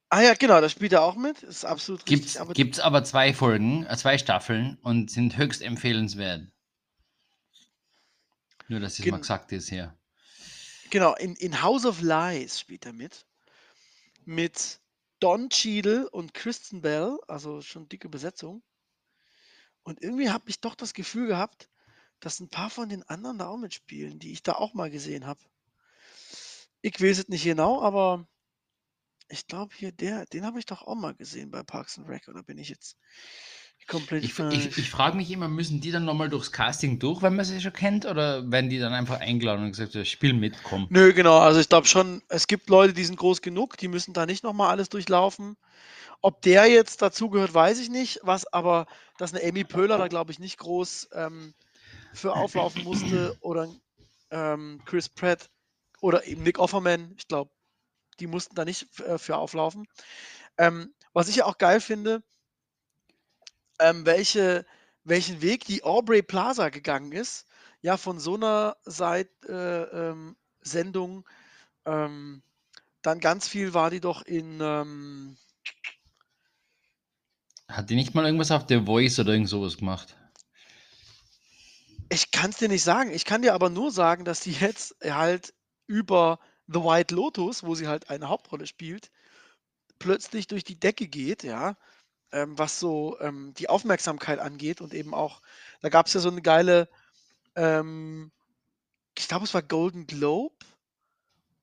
ah 0.09 0.21
ja, 0.21 0.33
genau, 0.33 0.59
da 0.61 0.67
spielt 0.67 0.93
er 0.93 1.03
auch 1.03 1.15
mit, 1.15 1.43
ist 1.43 1.63
absolut 1.63 2.03
Gibt's, 2.07 2.25
richtig, 2.25 2.41
aber 2.41 2.53
gibt's 2.55 2.79
aber 2.79 3.03
zwei 3.03 3.35
Folgen, 3.35 3.85
äh, 3.85 3.95
zwei 3.97 4.17
Staffeln 4.17 4.79
und 4.81 5.11
sind 5.11 5.37
höchst 5.37 5.61
empfehlenswert. 5.61 6.47
Nur, 8.67 8.79
dass 8.79 8.97
es 8.97 9.05
mal 9.05 9.19
gesagt 9.19 9.51
ist 9.51 9.69
hier. 9.69 9.95
genau, 10.89 11.13
in, 11.13 11.35
in 11.35 11.61
House 11.61 11.85
of 11.85 12.01
Lies 12.01 12.59
spielt 12.59 12.87
er 12.87 12.93
mit. 12.93 13.27
Mit 14.23 14.79
Don 15.19 15.49
Cheadle 15.51 16.09
und 16.09 16.33
Kristen 16.33 16.81
Bell, 16.81 17.19
also 17.27 17.61
schon 17.61 17.87
dicke 17.89 18.09
Besetzung. 18.09 18.63
Und 19.83 20.01
irgendwie 20.01 20.31
habe 20.31 20.49
ich 20.49 20.59
doch 20.59 20.73
das 20.73 20.95
Gefühl 20.95 21.27
gehabt, 21.27 21.69
dass 22.19 22.39
ein 22.39 22.49
paar 22.49 22.69
von 22.69 22.89
den 22.89 23.03
anderen 23.03 23.37
da 23.37 23.47
auch 23.47 23.57
mitspielen, 23.57 24.19
die 24.19 24.31
ich 24.31 24.43
da 24.43 24.53
auch 24.53 24.73
mal 24.73 24.89
gesehen 24.89 25.25
habe. 25.25 25.39
Ich 26.81 27.01
weiß 27.01 27.19
es 27.19 27.27
nicht 27.29 27.43
genau, 27.43 27.81
aber 27.81 28.27
Ich 29.27 29.47
glaube 29.47 29.73
hier, 29.75 29.91
der, 29.91 30.25
den 30.27 30.45
habe 30.45 30.59
ich 30.59 30.65
doch 30.65 30.83
auch 30.83 30.95
mal 30.95 31.15
gesehen 31.15 31.49
bei 31.51 31.63
Parks 31.63 31.97
and 31.97 32.07
Rec, 32.07 32.27
oder 32.27 32.43
bin 32.43 32.57
ich 32.57 32.69
jetzt 32.69 32.97
komplett 33.87 34.23
Ich, 34.23 34.39
ich, 34.39 34.77
ich 34.77 34.89
frage 34.89 35.17
mich 35.17 35.31
immer, 35.31 35.47
müssen 35.47 35.81
die 35.81 35.91
dann 35.91 36.05
nochmal 36.05 36.29
durchs 36.29 36.51
Casting 36.51 36.99
durch, 36.99 37.21
wenn 37.21 37.35
man 37.35 37.45
sie 37.45 37.59
schon 37.61 37.73
kennt, 37.73 38.05
oder 38.05 38.49
werden 38.51 38.69
die 38.69 38.79
dann 38.79 38.93
einfach 38.93 39.19
eingeladen 39.19 39.65
und 39.65 39.71
gesagt, 39.71 39.95
ja, 39.95 40.05
spiel 40.05 40.33
mit, 40.33 40.61
komm. 40.63 40.87
Nö, 40.89 41.13
genau. 41.13 41.39
Also 41.39 41.59
ich 41.59 41.69
glaube 41.69 41.87
schon, 41.87 42.21
es 42.29 42.47
gibt 42.47 42.69
Leute, 42.69 42.93
die 42.93 43.03
sind 43.03 43.17
groß 43.17 43.41
genug, 43.41 43.77
die 43.77 43.87
müssen 43.87 44.13
da 44.13 44.25
nicht 44.25 44.43
nochmal 44.43 44.69
alles 44.69 44.89
durchlaufen. 44.89 45.57
Ob 46.21 46.41
der 46.41 46.67
jetzt 46.67 47.01
dazugehört, 47.01 47.53
weiß 47.53 47.79
ich 47.79 47.89
nicht. 47.89 48.19
Was 48.23 48.45
aber, 48.51 48.87
dass 49.17 49.33
eine 49.33 49.47
Amy 49.47 49.63
Pöhler 49.63 49.97
da, 49.97 50.07
glaube 50.07 50.31
ich, 50.31 50.39
nicht 50.39 50.57
groß 50.59 51.09
ähm, 51.13 51.53
für 52.15 52.33
auflaufen 52.33 52.83
musste 52.83 53.35
oder 53.41 53.69
ähm, 54.31 54.81
Chris 54.85 55.09
Pratt 55.09 55.49
oder 56.01 56.25
eben 56.25 56.43
Nick 56.43 56.59
Offerman, 56.59 57.13
ich 57.17 57.27
glaube, 57.27 57.51
die 58.19 58.27
mussten 58.27 58.55
da 58.55 58.65
nicht 58.65 58.99
äh, 59.01 59.17
für 59.17 59.37
auflaufen. 59.37 59.87
Ähm, 60.57 60.93
was 61.13 61.27
ich 61.27 61.37
ja 61.37 61.45
auch 61.45 61.57
geil 61.57 61.81
finde, 61.81 62.23
ähm, 63.79 64.05
welche, 64.05 64.65
welchen 65.03 65.41
Weg 65.41 65.65
die 65.65 65.83
Aubrey 65.83 66.21
Plaza 66.21 66.69
gegangen 66.69 67.11
ist, 67.11 67.45
ja, 67.81 67.97
von 67.97 68.19
so 68.19 68.35
einer 68.35 68.77
Seit, 68.85 69.29
äh, 69.47 69.83
ähm, 69.83 70.35
Sendung, 70.61 71.27
ähm, 71.85 72.41
dann 73.01 73.19
ganz 73.19 73.47
viel 73.47 73.73
war 73.73 73.91
die 73.91 73.99
doch 73.99 74.23
in, 74.23 74.59
ähm, 74.61 75.37
Hat 77.67 77.89
die 77.89 77.95
nicht 77.95 78.13
mal 78.13 78.25
irgendwas 78.25 78.51
auf 78.51 78.65
The 78.67 78.81
Voice 78.85 79.19
oder 79.19 79.33
irgend 79.33 79.49
sowas 79.49 79.77
gemacht? 79.77 80.15
Ich 82.09 82.31
kann 82.31 82.51
es 82.51 82.57
dir 82.57 82.69
nicht 82.69 82.83
sagen. 82.83 83.11
Ich 83.11 83.25
kann 83.25 83.41
dir 83.41 83.53
aber 83.53 83.69
nur 83.69 83.91
sagen, 83.91 84.25
dass 84.25 84.41
sie 84.41 84.51
jetzt 84.51 84.95
halt 85.03 85.53
über 85.87 86.39
The 86.67 86.79
White 86.79 87.13
Lotus, 87.13 87.63
wo 87.63 87.75
sie 87.75 87.87
halt 87.87 88.09
eine 88.09 88.29
Hauptrolle 88.29 88.67
spielt, 88.67 89.11
plötzlich 89.99 90.47
durch 90.47 90.63
die 90.63 90.79
Decke 90.79 91.07
geht, 91.07 91.43
ja, 91.43 91.77
ähm, 92.31 92.57
was 92.57 92.79
so 92.79 93.17
ähm, 93.19 93.53
die 93.57 93.69
Aufmerksamkeit 93.69 94.39
angeht 94.39 94.81
und 94.81 94.93
eben 94.93 95.13
auch, 95.13 95.41
da 95.81 95.89
gab 95.89 96.07
es 96.07 96.13
ja 96.13 96.19
so 96.19 96.29
eine 96.29 96.41
geile, 96.41 96.89
ähm, 97.55 98.31
ich 99.17 99.27
glaube, 99.27 99.45
es 99.45 99.53
war 99.53 99.61
Golden 99.61 100.07
Globe 100.07 100.55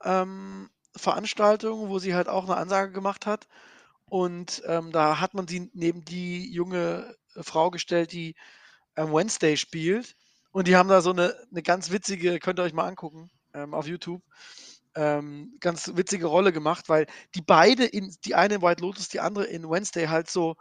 ähm, 0.04 0.70
Veranstaltung, 0.96 1.88
wo 1.88 1.98
sie 1.98 2.14
halt 2.14 2.28
auch 2.28 2.44
eine 2.44 2.56
Ansage 2.56 2.92
gemacht 2.92 3.26
hat. 3.26 3.48
Und 4.06 4.62
ähm, 4.66 4.92
da 4.92 5.20
hat 5.20 5.34
man 5.34 5.48
sie 5.48 5.70
neben 5.72 6.04
die 6.04 6.52
junge 6.52 7.16
äh, 7.34 7.42
Frau 7.42 7.70
gestellt, 7.70 8.12
die 8.12 8.34
ähm, 8.96 9.12
Wednesday 9.12 9.56
spielt. 9.56 10.16
Und 10.52 10.68
die 10.68 10.76
haben 10.76 10.88
da 10.88 11.00
so 11.00 11.10
eine, 11.10 11.34
eine 11.50 11.62
ganz 11.62 11.90
witzige, 11.90 12.38
könnt 12.38 12.60
ihr 12.60 12.62
euch 12.62 12.74
mal 12.74 12.86
angucken 12.86 13.30
ähm, 13.54 13.74
auf 13.74 13.86
YouTube, 13.86 14.22
ähm, 14.94 15.56
ganz 15.60 15.92
witzige 15.96 16.26
Rolle 16.26 16.52
gemacht, 16.52 16.88
weil 16.88 17.06
die 17.34 17.42
beide, 17.42 17.84
in, 17.84 18.14
die 18.24 18.34
eine 18.34 18.56
in 18.56 18.62
White 18.62 18.82
Lotus, 18.82 19.08
die 19.08 19.20
andere 19.20 19.44
in 19.44 19.68
Wednesday 19.68 20.06
halt 20.06 20.30
so 20.30 20.56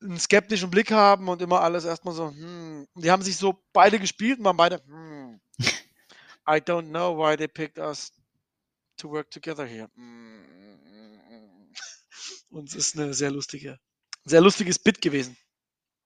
einen 0.00 0.18
skeptischen 0.18 0.70
Blick 0.70 0.90
haben 0.90 1.28
und 1.28 1.42
immer 1.42 1.60
alles 1.60 1.84
erstmal 1.84 2.14
so, 2.14 2.30
hm. 2.30 2.86
Die 2.94 3.10
haben 3.10 3.22
sich 3.22 3.36
so 3.36 3.62
beide 3.72 3.98
gespielt 3.98 4.38
und 4.38 4.44
waren 4.44 4.56
beide, 4.56 4.82
hm. 4.86 5.40
I 6.48 6.60
don't 6.60 6.88
know 6.88 7.16
why 7.16 7.36
they 7.36 7.48
picked 7.48 7.78
us 7.78 8.12
to 8.96 9.10
work 9.10 9.30
together 9.30 9.66
here. 9.66 9.88
Mm. 9.96 10.38
Und 12.50 12.70
es 12.70 12.74
ist 12.74 12.98
eine 12.98 13.12
sehr 13.12 13.30
lustige, 13.30 13.78
sehr 14.24 14.40
lustiges 14.40 14.78
Bit 14.78 15.02
gewesen. 15.02 15.36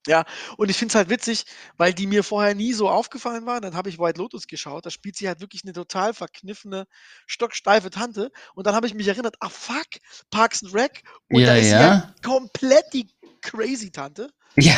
Ja, 0.07 0.25
und 0.57 0.69
ich 0.71 0.77
finde 0.77 0.93
es 0.93 0.95
halt 0.97 1.11
witzig, 1.11 1.45
weil 1.77 1.95
die 1.95 2.07
mir 2.09 2.25
vorher 2.25 2.55
nie 2.55 2.73
so 2.73 2.89
aufgefallen 2.89 3.47
waren. 3.47 3.63
Dann 3.63 3.75
habe 3.77 3.89
ich 3.89 3.99
White 4.01 4.19
Lotus 4.19 4.47
geschaut. 4.49 4.85
Da 4.85 4.91
spielt 4.91 5.17
sie 5.17 5.29
halt 5.29 5.41
wirklich 5.41 5.63
eine 5.65 5.73
total 5.73 6.13
verkniffene, 6.13 6.87
stocksteife 7.27 7.91
Tante. 7.91 8.33
Und 8.55 8.67
dann 8.67 8.75
habe 8.75 8.87
ich 8.89 8.95
mich 8.95 9.07
erinnert, 9.07 9.37
ah 9.41 9.49
fuck, 9.49 9.87
Parks 10.31 10.65
and 10.65 10.75
Rec. 10.75 11.03
Und 11.31 11.43
da 11.43 11.55
Ja, 11.55 11.55
ist 11.57 11.65
sie 11.67 11.71
ja. 11.73 11.91
halt 12.05 12.23
komplett 12.23 12.85
die 12.93 13.09
crazy 13.41 13.91
Tante. 13.91 14.31
Ja. 14.57 14.75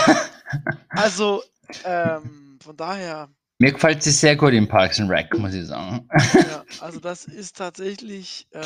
Also, 0.90 1.42
ähm, 1.84 2.58
von 2.62 2.76
daher, 2.76 3.28
Mir 3.58 3.72
gefällt 3.72 4.02
sie 4.02 4.10
sehr 4.10 4.37
gut 4.37 4.52
im 4.52 4.68
Parks 4.68 5.00
and 5.00 5.10
Rec, 5.10 5.37
muss 5.38 5.54
ich 5.54 5.66
sagen. 5.66 6.06
ja, 6.34 6.64
also 6.80 7.00
das 7.00 7.24
ist 7.24 7.56
tatsächlich 7.56 8.46
ähm, 8.52 8.62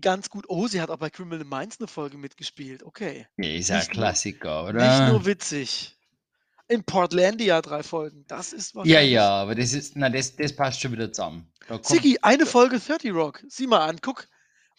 ganz 0.00 0.30
gut. 0.30 0.44
Oh, 0.48 0.66
sie 0.68 0.80
hat 0.80 0.90
auch 0.90 0.98
bei 0.98 1.10
Criminal 1.10 1.44
Minds 1.44 1.78
eine 1.80 1.88
Folge 1.88 2.16
mitgespielt. 2.18 2.82
Okay. 2.82 3.26
Ja, 3.36 3.50
ist 3.50 3.68
ja 3.68 3.76
ein 3.76 3.80
Nicht 3.80 3.88
nur- 3.94 4.02
Klassiker, 4.04 4.62
Nicht 4.72 4.74
oder? 4.74 5.08
nur 5.10 5.26
witzig. 5.26 5.96
In 6.68 6.84
Portlandia 6.84 7.60
drei 7.60 7.82
Folgen. 7.82 8.24
Das 8.28 8.52
ist 8.52 8.70
Ja, 8.72 8.76
wahrscheinlich. 8.78 9.12
ja, 9.12 9.28
aber 9.28 9.54
das 9.54 9.72
ist, 9.74 9.96
na, 9.96 10.08
das, 10.08 10.36
das 10.36 10.54
passt 10.56 10.80
schon 10.80 10.92
wieder 10.92 11.12
zusammen. 11.12 11.52
Da 11.68 11.78
Siggi, 11.82 12.18
eine 12.22 12.46
Folge 12.46 12.78
30 12.78 13.12
Rock. 13.12 13.44
Sieh 13.48 13.66
mal 13.66 13.86
an, 13.86 13.98
guck. 14.00 14.26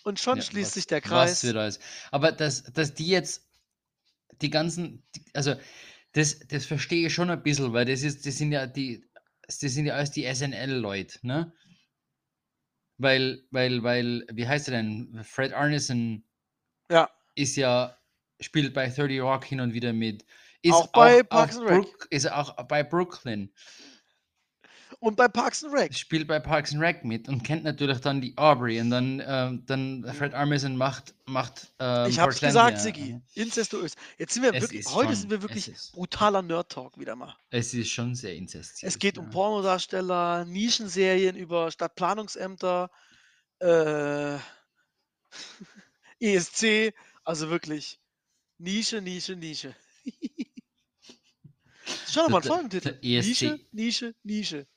Und 0.03 0.19
schon 0.19 0.37
Ja, 0.37 0.43
schließt 0.43 0.67
was- 0.69 0.73
sich 0.73 0.87
der 0.87 1.01
Was 1.03 1.09
Kreis. 1.09 1.43
wird 1.43 1.55
alles. 1.57 1.79
Aber 2.11 2.31
dass, 2.31 2.63
dass 2.63 2.93
die 2.93 3.07
jetzt 3.07 3.47
die 4.41 4.49
ganzen, 4.49 5.03
die- 5.15 5.23
also 5.33 5.55
das, 6.13 6.39
das 6.47 6.65
verstehe 6.65 7.07
ich 7.07 7.13
schon 7.13 7.29
ein 7.29 7.41
bisschen, 7.43 7.73
weil 7.73 7.85
das 7.85 8.01
ist, 8.01 8.25
das 8.25 8.37
sind 8.37 8.51
ja 8.51 8.65
die, 8.67 9.05
das 9.47 9.59
sind 9.59 9.85
ja 9.85 9.93
alles 9.95 10.11
die 10.11 10.25
SNL-Leute, 10.25 11.19
ne? 11.27 11.53
Weil, 12.97 13.43
weil, 13.51 13.83
weil, 13.83 14.25
wie 14.31 14.47
heißt 14.47 14.67
er 14.69 14.77
denn? 14.77 15.21
Fred 15.23 15.53
Arneson 15.53 16.23
Ja, 16.89 17.09
ist 17.35 17.55
ja, 17.55 17.97
spielt 18.39 18.73
bei 18.73 18.87
30 18.87 19.21
Rock 19.21 19.45
hin 19.45 19.59
und 19.59 19.73
wieder 19.73 19.93
mit. 19.93 20.25
Ist 20.61 20.73
Auch 20.73 20.87
bei 20.93 21.21
auf 21.21 21.29
Parks 21.29 21.57
and 21.57 21.69
Rec. 21.69 21.81
Brook, 21.81 22.07
ist 22.09 22.31
auch 22.31 22.55
bei 22.67 22.83
Brooklyn. 22.83 23.51
Und 25.03 25.15
bei 25.17 25.27
Parks 25.27 25.63
and 25.63 25.73
Rec. 25.73 25.93
spielt 25.93 26.27
bei 26.27 26.39
Parks 26.39 26.71
and 26.73 26.81
Rec 26.81 27.03
mit 27.03 27.27
und 27.27 27.43
kennt 27.43 27.63
natürlich 27.65 27.99
dann 27.99 28.21
die 28.21 28.37
Aubrey 28.37 28.79
und 28.79 28.89
dann, 28.89 29.21
ähm, 29.25 29.63
dann 29.65 30.05
Fred 30.17 30.33
Armisen 30.33 30.77
macht, 30.77 31.13
macht 31.25 31.73
ähm, 31.79 32.09
Ich 32.09 32.17
hab's 32.19 32.39
Portlandia. 32.39 32.69
gesagt, 32.69 32.79
Siggi. 32.81 33.19
Incestuös. 33.33 33.95
Jetzt 34.17 34.33
sind 34.33 34.43
wir 34.43 34.53
Es 34.53 34.61
wirklich, 34.61 34.85
heute 34.87 35.07
schon- 35.09 35.15
sind 35.15 35.29
wir 35.29 35.41
wirklich 35.41 35.71
brutaler 35.91 36.41
Nerd-Talk 36.41 36.97
wieder 36.97 37.15
mal. 37.17 37.35
Es 37.49 37.73
ist 37.73 37.89
schon 37.89 38.15
sehr 38.15 38.35
inzestiös. 38.35 38.93
Es 38.93 38.97
geht 38.99 39.17
um 39.17 39.25
ja. 39.25 39.31
Pornodarsteller, 39.31 40.45
Nischenserien 40.45 41.35
über 41.35 41.69
Stadtplanungsämter, 41.69 42.89
äh, 43.59 44.37
ESC, 46.19 46.93
also 47.25 47.49
wirklich 47.49 47.99
Nische, 48.57 49.01
Nische, 49.01 49.35
Nische. 49.35 49.75
Schau 52.09 52.29
mal 52.29 52.41
Folgentitel. 52.41 52.97
ESC. 53.01 53.27
Nische, 53.27 53.59
Nische, 53.73 54.15
Nische. 54.23 54.67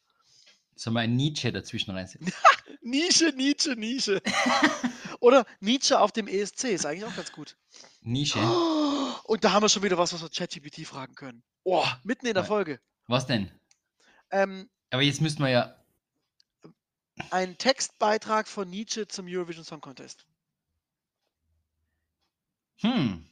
Soll 0.76 0.92
man 0.92 1.04
ein 1.04 1.16
Nietzsche 1.16 1.50
dazwischen 1.50 1.92
reinsetzen? 1.92 2.32
Nische, 2.82 3.32
Nietzsche, 3.34 3.74
Nische. 3.74 4.22
Oder 5.20 5.46
Nietzsche 5.60 5.98
auf 5.98 6.12
dem 6.12 6.28
ESC 6.28 6.64
ist 6.64 6.84
eigentlich 6.84 7.04
auch 7.04 7.16
ganz 7.16 7.32
gut. 7.32 7.56
Nische? 8.02 8.38
Und 9.24 9.42
da 9.42 9.52
haben 9.52 9.64
wir 9.64 9.68
schon 9.68 9.82
wieder 9.82 9.98
was, 9.98 10.12
was 10.12 10.22
wir 10.22 10.28
ChatGPT 10.28 10.86
fragen 10.86 11.14
können. 11.14 11.42
Oh, 11.64 11.84
mitten 12.04 12.26
in 12.26 12.34
der. 12.34 12.44
Folge. 12.44 12.78
Was 13.08 13.26
denn? 13.26 13.50
Ähm, 14.30 14.68
Aber 14.90 15.02
jetzt 15.02 15.20
müssten 15.20 15.42
wir 15.42 15.48
ja. 15.50 15.76
ein 17.30 17.56
Textbeitrag 17.58 18.46
von 18.46 18.68
Nietzsche 18.68 19.08
zum 19.08 19.26
Eurovision 19.28 19.64
Song 19.64 19.80
Contest. 19.80 20.26
Hm. 22.76 23.26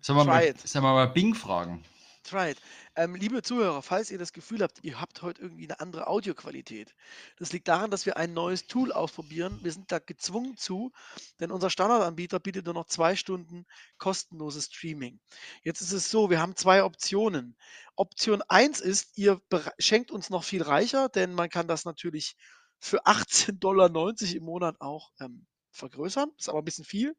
Sollen 0.00 0.18
wir, 0.18 0.24
Try 0.24 0.30
mal, 0.30 0.44
it. 0.44 0.60
sollen 0.66 0.84
wir 0.84 0.92
mal 0.92 1.06
Bing 1.06 1.34
fragen? 1.34 1.84
It. 2.32 2.58
Ähm, 2.96 3.14
liebe 3.14 3.42
Zuhörer, 3.42 3.82
falls 3.82 4.10
ihr 4.10 4.18
das 4.18 4.32
Gefühl 4.32 4.62
habt, 4.62 4.82
ihr 4.82 5.00
habt 5.00 5.22
heute 5.22 5.42
irgendwie 5.42 5.64
eine 5.64 5.80
andere 5.80 6.06
Audioqualität, 6.06 6.94
das 7.36 7.52
liegt 7.52 7.68
daran, 7.68 7.90
dass 7.90 8.06
wir 8.06 8.16
ein 8.16 8.32
neues 8.32 8.66
Tool 8.66 8.92
ausprobieren. 8.92 9.58
Wir 9.62 9.72
sind 9.72 9.92
da 9.92 9.98
gezwungen 9.98 10.56
zu, 10.56 10.92
denn 11.40 11.50
unser 11.50 11.68
Standardanbieter 11.68 12.40
bietet 12.40 12.64
nur 12.64 12.74
noch 12.74 12.86
zwei 12.86 13.14
Stunden 13.14 13.66
kostenloses 13.98 14.66
Streaming. 14.66 15.20
Jetzt 15.62 15.82
ist 15.82 15.92
es 15.92 16.10
so, 16.10 16.30
wir 16.30 16.40
haben 16.40 16.56
zwei 16.56 16.82
Optionen. 16.82 17.56
Option 17.94 18.42
1 18.42 18.80
ist, 18.80 19.18
ihr 19.18 19.40
schenkt 19.78 20.10
uns 20.10 20.30
noch 20.30 20.44
viel 20.44 20.62
reicher, 20.62 21.08
denn 21.08 21.34
man 21.34 21.50
kann 21.50 21.68
das 21.68 21.84
natürlich 21.84 22.36
für 22.78 23.04
18,90 23.06 23.58
Dollar 23.58 23.90
im 24.34 24.44
Monat 24.44 24.80
auch 24.80 25.10
ähm, 25.20 25.46
vergrößern. 25.72 26.30
Ist 26.38 26.48
aber 26.48 26.60
ein 26.60 26.64
bisschen 26.64 26.84
viel. 26.84 27.14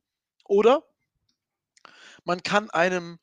Oder 0.46 0.84
man 2.24 2.42
kann 2.44 2.70
einem 2.72 3.20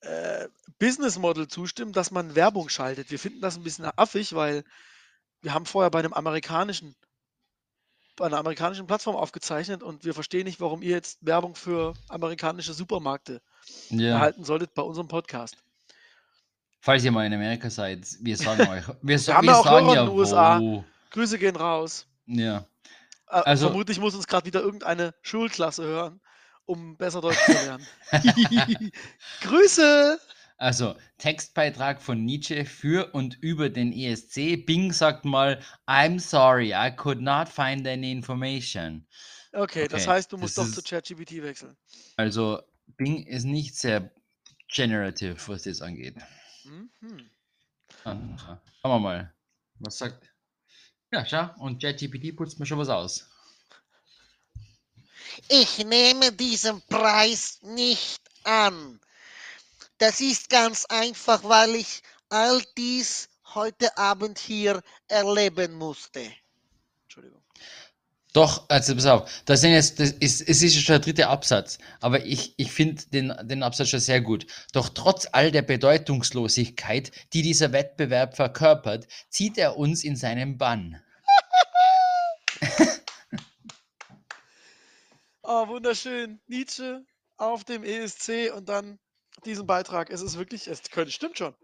äh, 0.00 0.48
Business 0.78 1.18
Model 1.18 1.48
zustimmen, 1.48 1.92
dass 1.92 2.10
man 2.10 2.34
Werbung 2.34 2.68
schaltet. 2.68 3.10
Wir 3.10 3.18
finden 3.18 3.40
das 3.40 3.56
ein 3.56 3.62
bisschen 3.62 3.86
affig, 3.96 4.34
weil 4.34 4.64
wir 5.42 5.54
haben 5.54 5.66
vorher 5.66 5.90
bei 5.90 5.98
einem 6.00 6.12
amerikanischen, 6.12 6.94
bei 8.16 8.26
einer 8.26 8.38
amerikanischen 8.38 8.86
Plattform 8.86 9.16
aufgezeichnet 9.16 9.82
und 9.82 10.04
wir 10.04 10.14
verstehen 10.14 10.44
nicht, 10.44 10.60
warum 10.60 10.82
ihr 10.82 10.90
jetzt 10.90 11.18
Werbung 11.24 11.54
für 11.54 11.94
amerikanische 12.08 12.72
Supermärkte 12.74 13.40
Ja. 13.90 14.10
erhalten 14.10 14.44
solltet 14.44 14.74
bei 14.74 14.82
unserem 14.82 15.08
Podcast. 15.08 15.56
Falls 16.80 17.02
ihr 17.04 17.10
mal 17.12 17.26
in 17.26 17.32
Amerika 17.34 17.68
seid, 17.70 18.06
wir 18.20 18.36
sagen 18.36 18.60
euch. 18.70 18.84
Wir, 19.02 19.18
sa 19.18 19.34
haben 19.34 19.46
wir 19.46 19.52
ja 19.52 19.58
auch 19.58 19.64
sagen 19.64 19.86
Hörer 19.86 19.94
ja 19.94 20.02
in 20.02 20.08
den 20.08 20.16
USA. 20.18 20.60
wo. 20.60 20.84
Grüße 21.10 21.38
gehen 21.38 21.56
raus. 21.56 22.06
Ja. 22.26 22.58
Äh, 23.28 23.42
Also- 23.44 23.68
vermutlich 23.68 23.98
muss 23.98 24.14
uns 24.14 24.26
gerade 24.26 24.46
wieder 24.46 24.60
irgendeine 24.60 25.14
Schulklasse 25.22 25.84
hören, 25.84 26.20
um 26.66 26.96
besser 26.96 27.20
Deutsch 27.20 27.42
zu 27.44 27.52
lernen. 27.52 27.86
Grüße! 29.40 30.20
Also, 30.58 30.96
Textbeitrag 31.18 32.00
von 32.00 32.24
Nietzsche 32.24 32.64
für 32.64 33.12
und 33.14 33.36
über 33.42 33.68
den 33.68 33.92
ESC. 33.92 34.56
Bing 34.64 34.92
sagt 34.92 35.24
mal, 35.24 35.60
I'm 35.86 36.18
sorry, 36.18 36.72
I 36.72 36.90
could 36.94 37.20
not 37.20 37.48
find 37.48 37.86
any 37.86 38.10
information. 38.10 39.06
Okay, 39.52 39.86
das 39.88 40.02
Okay, 40.02 40.10
heißt, 40.12 40.32
du 40.32 40.38
musst 40.38 40.56
das 40.56 40.70
doch 40.70 40.82
zu 40.82 40.82
ChatGPT 40.82 41.42
wechseln. 41.42 41.76
Also, 42.16 42.62
Bing 42.96 43.26
ist 43.26 43.44
nicht 43.44 43.76
sehr 43.76 44.10
generative, 44.68 45.36
was 45.48 45.62
das 45.64 45.82
angeht. 45.82 46.16
Mhm. 46.64 46.90
Schauen 48.02 48.38
wir 48.82 48.98
mal. 48.98 49.34
Was 49.78 49.98
sagt. 49.98 50.32
Ja, 51.12 51.24
schau, 51.26 51.50
und 51.58 51.82
ChatGPT 51.82 52.34
putzt 52.36 52.58
mir 52.58 52.66
schon 52.66 52.78
was 52.78 52.88
aus. 52.88 53.30
Ich 55.48 55.78
nehme 55.84 56.32
diesen 56.32 56.82
Preis 56.88 57.58
nicht 57.62 58.20
an. 58.44 59.00
Das 59.98 60.20
ist 60.20 60.50
ganz 60.50 60.84
einfach, 60.86 61.42
weil 61.44 61.74
ich 61.76 62.02
all 62.28 62.62
dies 62.76 63.28
heute 63.54 63.96
Abend 63.96 64.38
hier 64.38 64.82
erleben 65.08 65.74
musste. 65.74 66.20
Entschuldigung. 67.04 67.42
Doch, 68.36 68.68
also 68.68 68.94
pass 68.94 69.06
auf, 69.06 69.30
das 69.46 69.62
sind 69.62 69.72
jetzt, 69.72 69.98
das 69.98 70.10
ist, 70.10 70.46
es 70.46 70.62
ist 70.62 70.74
schon 70.74 70.92
der 70.92 70.98
dritte 70.98 71.28
Absatz, 71.28 71.78
aber 72.00 72.26
ich, 72.26 72.52
ich 72.58 72.70
finde 72.70 73.02
den, 73.06 73.32
den 73.44 73.62
Absatz 73.62 73.88
schon 73.88 74.00
sehr 74.00 74.20
gut. 74.20 74.46
Doch 74.74 74.90
trotz 74.90 75.26
all 75.32 75.50
der 75.50 75.62
Bedeutungslosigkeit, 75.62 77.12
die 77.32 77.40
dieser 77.40 77.72
Wettbewerb 77.72 78.36
verkörpert, 78.36 79.06
zieht 79.30 79.56
er 79.56 79.78
uns 79.78 80.04
in 80.04 80.16
seinen 80.16 80.58
Bann. 80.58 81.00
Oh, 85.48 85.68
wunderschön. 85.68 86.40
Nietzsche 86.48 87.06
auf 87.36 87.62
dem 87.62 87.84
ESC 87.84 88.52
und 88.52 88.68
dann 88.68 88.98
diesen 89.44 89.64
Beitrag. 89.64 90.10
Es 90.10 90.20
ist 90.20 90.36
wirklich, 90.38 90.66
es 90.66 90.82
könnte, 90.90 91.12
stimmt 91.12 91.38
schon. 91.38 91.54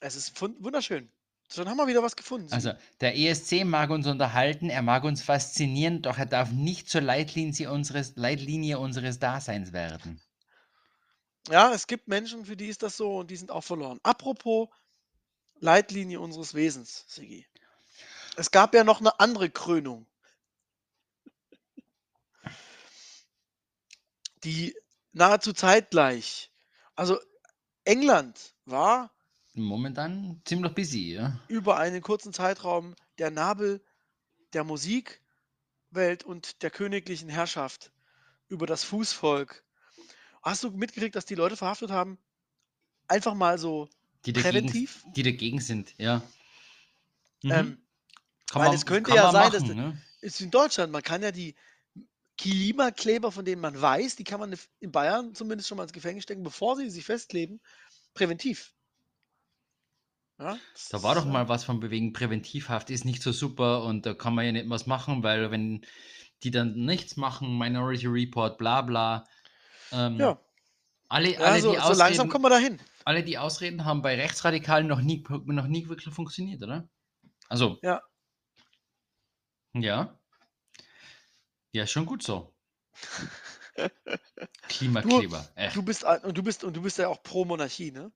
Es 0.00 0.14
ist 0.14 0.40
wunderschön. 0.40 1.10
Schon 1.52 1.68
haben 1.68 1.76
wir 1.76 1.88
wieder 1.88 2.02
was 2.02 2.14
gefunden. 2.14 2.52
Also, 2.52 2.72
der 3.00 3.16
ESC 3.16 3.64
mag 3.64 3.90
uns 3.90 4.06
unterhalten, 4.06 4.70
er 4.70 4.82
mag 4.82 5.02
uns 5.02 5.22
faszinieren, 5.22 6.00
doch 6.00 6.18
er 6.18 6.26
darf 6.26 6.52
nicht 6.52 6.88
zur 6.88 7.00
Leitlinie 7.00 7.72
unseres, 7.72 8.14
Leitlinie 8.14 8.78
unseres 8.78 9.18
Daseins 9.18 9.72
werden. 9.72 10.20
ja, 11.48 11.72
es 11.72 11.88
gibt 11.88 12.06
Menschen, 12.06 12.44
für 12.44 12.56
die 12.56 12.66
ist 12.66 12.84
das 12.84 12.96
so 12.96 13.16
und 13.16 13.30
die 13.30 13.36
sind 13.36 13.50
auch 13.50 13.64
verloren. 13.64 13.98
Apropos 14.04 14.68
Leitlinie 15.58 16.20
unseres 16.20 16.54
Wesens, 16.54 17.06
Sigi. 17.08 17.44
Es 18.36 18.52
gab 18.52 18.72
ja 18.72 18.84
noch 18.84 19.00
eine 19.00 19.18
andere 19.18 19.50
Krönung. 19.50 20.06
Die 24.44 24.74
nahezu 25.12 25.52
zeitgleich. 25.52 26.50
Also 26.94 27.18
England 27.84 28.54
war 28.64 29.12
Momentan 29.54 30.40
ziemlich 30.44 30.72
busy, 30.74 31.14
ja. 31.14 31.40
über 31.48 31.78
einen 31.78 32.00
kurzen 32.02 32.32
Zeitraum 32.32 32.94
der 33.18 33.30
Nabel 33.30 33.82
der 34.52 34.62
Musikwelt 34.64 36.22
und 36.24 36.62
der 36.62 36.70
königlichen 36.70 37.28
Herrschaft 37.28 37.92
über 38.48 38.66
das 38.66 38.84
Fußvolk. 38.84 39.64
Hast 40.42 40.62
du 40.62 40.70
mitgekriegt, 40.70 41.16
dass 41.16 41.26
die 41.26 41.34
Leute 41.34 41.56
verhaftet 41.56 41.90
haben? 41.90 42.18
Einfach 43.08 43.34
mal 43.34 43.58
so 43.58 43.88
Die 44.26 44.32
dagegen, 44.32 44.42
präventiv? 44.52 45.02
die 45.16 45.22
dagegen 45.24 45.60
sind, 45.60 45.94
ja. 45.98 46.22
Mhm. 47.42 47.50
Ähm, 47.50 47.82
Kann 48.50 48.60
weil 48.60 48.68
man- 48.68 48.76
es 48.76 48.86
könnte 48.86 49.14
ja 49.14 49.32
sein, 49.32 49.50
dass 49.50 49.62
machen, 49.62 49.76
ne? 49.76 50.02
ist 50.20 50.40
in 50.40 50.50
Deutschland, 50.50 50.92
man 50.92 51.02
kann 51.02 51.22
ja 51.22 51.32
die 51.32 51.54
Klimakleber, 52.38 53.32
von 53.32 53.44
denen 53.44 53.60
man 53.60 53.80
weiß, 53.80 54.16
die 54.16 54.24
kann 54.24 54.40
man 54.40 54.54
in 54.80 54.92
Bayern 54.92 55.34
zumindest 55.34 55.68
schon 55.68 55.76
mal 55.76 55.82
ins 55.84 55.92
Gefängnis 55.92 56.24
stecken, 56.24 56.42
bevor 56.42 56.76
sie 56.76 56.88
sich 56.88 57.04
festkleben, 57.04 57.60
präventiv. 58.14 58.72
Ja, 60.38 60.56
Da 60.90 61.02
war 61.02 61.14
doch 61.16 61.24
äh, 61.24 61.28
mal 61.28 61.48
was 61.48 61.64
von 61.64 61.82
wegen 61.90 62.12
Präventivhaft 62.12 62.90
ist 62.90 63.04
nicht 63.04 63.22
so 63.22 63.32
super 63.32 63.82
und 63.82 64.06
da 64.06 64.14
kann 64.14 64.34
man 64.34 64.46
ja 64.46 64.52
nicht 64.52 64.70
was 64.70 64.86
machen, 64.86 65.22
weil 65.22 65.50
wenn 65.50 65.84
die 66.44 66.50
dann 66.52 66.74
nichts 66.74 67.16
machen, 67.16 67.58
Minority 67.58 68.06
Report, 68.06 68.56
bla 68.58 68.82
bla. 68.82 69.24
Ähm, 69.92 70.18
Ja, 70.20 70.38
alle, 71.08 71.32
ja 71.32 71.40
alle, 71.40 71.60
so, 71.60 71.72
die 71.72 71.78
so 71.80 71.92
langsam 71.94 72.28
Ausreden, 72.28 72.32
kommen 72.32 72.44
wir 72.44 72.50
dahin. 72.50 72.78
alle, 73.04 73.24
die 73.24 73.38
Ausreden 73.38 73.84
haben 73.84 74.02
bei 74.02 74.14
Rechtsradikalen 74.16 74.86
noch 74.86 75.00
nie, 75.00 75.24
noch 75.46 75.66
nie 75.66 75.88
wirklich 75.88 76.14
funktioniert, 76.14 76.62
oder? 76.62 76.88
Also. 77.48 77.78
Ja. 77.82 78.02
Ja. 79.74 80.17
Ja, 81.72 81.86
schon 81.86 82.06
gut 82.06 82.22
so. 82.22 82.52
Klimakleber. 84.68 85.48
Echt. 85.54 85.76
Du 85.76 85.82
bist 85.82 86.04
und 86.04 86.36
du 86.36 86.42
bist 86.42 86.64
und 86.64 86.76
du 86.76 86.82
bist 86.82 86.98
ja 86.98 87.08
auch 87.08 87.22
pro 87.22 87.44
Monarchie, 87.44 87.90
ne? 87.90 88.10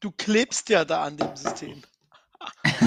Du 0.00 0.10
klebst 0.10 0.68
ja 0.68 0.84
da 0.84 1.04
an 1.04 1.16
dem 1.16 1.36
System. 1.36 1.82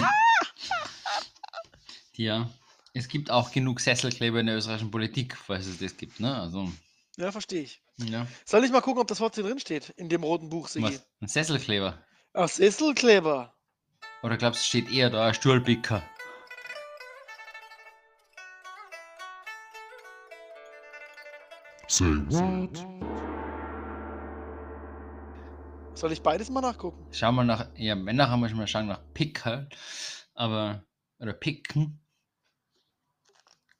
Ja. 2.17 2.49
Es 2.93 3.07
gibt 3.07 3.29
auch 3.29 3.51
genug 3.51 3.79
Sesselkleber 3.79 4.39
in 4.39 4.47
der 4.47 4.57
österreichischen 4.57 4.89
Politik, 4.89 5.37
falls 5.37 5.67
es 5.67 5.77
das 5.77 5.95
gibt, 5.97 6.19
ne? 6.19 6.35
Also, 6.35 6.71
Ja, 7.15 7.31
verstehe 7.31 7.61
ich. 7.61 7.79
ja. 7.97 8.25
Soll 8.43 8.65
ich 8.65 8.71
mal 8.71 8.81
gucken, 8.81 8.99
ob 9.01 9.07
das 9.07 9.19
Wort 9.19 9.35
hier 9.35 9.43
drin 9.43 9.59
steht 9.59 9.89
in 9.97 10.09
dem 10.09 10.23
roten 10.23 10.49
Buch, 10.49 10.67
Sigi? 10.67 10.85
Was? 10.87 11.05
Ein 11.21 11.27
Sesselkleber. 11.27 12.03
Ach, 12.33 12.49
Sesselkleber. 12.49 13.53
Oder 14.23 14.37
glaubst 14.37 14.61
du, 14.61 14.65
steht 14.65 14.89
eher 14.91 15.11
da 15.11 15.27
ein 15.27 15.35
Stuhlpicker? 15.35 16.01
Say 21.87 22.05
what? 22.29 22.85
Soll 25.95 26.11
ich 26.11 26.21
beides 26.21 26.49
mal 26.49 26.61
nachgucken? 26.61 27.07
Schau 27.11 27.31
mal 27.31 27.43
nach, 27.45 27.69
ja, 27.75 27.95
Männer 27.95 28.29
haben 28.29 28.41
wir 28.41 28.49
schon 28.49 28.57
mal 28.57 28.67
schauen 28.67 28.87
nach 28.87 29.01
Picker, 29.13 29.67
aber, 30.33 30.85
oder 31.19 31.33
Picken. 31.33 31.99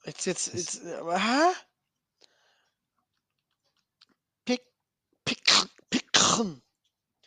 Jetzt, 0.05 0.25
jetzt, 0.25 0.47
Das- 0.47 0.53
jetzt, 0.53 0.83
äh, 0.85 0.95
aber, 0.95 1.19
hä? 1.19 1.53
Pick, 4.45 4.61
pick, 5.25 5.43
pickern. 5.89 6.61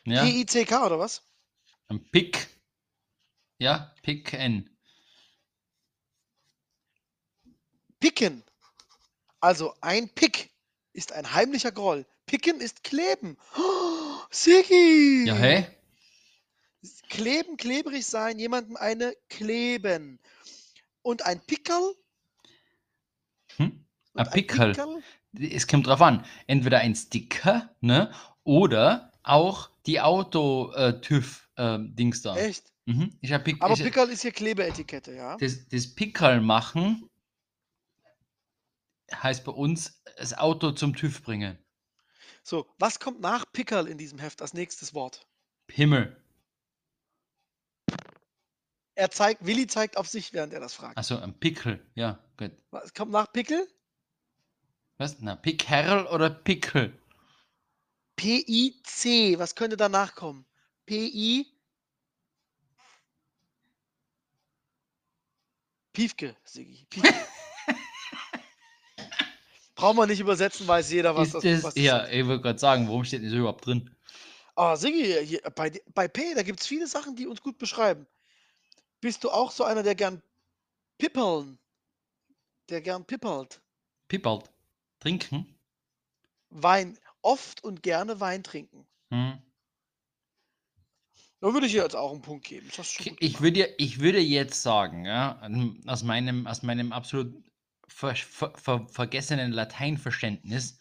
Ja, 0.05 0.23
P-I-C-K 0.25 0.87
oder 0.87 0.99
was? 0.99 1.23
ein 1.89 2.03
Pick. 2.11 2.49
Ja, 3.59 3.95
Picken. 4.03 4.77
Picken. 8.01 8.43
Also 9.41 9.75
ein 9.83 10.09
Pick 10.09 10.51
ist 10.93 11.13
ein 11.13 11.33
heimlicher 11.33 11.73
Groll. 11.73 12.05
Picken 12.27 12.61
ist 12.61 12.85
kleben. 12.85 13.39
Oh, 13.57 14.21
Sigi! 14.31 15.25
Ja, 15.27 15.35
hä? 15.35 15.67
Kleben, 17.09 17.57
klebrig 17.57 18.07
sein, 18.07 18.39
jemandem 18.39 18.77
eine 18.77 19.15
kleben. 19.29 20.21
Und 21.03 21.27
ein 21.27 21.41
Pickerl? 21.41 21.95
Hm? 23.57 23.85
Ein 24.15 24.31
Pickerl. 24.31 24.73
Pickerl? 24.73 25.03
Es 25.39 25.67
kommt 25.67 25.87
drauf 25.87 26.01
an. 26.01 26.25
Entweder 26.47 26.79
ein 26.79 26.95
Sticker, 26.95 27.75
ne? 27.81 28.11
Oder 28.45 29.13
auch 29.23 29.69
die 29.87 30.01
Auto-TÜV-Dings 30.01 32.23
da. 32.23 32.37
Echt? 32.37 32.73
Mhm. 32.87 33.19
Ich 33.21 33.33
hab 33.33 33.45
Pick, 33.45 33.61
Aber 33.61 33.75
ich, 33.75 33.83
Pickerl 33.83 34.09
ist 34.09 34.23
hier 34.23 34.33
Klebeetikette, 34.33 35.15
ja? 35.15 35.37
das, 35.37 35.69
das 35.69 35.95
Pickerl 35.95 36.41
machen 36.41 37.10
heißt 39.15 39.45
bei 39.45 39.53
uns 39.53 40.03
das 40.17 40.37
Auto 40.37 40.73
zum 40.73 40.95
TÜV 40.95 41.23
bringen. 41.23 41.59
So, 42.43 42.67
was 42.79 43.01
kommt 43.01 43.21
nach 43.21 43.45
Pickerl 43.53 43.87
in 43.87 43.99
diesem 43.99 44.19
Heft 44.19 44.43
als 44.43 44.55
nächstes 44.55 44.95
Wort? 44.95 45.27
Himmel. 45.71 46.17
Er 48.95 49.11
zeigt, 49.11 49.47
Willi 49.47 49.67
zeigt 49.67 49.97
auf 49.97 50.09
sich, 50.09 50.33
während 50.33 50.53
er 50.53 50.61
das 50.61 50.75
fragt. 50.75 50.97
Also 50.97 51.19
ein 51.19 51.39
Pickel. 51.39 51.85
Ja, 51.95 52.19
gut. 52.37 52.53
Was 52.71 52.93
kommt 52.93 53.13
nach 53.13 53.33
Pickel? 53.33 53.67
Was? 54.99 55.21
Na, 55.21 55.37
Pickerl 55.37 56.07
oder 56.07 56.29
Pickel? 56.29 56.99
P-I-C. 58.17 59.39
Was 59.39 59.55
könnte 59.55 59.79
danach 59.79 60.15
kommen? 60.15 60.45
P-I. 60.85 61.47
Piefke, 65.93 66.37
Sigi. 66.45 66.87
Piefke. 66.91 67.15
Brauchen 69.81 69.97
wir 69.97 70.07
nicht 70.07 70.21
übersetzen, 70.21 70.69
weiß 70.69 70.91
jeder, 70.93 71.17
was 71.17 71.29
Ist 71.29 71.35
das, 71.35 71.43
das, 71.43 71.63
was 71.65 71.75
das 71.75 71.83
ja, 71.83 71.99
ist. 71.99 72.13
ich 72.13 72.27
wollte 72.27 72.43
gerade 72.43 72.59
sagen, 72.59 72.87
warum 72.87 73.05
steht 73.05 73.25
das 73.25 73.33
überhaupt 73.33 73.67
drin? 73.67 73.91
Ah, 74.55 74.77
Sigi, 74.77 75.27
hier, 75.27 75.41
bei, 75.55 75.73
bei 75.95 76.07
P, 76.07 76.35
da 76.35 76.43
gibt 76.43 76.61
es 76.61 76.67
viele 76.67 76.87
Sachen, 76.87 77.17
die 77.17 77.27
uns 77.27 77.41
gut 77.41 77.57
beschreiben. 77.57 78.07
Bist 79.01 79.25
du 79.25 79.31
auch 79.31 79.51
so 79.51 79.65
einer, 79.65 79.83
der 79.83 79.95
gern 79.95 80.23
pippeln? 80.99 81.59
Der 82.69 82.83
gern 82.83 83.07
pippelt? 83.07 83.63
Pippelt. 84.09 84.51
Trinken? 84.99 85.59
Wein, 86.51 86.99
oft 87.23 87.65
und 87.65 87.83
gerne 87.83 88.21
Wein 88.21 88.43
trinken. 88.43 88.87
Hm. 89.11 89.41
Da 91.41 91.55
würde 91.55 91.67
ich 91.67 91.73
dir 91.73 91.83
jetzt 91.83 91.97
auch 91.97 92.13
einen 92.13 92.21
Punkt 92.21 92.47
geben. 92.47 92.69
Ich 93.21 93.41
würde, 93.41 93.75
ich 93.79 94.01
würde 94.01 94.21
jetzt 94.21 94.63
sagen, 94.63 95.07
ja, 95.07 95.41
aus 95.87 96.03
meinem, 96.03 96.47
aus 96.47 96.63
meinem 96.63 96.93
absolut 96.93 97.33
ver, 97.93 98.15
ver, 98.15 98.53
ver, 98.57 98.87
vergessenen 98.89 99.53
Lateinverständnis, 99.53 100.79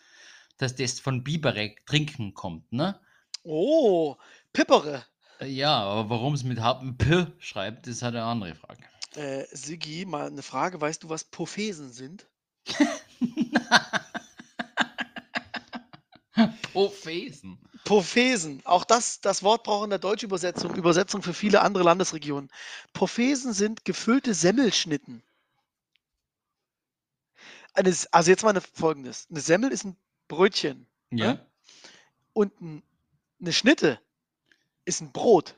dass 0.57 0.75
das 0.75 0.99
von 0.99 1.23
Biberek 1.23 1.85
trinken 1.85 2.33
kommt, 2.33 2.71
ne? 2.71 2.99
Oh, 3.43 4.15
Pippere. 4.53 5.05
Äh, 5.39 5.47
Ja, 5.47 5.79
aber 5.79 6.09
warum 6.09 6.33
es 6.33 6.43
mit 6.43 6.59
hartem 6.59 6.97
P 6.97 7.27
schreibt, 7.39 7.87
ist 7.87 8.01
halt 8.01 8.15
eine 8.15 8.25
andere 8.25 8.55
Frage. 8.55 8.83
Äh, 9.15 9.45
Siggi, 9.51 10.05
mal 10.05 10.27
eine 10.27 10.43
Frage. 10.43 10.79
Weißt 10.79 11.03
du, 11.03 11.09
was 11.09 11.23
Pophesen 11.23 11.91
sind? 11.91 12.27
Prophesen. 16.73 17.57
Pophesen. 17.83 18.61
Auch 18.65 18.85
das, 18.85 19.19
das 19.21 19.41
Wort 19.43 19.63
braucht 19.63 19.85
in 19.85 19.89
der 19.89 19.99
deutschen 19.99 20.27
Übersetzung, 20.27 20.75
Übersetzung 20.75 21.21
für 21.23 21.33
viele 21.33 21.61
andere 21.61 21.83
Landesregionen. 21.83 22.49
Pophesen 22.93 23.53
sind 23.53 23.83
gefüllte 23.83 24.33
Semmelschnitten. 24.33 25.23
Eine, 27.73 27.89
S- 27.89 28.07
also 28.07 28.31
jetzt 28.31 28.43
mal 28.43 28.49
eine, 28.49 28.61
folgendes. 28.61 29.27
Eine 29.29 29.41
Semmel 29.41 29.71
ist 29.71 29.83
ein 29.85 29.95
Brötchen. 30.27 30.87
Ja. 31.11 31.33
Ne? 31.33 31.45
Und 32.33 32.59
ein, 32.61 32.83
eine 33.41 33.53
Schnitte 33.53 33.99
ist 34.85 35.01
ein 35.01 35.11
Brot. 35.11 35.55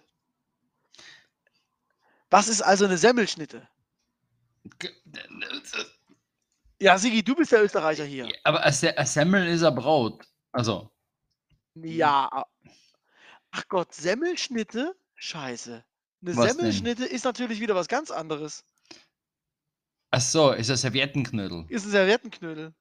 Was 2.30 2.48
ist 2.48 2.62
also 2.62 2.86
eine 2.86 2.98
Semmelschnitte? 2.98 3.68
Ge- 4.80 4.94
Ja, 6.80 6.98
Sigi, 6.98 7.24
du 7.24 7.36
bist 7.36 7.52
der 7.52 7.64
Österreicher 7.64 8.06
hier. 8.06 8.32
Aber 8.44 8.62
ein 8.64 8.74
Semmel 8.74 9.48
ist 9.48 9.64
ein 9.64 9.76
Brot. 9.76 10.26
Also, 10.52 10.90
Ja. 11.76 12.28
a- 12.32 12.48
Ach 13.52 13.68
Gott, 13.68 13.94
Semmelschnitte? 13.94 14.96
Scheiße. 15.16 15.84
Eine 16.22 16.36
Was 16.38 16.48
denn? 16.48 16.56
Semmelschnitte 16.58 17.06
ist 17.06 17.26
natürlich 17.26 17.60
wieder 17.60 17.76
was 17.76 17.88
ganz 17.90 18.10
anderes. 18.12 18.64
Ach 20.12 20.22
so, 20.22 20.52
ist 20.52 20.70
ein 20.70 20.78
Serviettenknödel. 20.78 21.66
Ist 21.70 21.86
ein 21.86 21.92
Serviettenknödel. 21.92 22.74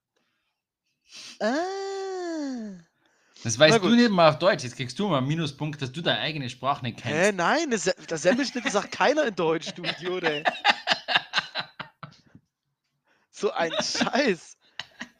Ah. 1.40 1.46
Das 3.42 3.58
weißt 3.58 3.82
du 3.82 3.88
nicht 3.88 4.10
mal 4.10 4.28
auf 4.28 4.38
Deutsch. 4.38 4.64
Jetzt 4.64 4.76
kriegst 4.76 4.98
du 4.98 5.08
mal 5.08 5.18
einen 5.18 5.28
Minuspunkt, 5.28 5.80
dass 5.80 5.90
du 5.90 6.02
deine 6.02 6.20
eigene 6.20 6.50
Sprache 6.50 6.84
nicht 6.84 6.98
kennst. 6.98 7.16
Hä, 7.16 7.32
nein, 7.32 7.76
Se 7.78 7.94
das 8.06 8.22
Semmelschnitte 8.22 8.70
sagt 8.70 8.92
keiner 8.92 9.24
in 9.24 9.34
Deutsch, 9.34 9.72
du 9.74 9.82
Idiot. 9.82 10.24
So 13.30 13.50
ein 13.52 13.72
Scheiß. 13.80 14.58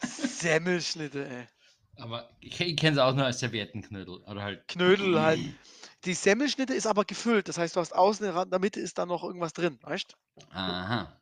Semmelschnitte, 0.03 1.27
ey. 1.27 1.47
Aber 1.97 2.31
ich, 2.41 2.61
ich 2.61 2.77
kenne 2.77 2.97
es 2.97 3.03
auch 3.03 3.15
nur 3.15 3.25
als 3.25 3.39
Serviettenknödel. 3.41 4.19
Oder 4.27 4.43
halt. 4.43 4.69
Knödel 4.69 5.19
halt. 5.23 5.41
Die 6.05 6.15
Semmelschnitte 6.15 6.75
ist 6.75 6.87
aber 6.87 7.05
gefüllt. 7.05 7.49
Das 7.49 7.57
heißt, 7.57 7.77
du 7.77 7.81
hast 7.81 7.95
außen 7.95 8.27
in 8.27 8.51
der 8.51 8.59
Mitte 8.59 8.81
ist 8.81 8.99
da 8.99 9.07
noch 9.07 9.23
irgendwas 9.23 9.55
drin, 9.55 9.79
weißt 9.83 10.15
Aha. 10.53 11.20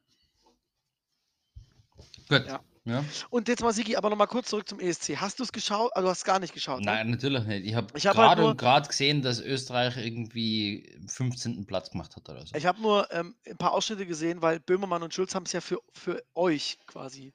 Gut. 2.28 2.46
Ja. 2.46 2.60
Ja. 2.88 3.04
Und 3.28 3.48
jetzt 3.48 3.62
mal, 3.62 3.72
Sigi, 3.72 3.96
aber 3.96 4.08
nochmal 4.08 4.26
kurz 4.28 4.48
zurück 4.48 4.66
zum 4.66 4.80
ESC. 4.80 5.16
Hast 5.16 5.38
du 5.38 5.42
es 5.42 5.52
geschaut? 5.52 5.94
Also, 5.94 6.06
du 6.06 6.10
hast 6.10 6.24
gar 6.24 6.38
nicht 6.38 6.54
geschaut. 6.54 6.80
Ne? 6.80 6.86
Nein, 6.86 7.10
natürlich 7.10 7.44
nicht. 7.44 7.66
Ich 7.66 7.74
habe 7.74 7.88
hab 7.88 8.02
halt 8.02 8.14
gerade 8.14 8.40
nur- 8.40 8.50
und 8.52 8.56
gerade 8.56 8.88
gesehen, 8.88 9.20
dass 9.20 9.40
Österreich 9.40 9.98
irgendwie 9.98 10.98
15. 11.06 11.66
Platz 11.66 11.90
gemacht 11.90 12.16
hat 12.16 12.28
oder 12.28 12.46
so. 12.46 12.54
Ich 12.54 12.64
habe 12.64 12.80
nur 12.80 13.12
ähm, 13.12 13.34
ein 13.46 13.58
paar 13.58 13.72
Ausschnitte 13.72 14.06
gesehen, 14.06 14.40
weil 14.40 14.58
Böhmermann 14.60 15.02
und 15.02 15.12
Schulz 15.12 15.34
haben 15.34 15.44
es 15.44 15.52
ja 15.52 15.60
für, 15.60 15.80
für 15.92 16.22
euch 16.34 16.78
quasi 16.86 17.34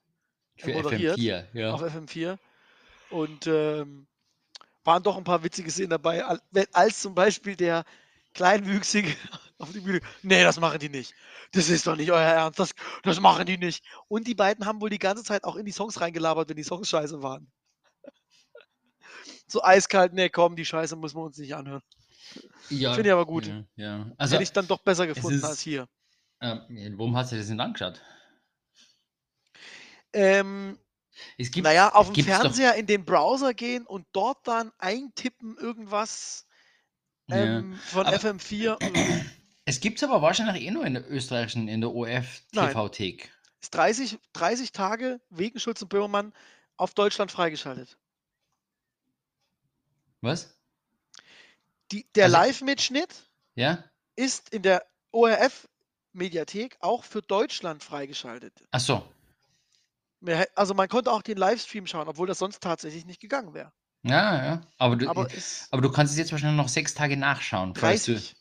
Für 0.58 0.74
moderiert 0.74 1.20
FM4, 1.20 1.46
ja. 1.54 1.72
auf 1.72 1.84
FM4. 1.84 2.38
Und 3.12 3.46
ähm, 3.46 4.08
waren 4.84 5.04
doch 5.04 5.18
ein 5.18 5.24
paar 5.24 5.44
witzige 5.44 5.70
Szenen 5.70 5.92
dabei, 5.92 6.24
als 6.72 7.00
zum 7.00 7.14
Beispiel 7.14 7.56
der 7.56 7.86
Kleinwüchsige 8.34 9.16
auf 9.60 9.72
die 9.72 9.80
Bühne. 9.80 10.02
Nee, 10.22 10.44
das 10.44 10.60
machen 10.60 10.80
die 10.80 10.90
nicht. 10.90 11.14
Das 11.52 11.70
ist 11.70 11.86
doch 11.88 11.96
nicht 11.96 12.12
euer 12.12 12.20
Ernst. 12.22 12.60
Das, 12.60 12.74
das 13.04 13.20
machen 13.20 13.46
die 13.46 13.58
nicht. 13.58 13.84
Und 14.08 14.28
die 14.28 14.36
beiden 14.36 14.66
haben 14.66 14.82
wohl 14.82 14.90
die 14.90 15.00
ganze 15.00 15.24
Zeit 15.24 15.44
auch 15.44 15.56
in 15.56 15.66
die 15.66 15.72
Songs 15.72 16.02
reingelabert, 16.02 16.50
wenn 16.50 16.56
die 16.58 16.64
Songs 16.64 16.90
scheiße 16.90 17.22
waren. 17.22 17.52
So 19.48 19.64
eiskalt, 19.64 20.14
nee, 20.14 20.30
komm, 20.30 20.56
die 20.56 20.66
Scheiße 20.66 20.96
muss 20.96 21.14
man 21.14 21.26
uns 21.26 21.38
nicht 21.38 21.54
anhören. 21.54 21.84
ja 22.70 22.94
Finde 22.94 23.10
ich 23.10 23.14
aber 23.14 23.26
gut. 23.26 23.46
Ja, 23.48 23.64
ja. 23.76 24.12
Also, 24.18 24.34
Hätte 24.34 24.44
ich 24.44 24.52
dann 24.52 24.68
doch 24.68 24.80
besser 24.80 25.06
gefunden 25.06 25.38
ist- 25.38 25.44
als 25.44 25.60
hier. 25.62 25.88
ähm, 26.42 26.96
warum 26.98 27.16
hast 27.16 27.32
du 27.32 27.38
das 27.38 27.48
nicht 27.50 27.60
angeschaut? 27.60 28.02
Ähm, 30.14 30.80
Es 31.38 31.52
gibt, 31.52 31.64
naja, 31.66 31.90
auf 31.94 32.08
dem 32.08 32.14
gibt's 32.14 32.32
doch- 32.32 32.42
Fernseher 32.42 32.76
in 32.76 32.88
den 32.88 33.06
Browser 33.06 33.54
gehen 33.54 33.86
und 33.86 34.08
dort 34.14 34.48
dann 34.48 34.72
eintippen 34.80 35.58
irgendwas 35.58 36.48
Ja. 37.28 37.38
ähm, 37.60 37.76
von 37.76 38.06
Aber- 38.06 38.16
FM4. 38.18 38.78
Es 39.66 39.80
gibt 39.80 39.98
es 40.00 40.04
aber 40.04 40.22
wahrscheinlich 40.22 40.62
eh 40.66 40.72
nur 40.72 40.86
in 40.86 40.94
der 40.96 41.10
österreichischen, 41.10 41.70
in 41.70 41.80
der 41.80 41.92
OF-TV-Thek. 41.96 43.32
ist 43.62 43.74
30, 43.74 44.20
30 44.34 44.74
Tage 44.74 45.22
wegen 45.30 45.58
Schulz 45.58 45.82
und 45.82 45.88
Böhmermann 45.88 46.34
auf 46.76 46.94
Deutschland 46.94 47.32
freigeschaltet. 47.32 47.98
Was? 50.20 50.54
Die, 51.94 52.06
der 52.16 52.26
Also- 52.26 52.38
Live-Mitschnitt 52.38 53.30
Ja? 53.56 53.82
ist 54.18 54.50
in 54.50 54.64
der 54.64 54.86
ORF-Mediathek 55.12 56.76
auch 56.82 57.06
für 57.06 57.22
Deutschland 57.22 57.84
freigeschaltet. 57.84 58.66
Ach 58.72 58.82
so. 58.82 59.14
Also 60.56 60.74
man 60.74 60.90
konnte 60.90 61.10
auch 61.12 61.22
den 61.22 61.38
Livestream 61.38 61.88
schauen, 61.88 62.10
obwohl 62.10 62.28
das 62.28 62.40
sonst 62.40 62.62
tatsächlich 62.62 63.06
nicht 63.06 63.22
gegangen 63.22 63.54
wäre. 63.54 63.72
Ja, 64.04 64.46
ja. 64.46 64.62
Aber 64.78 64.96
du, 64.98 65.10
Aber 65.10 65.28
aber, 65.72 65.82
du 65.82 65.92
kannst 65.92 66.12
es 66.14 66.20
jetzt 66.20 66.32
wahrscheinlich 66.32 66.58
noch 66.58 66.68
sechs 66.70 66.94
Tage 66.94 67.16
nachschauen. 67.18 67.74
falls 67.76 68.06
Du, 68.06 68.14
30. 68.14 68.36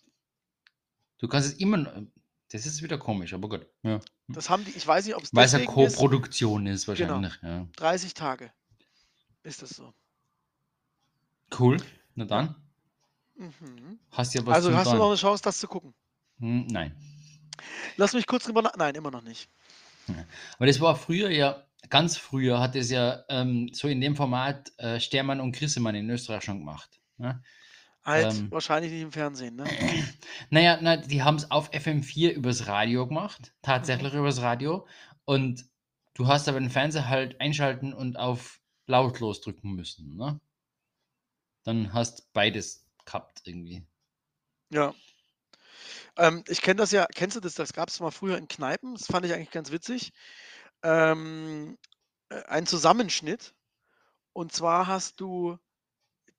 du 1.18 1.28
kannst 1.28 1.48
es 1.50 1.54
immer. 1.54 1.76
noch- 1.78 1.92
Das 2.50 2.66
ist 2.66 2.82
wieder 2.82 2.98
komisch, 2.98 3.32
aber 3.32 3.48
gut. 3.48 3.66
Ja. 3.82 4.00
Das 4.28 4.50
haben 4.50 4.64
die, 4.64 4.72
ich 4.72 4.86
weiß 4.86 5.06
nicht, 5.06 5.14
ob 5.14 5.22
es 5.22 5.30
Weil 5.32 5.46
es 5.46 5.54
eine 5.54 5.62
ist. 5.64 5.70
Co-Produktion 5.70 6.66
ist, 6.66 6.86
Genau. 6.86 6.98
wahrscheinlich. 7.14 7.38
Ja. 7.42 7.66
30 7.76 8.12
Tage 8.14 8.52
ist 9.44 9.62
das 9.62 9.70
so. 9.70 9.94
Cool. 11.58 11.76
Na 12.14 12.24
dann. 12.24 12.54
Mhm. 13.36 13.98
Hast 14.10 14.34
du 14.34 14.38
ja 14.40 14.46
was 14.46 14.54
Also 14.56 14.74
hast 14.76 14.90
du 14.92 14.96
noch 14.96 15.06
eine 15.08 15.16
Chance, 15.16 15.42
das 15.42 15.58
zu 15.58 15.66
gucken. 15.68 15.94
Hm, 16.38 16.66
Nein. 16.66 16.96
Lass 17.96 18.12
mich 18.14 18.26
kurz 18.26 18.44
drüber 18.44 18.62
nach. 18.62 18.74
Nein, 18.76 18.94
immer 18.96 19.10
noch 19.10 19.22
nicht. 19.22 19.48
Aber 20.58 20.66
das 20.66 20.80
war 20.80 20.96
früher 20.96 21.30
ja, 21.30 21.64
ganz 21.90 22.16
früher 22.16 22.60
hat 22.60 22.76
es 22.76 22.90
ja 22.90 23.24
ähm, 23.28 23.70
so 23.72 23.88
in 23.88 24.00
dem 24.00 24.16
Format 24.16 24.72
äh, 24.78 25.00
Stermann 25.00 25.40
und 25.40 25.56
Grissemann 25.56 25.94
in 25.94 26.10
Österreich 26.10 26.44
schon 26.44 26.58
gemacht. 26.58 27.00
Ne? 27.18 27.42
Halt 28.04 28.34
Ähm. 28.34 28.50
wahrscheinlich 28.50 28.92
nicht 28.92 29.02
im 29.02 29.12
Fernsehen, 29.12 29.56
ne? 29.56 29.64
Naja, 30.50 30.78
na, 30.80 30.96
die 30.96 31.22
haben 31.22 31.36
es 31.36 31.50
auf 31.50 31.70
FM4 31.72 32.30
übers 32.30 32.66
Radio 32.66 33.06
gemacht, 33.06 33.54
tatsächlich 33.62 34.12
übers 34.14 34.40
Radio. 34.42 34.86
Und 35.24 35.66
du 36.14 36.26
hast 36.26 36.48
aber 36.48 36.58
den 36.58 36.70
Fernseher 36.70 37.08
halt 37.08 37.40
einschalten 37.40 37.92
und 37.92 38.16
auf 38.16 38.60
lautlos 38.86 39.40
drücken 39.40 39.72
müssen. 39.72 40.16
Ne? 40.16 40.40
Dann 41.62 41.92
hast 41.92 42.32
beides 42.32 42.88
gehabt 43.04 43.42
irgendwie. 43.44 43.86
Ja. 44.70 44.94
Ähm, 46.16 46.44
ich 46.48 46.60
kenne 46.60 46.76
das 46.76 46.90
ja, 46.90 47.06
kennst 47.06 47.36
du 47.36 47.40
das? 47.40 47.54
Das 47.54 47.72
gab 47.72 47.88
es 47.88 48.00
mal 48.00 48.10
früher 48.10 48.36
in 48.36 48.48
Kneipen. 48.48 48.94
Das 48.94 49.06
fand 49.06 49.24
ich 49.24 49.32
eigentlich 49.32 49.50
ganz 49.50 49.70
witzig. 49.70 50.12
Ähm, 50.82 51.78
äh, 52.28 52.42
ein 52.44 52.66
Zusammenschnitt. 52.66 53.54
Und 54.32 54.52
zwar 54.52 54.86
hast 54.86 55.20
du 55.20 55.58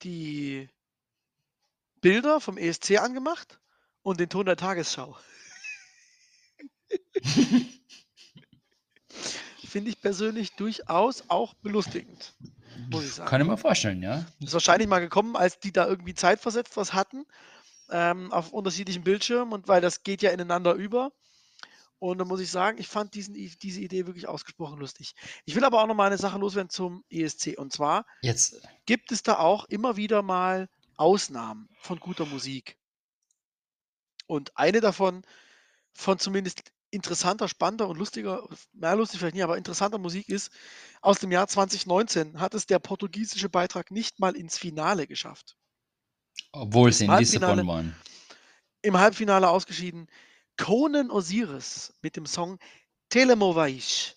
die 0.01 0.69
Bilder 2.01 2.41
vom 2.41 2.57
ESC 2.57 2.99
angemacht 2.99 3.59
und 4.01 4.19
den 4.19 4.29
Ton 4.29 4.45
der 4.45 4.57
Tagesschau. 4.57 5.17
Finde 9.73 9.89
ich 9.89 10.01
persönlich 10.01 10.55
durchaus 10.55 11.23
auch 11.29 11.55
belustigend, 11.55 12.35
muss 12.91 13.05
ich 13.05 13.13
sagen. 13.13 13.27
Kann 13.27 13.41
ich 13.41 13.47
mir 13.47 13.57
vorstellen, 13.57 14.03
ja. 14.03 14.23
Ist 14.39 14.53
wahrscheinlich 14.53 14.87
mal 14.87 14.99
gekommen, 14.99 15.35
als 15.35 15.59
die 15.59 15.71
da 15.71 15.87
irgendwie 15.87 16.13
zeitversetzt 16.13 16.77
was 16.77 16.93
hatten, 16.93 17.25
ähm, 17.89 18.31
auf 18.31 18.53
unterschiedlichen 18.53 19.03
Bildschirmen 19.03 19.51
und 19.51 19.67
weil 19.67 19.81
das 19.81 20.03
geht 20.03 20.21
ja 20.21 20.29
ineinander 20.29 20.73
über. 20.73 21.11
Und 22.03 22.17
da 22.17 22.25
muss 22.25 22.41
ich 22.41 22.51
sagen, 22.51 22.79
ich 22.79 22.89
fand 22.89 23.13
diesen, 23.13 23.33
diese 23.33 23.79
Idee 23.79 24.05
wirklich 24.07 24.27
ausgesprochen 24.27 24.77
lustig. 24.77 25.15
Ich 25.45 25.55
will 25.55 25.63
aber 25.63 25.81
auch 25.81 25.87
noch 25.87 25.95
mal 25.95 26.07
eine 26.07 26.17
Sache 26.17 26.37
loswerden 26.37 26.69
zum 26.69 27.05
ESC. 27.09 27.57
Und 27.57 27.71
zwar 27.71 28.05
Jetzt, 28.21 28.61
gibt 28.85 29.13
es 29.13 29.23
da 29.23 29.39
auch 29.39 29.63
immer 29.69 29.95
wieder 29.95 30.21
mal 30.21 30.67
Ausnahmen 30.97 31.69
von 31.79 32.01
guter 32.01 32.25
Musik. 32.25 32.77
Und 34.27 34.51
eine 34.57 34.81
davon 34.81 35.21
von 35.93 36.19
zumindest 36.19 36.63
interessanter, 36.89 37.47
spannender 37.47 37.87
und 37.87 37.97
lustiger, 37.97 38.49
mehr 38.73 38.97
lustig 38.97 39.19
vielleicht 39.19 39.35
nicht, 39.35 39.43
aber 39.45 39.57
interessanter 39.57 39.97
Musik 39.97 40.27
ist, 40.27 40.51
aus 40.99 41.19
dem 41.19 41.31
Jahr 41.31 41.47
2019 41.47 42.41
hat 42.41 42.53
es 42.53 42.65
der 42.65 42.79
portugiesische 42.79 43.47
Beitrag 43.47 43.91
nicht 43.91 44.19
mal 44.19 44.35
ins 44.35 44.57
Finale 44.57 45.07
geschafft. 45.07 45.55
obwohl 46.51 46.91
sie 46.91 47.05
in 47.05 47.15
Lissabon 47.17 47.65
waren. 47.65 47.95
Im 48.81 48.97
Halbfinale 48.97 49.47
ausgeschieden 49.47 50.09
Conan 50.57 51.11
Osiris 51.11 51.93
mit 52.01 52.15
dem 52.15 52.25
Song 52.25 52.59
Telemovais. 53.09 54.15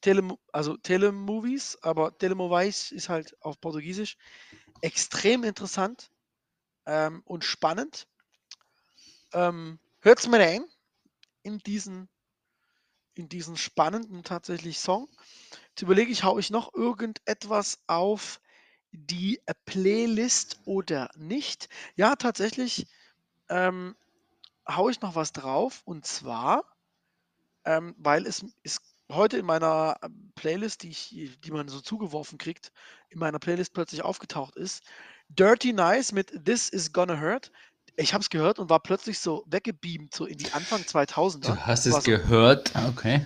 Tele, 0.00 0.36
also 0.52 0.76
Telemovies, 0.76 1.78
aber 1.82 2.16
Telemovais 2.18 2.92
ist 2.92 3.08
halt 3.08 3.36
auf 3.42 3.60
Portugiesisch. 3.60 4.16
Extrem 4.82 5.44
interessant 5.44 6.10
ähm, 6.86 7.22
und 7.24 7.44
spannend. 7.44 8.06
Ähm, 9.32 9.78
Hört 10.00 10.26
mal 10.28 10.40
rein 10.40 10.66
in 11.42 11.58
diesen, 11.58 12.10
in 13.14 13.28
diesen 13.28 13.56
spannenden 13.56 14.22
tatsächlich 14.22 14.78
Song. 14.78 15.08
Jetzt 15.70 15.82
überlege 15.82 16.12
ich, 16.12 16.24
hau 16.24 16.38
ich 16.38 16.50
noch 16.50 16.74
irgendetwas 16.74 17.78
auf 17.86 18.40
die 18.92 19.40
Playlist 19.64 20.60
oder 20.66 21.10
nicht? 21.16 21.68
Ja, 21.96 22.16
tatsächlich 22.16 22.86
ähm, 23.48 23.96
haue 24.68 24.90
ich 24.90 25.00
noch 25.00 25.14
was 25.14 25.32
drauf 25.32 25.82
und 25.84 26.06
zwar, 26.06 26.64
ähm, 27.64 27.94
weil 27.98 28.26
es 28.26 28.44
ist 28.62 28.80
heute 29.10 29.36
in 29.38 29.46
meiner 29.46 29.96
ähm, 30.02 30.32
Playlist, 30.34 30.82
die, 30.82 30.90
ich, 30.90 31.40
die 31.40 31.50
man 31.50 31.68
so 31.68 31.80
zugeworfen 31.80 32.38
kriegt, 32.38 32.72
in 33.10 33.18
meiner 33.18 33.38
Playlist 33.38 33.74
plötzlich 33.74 34.02
aufgetaucht 34.02 34.56
ist. 34.56 34.82
Dirty 35.28 35.72
Nice 35.72 36.12
mit 36.12 36.44
This 36.44 36.68
is 36.68 36.92
Gonna 36.92 37.20
Hurt. 37.20 37.50
Ich 37.96 38.12
habe 38.12 38.22
es 38.22 38.30
gehört 38.30 38.58
und 38.58 38.70
war 38.70 38.80
plötzlich 38.80 39.18
so 39.20 39.44
weggebeamt, 39.46 40.14
so 40.14 40.26
in 40.26 40.38
die 40.38 40.50
Anfang 40.52 40.80
2000er. 40.82 41.40
Du 41.54 41.56
hast 41.56 41.86
es 41.86 41.94
so, 41.94 42.00
gehört, 42.00 42.72
okay. 42.88 43.24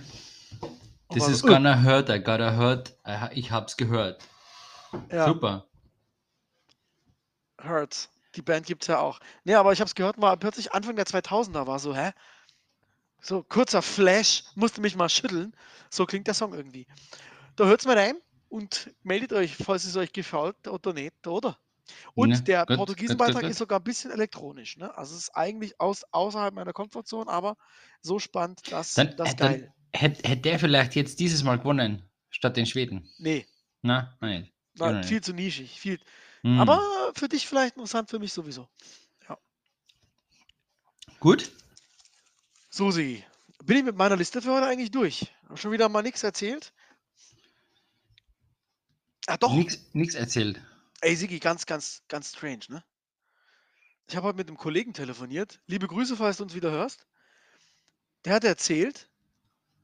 und 0.61 1.15
This 1.17 1.27
is 1.27 1.39
so, 1.39 1.47
äh, 1.47 1.51
gonna 1.51 1.81
hurt, 1.83 2.09
I 2.09 2.19
gotta 2.19 2.55
hurt. 2.55 2.89
I 3.07 3.11
ha- 3.11 3.31
Ich 3.33 3.51
hab's 3.51 3.77
gehört. 3.77 4.21
ja, 5.11 5.25
Super. 5.25 5.65
Hurts. 7.61 8.09
Die 8.35 8.41
Band 8.41 8.65
gibt 8.65 8.83
es 8.83 8.87
ja 8.87 8.99
auch. 8.99 9.19
Nee, 9.43 9.55
aber 9.55 9.73
ich 9.73 9.79
habe 9.81 9.87
es 9.87 9.95
gehört, 9.95 10.21
war 10.21 10.37
plötzlich 10.37 10.73
Anfang 10.73 10.95
der 10.95 11.05
2000er, 11.05 11.67
war 11.67 11.79
so, 11.79 11.95
hä? 11.95 12.11
So 13.21 13.43
kurzer 13.43 13.81
Flash, 13.81 14.43
musste 14.55 14.81
mich 14.81 14.95
mal 14.95 15.09
schütteln. 15.09 15.53
So 15.89 16.05
klingt 16.05 16.27
der 16.27 16.33
Song 16.33 16.53
irgendwie. 16.53 16.87
Da 17.55 17.65
hört's 17.65 17.85
mal 17.85 17.97
rein 17.97 18.17
und 18.49 18.91
meldet 19.03 19.33
euch, 19.33 19.55
falls 19.57 19.85
es 19.85 19.97
euch 19.97 20.13
gefällt 20.13 20.67
oder 20.67 20.93
nicht, 20.93 21.27
oder? 21.27 21.59
Und 22.15 22.29
Ne, 22.29 22.43
der 22.45 22.65
gut, 22.65 22.77
portugiesen 22.77 23.17
gut, 23.17 23.25
gut, 23.25 23.27
Beitrag 23.27 23.41
gut. 23.43 23.51
ist 23.51 23.57
sogar 23.59 23.79
ein 23.79 23.83
bisschen 23.83 24.11
elektronisch. 24.11 24.77
Ne? 24.77 24.95
Also 24.97 25.15
es 25.15 25.23
ist 25.23 25.35
eigentlich 25.35 25.79
aus, 25.81 26.03
außerhalb 26.11 26.53
meiner 26.53 26.73
Komfortzone, 26.73 27.29
aber 27.29 27.57
so 28.01 28.19
spannend, 28.19 28.61
dass 28.71 28.93
Dann, 28.95 29.15
das 29.17 29.33
äh, 29.33 29.35
geil. 29.35 29.73
hätte 29.93 30.27
hätt 30.29 30.45
der 30.45 30.59
vielleicht 30.59 30.95
jetzt 30.95 31.19
dieses 31.19 31.43
Mal 31.43 31.57
gewonnen, 31.59 32.03
statt 32.29 32.57
den 32.57 32.65
Schweden. 32.65 33.09
Nee, 33.17 33.45
Na, 33.81 34.17
nein. 34.21 34.49
Genau 34.75 35.03
viel 35.03 35.21
zu 35.21 35.33
nischig. 35.33 35.79
Viel, 35.79 35.99
Hm. 36.41 36.59
Aber 36.59 37.11
für 37.15 37.27
dich 37.27 37.47
vielleicht 37.47 37.75
interessant, 37.75 38.09
für 38.09 38.19
mich 38.19 38.33
sowieso. 38.33 38.67
Gut. 41.19 41.51
Susi, 42.69 43.25
bin 43.65 43.77
ich 43.77 43.83
mit 43.83 43.97
meiner 43.97 44.15
Liste 44.15 44.41
für 44.41 44.53
heute 44.53 44.67
eigentlich 44.67 44.91
durch? 44.91 45.33
Hab 45.49 45.59
schon 45.59 45.71
wieder 45.71 45.89
mal 45.89 46.01
nichts 46.01 46.23
erzählt? 46.23 46.73
Ah, 49.27 49.37
doch. 49.37 49.53
Nichts 49.93 50.15
erzählt. 50.15 50.61
Ey, 51.01 51.15
Sigi, 51.15 51.39
ganz, 51.39 51.65
ganz, 51.65 52.03
ganz 52.07 52.29
strange, 52.29 52.61
ne? 52.69 52.83
Ich 54.07 54.15
habe 54.15 54.27
heute 54.27 54.37
mit 54.37 54.47
einem 54.47 54.57
Kollegen 54.57 54.93
telefoniert. 54.93 55.59
Liebe 55.67 55.87
Grüße, 55.87 56.15
falls 56.15 56.37
du 56.37 56.43
uns 56.43 56.55
wieder 56.55 56.71
hörst. 56.71 57.05
Der 58.25 58.33
hat 58.33 58.43
erzählt, 58.43 59.09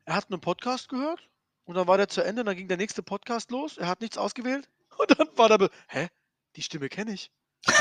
er 0.05 0.15
hat 0.15 0.31
einen 0.31 0.41
Podcast 0.41 0.89
gehört 0.89 1.29
und 1.65 1.75
dann 1.75 1.87
war 1.87 1.97
der 1.97 2.07
zu 2.07 2.21
Ende 2.21 2.41
und 2.41 2.47
dann 2.47 2.55
ging 2.55 2.67
der 2.67 2.77
nächste 2.77 3.03
Podcast 3.03 3.51
los. 3.51 3.77
Er 3.77 3.87
hat 3.87 4.01
nichts 4.01 4.17
ausgewählt 4.17 4.69
und 4.97 5.19
dann 5.19 5.27
war 5.35 5.49
der, 5.49 5.69
hä? 5.89 6.09
Die 6.55 6.61
Stimme 6.61 6.89
kenne 6.89 7.13
ich. 7.13 7.31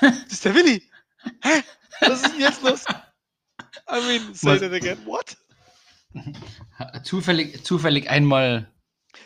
Das 0.00 0.14
ist 0.30 0.44
der 0.44 0.54
Willi. 0.54 0.80
Hä? 1.42 1.62
Was 2.02 2.22
ist 2.22 2.32
denn 2.32 2.40
jetzt 2.40 2.62
los? 2.62 2.84
I 3.90 4.00
mean, 4.06 4.32
say 4.32 4.52
Was- 4.52 4.60
that 4.60 4.72
again. 4.72 5.04
What? 5.06 5.36
Zufällig, 7.02 7.64
zufällig 7.64 8.08
einmal. 8.08 8.72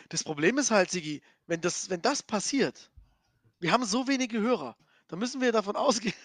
Das 0.09 0.23
Problem 0.23 0.57
ist 0.57 0.71
halt, 0.71 0.89
Sigi, 0.89 1.21
wenn 1.45 1.61
das, 1.61 1.91
wenn 1.91 2.01
das 2.01 2.23
passiert, 2.23 2.89
wir 3.59 3.71
haben 3.71 3.85
so 3.85 4.07
wenige 4.07 4.41
Hörer, 4.41 4.75
dann 5.09 5.19
müssen 5.19 5.41
wir 5.41 5.51
davon 5.51 5.75
ausgehen, 5.75 6.15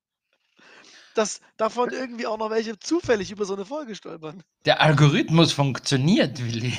dass 1.14 1.40
davon 1.56 1.90
irgendwie 1.90 2.26
auch 2.26 2.38
noch 2.38 2.50
welche 2.50 2.76
zufällig 2.80 3.30
über 3.30 3.44
so 3.44 3.54
eine 3.54 3.64
Folge 3.64 3.94
stolpern. 3.94 4.42
Der 4.64 4.80
Algorithmus 4.80 5.52
funktioniert, 5.52 6.42
Willi. 6.44 6.76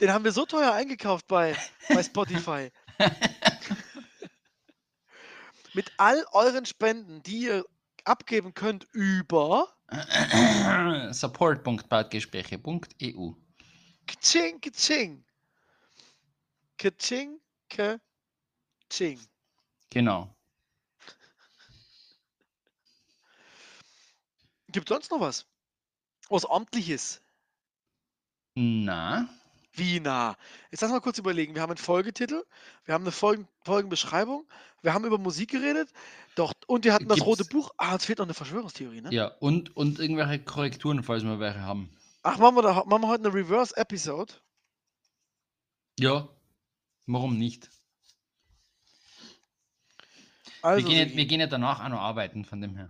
Den 0.00 0.12
haben 0.12 0.24
wir 0.24 0.32
so 0.32 0.46
teuer 0.46 0.72
eingekauft 0.72 1.28
bei, 1.28 1.54
bei 1.88 2.02
Spotify. 2.02 2.72
Mit 5.74 5.92
all 5.96 6.24
euren 6.32 6.66
Spenden, 6.66 7.22
die 7.22 7.44
ihr 7.44 7.64
abgeben 8.04 8.52
könnt 8.54 8.86
über 8.92 9.68
support.badgespräche.eu. 11.10 13.32
Kching, 14.06 14.60
Kching. 14.60 15.24
Kching, 16.78 17.40
Kching. 17.68 19.20
Genau. 19.90 20.36
Gibt 24.68 24.88
sonst 24.88 25.10
noch 25.10 25.18
was? 25.20 25.46
Was 26.28 26.44
Amtliches? 26.44 27.20
Na, 28.56 29.28
Wie 29.74 29.98
nah? 30.00 30.36
Jetzt 30.70 30.80
lass 30.82 30.90
mal 30.90 31.00
kurz 31.00 31.18
überlegen. 31.18 31.54
Wir 31.54 31.62
haben 31.62 31.70
einen 31.70 31.78
Folgetitel, 31.78 32.44
wir 32.84 32.94
haben 32.94 33.04
eine 33.04 33.12
Folgen 33.12 33.48
Folgenbeschreibung, 33.64 34.46
wir 34.82 34.94
haben 34.94 35.04
über 35.04 35.18
Musik 35.18 35.50
geredet, 35.50 35.90
doch, 36.36 36.52
und 36.66 36.84
wir 36.84 36.92
hatten 36.94 37.08
das 37.08 37.20
rote 37.22 37.42
Gibt's- 37.44 37.52
Buch. 37.52 37.70
Ah, 37.76 37.96
es 37.96 38.04
fehlt 38.04 38.18
noch 38.18 38.26
eine 38.26 38.34
Verschwörungstheorie, 38.34 39.00
ne? 39.00 39.12
ja, 39.12 39.26
und, 39.40 39.76
und 39.76 39.98
irgendwelche 39.98 40.38
Korrekturen, 40.40 41.02
falls 41.02 41.24
wir 41.24 41.40
welche 41.40 41.60
haben. 41.60 41.90
Ach, 42.22 42.38
machen 42.38 42.56
wir, 42.56 42.62
da, 42.62 42.84
machen 42.84 43.02
wir 43.02 43.08
heute 43.08 43.24
eine 43.24 43.34
Reverse-Episode? 43.34 44.34
Ja, 45.98 46.28
warum 47.06 47.38
nicht? 47.38 47.68
Also, 50.62 50.86
wir, 50.86 50.94
gehen 50.94 51.08
ja, 51.10 51.16
wir 51.16 51.26
gehen 51.26 51.40
ja 51.40 51.46
danach 51.46 51.84
auch 51.84 51.88
noch 51.88 52.00
arbeiten, 52.00 52.44
von 52.44 52.60
dem 52.60 52.76
her. 52.76 52.88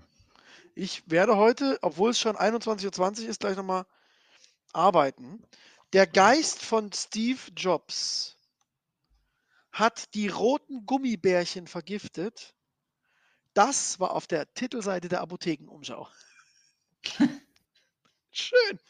ich 0.75 1.03
werde 1.11 1.37
heute, 1.37 1.79
obwohl 1.83 2.11
es 2.11 2.19
schon 2.21 2.37
21.20 2.37 3.23
Uhr 3.25 3.29
ist, 3.29 3.41
gleich 3.41 3.57
nochmal 3.57 3.85
arbeiten. 4.73 5.43
Der 5.95 6.09
Geist 6.09 6.61
von 6.61 6.93
Steve 6.93 7.39
Jobs 7.57 8.37
hat 9.71 10.13
die 10.15 10.27
roten 10.27 10.87
Gummibärchen 10.87 11.69
vergiftet. 11.69 12.53
Das 13.55 14.01
war 14.01 14.11
auf 14.11 14.27
der 14.27 14.53
Titelseite 14.55 15.09
der 15.09 15.21
Apothekenumschau. 15.21 16.09
Schön. 18.33 18.81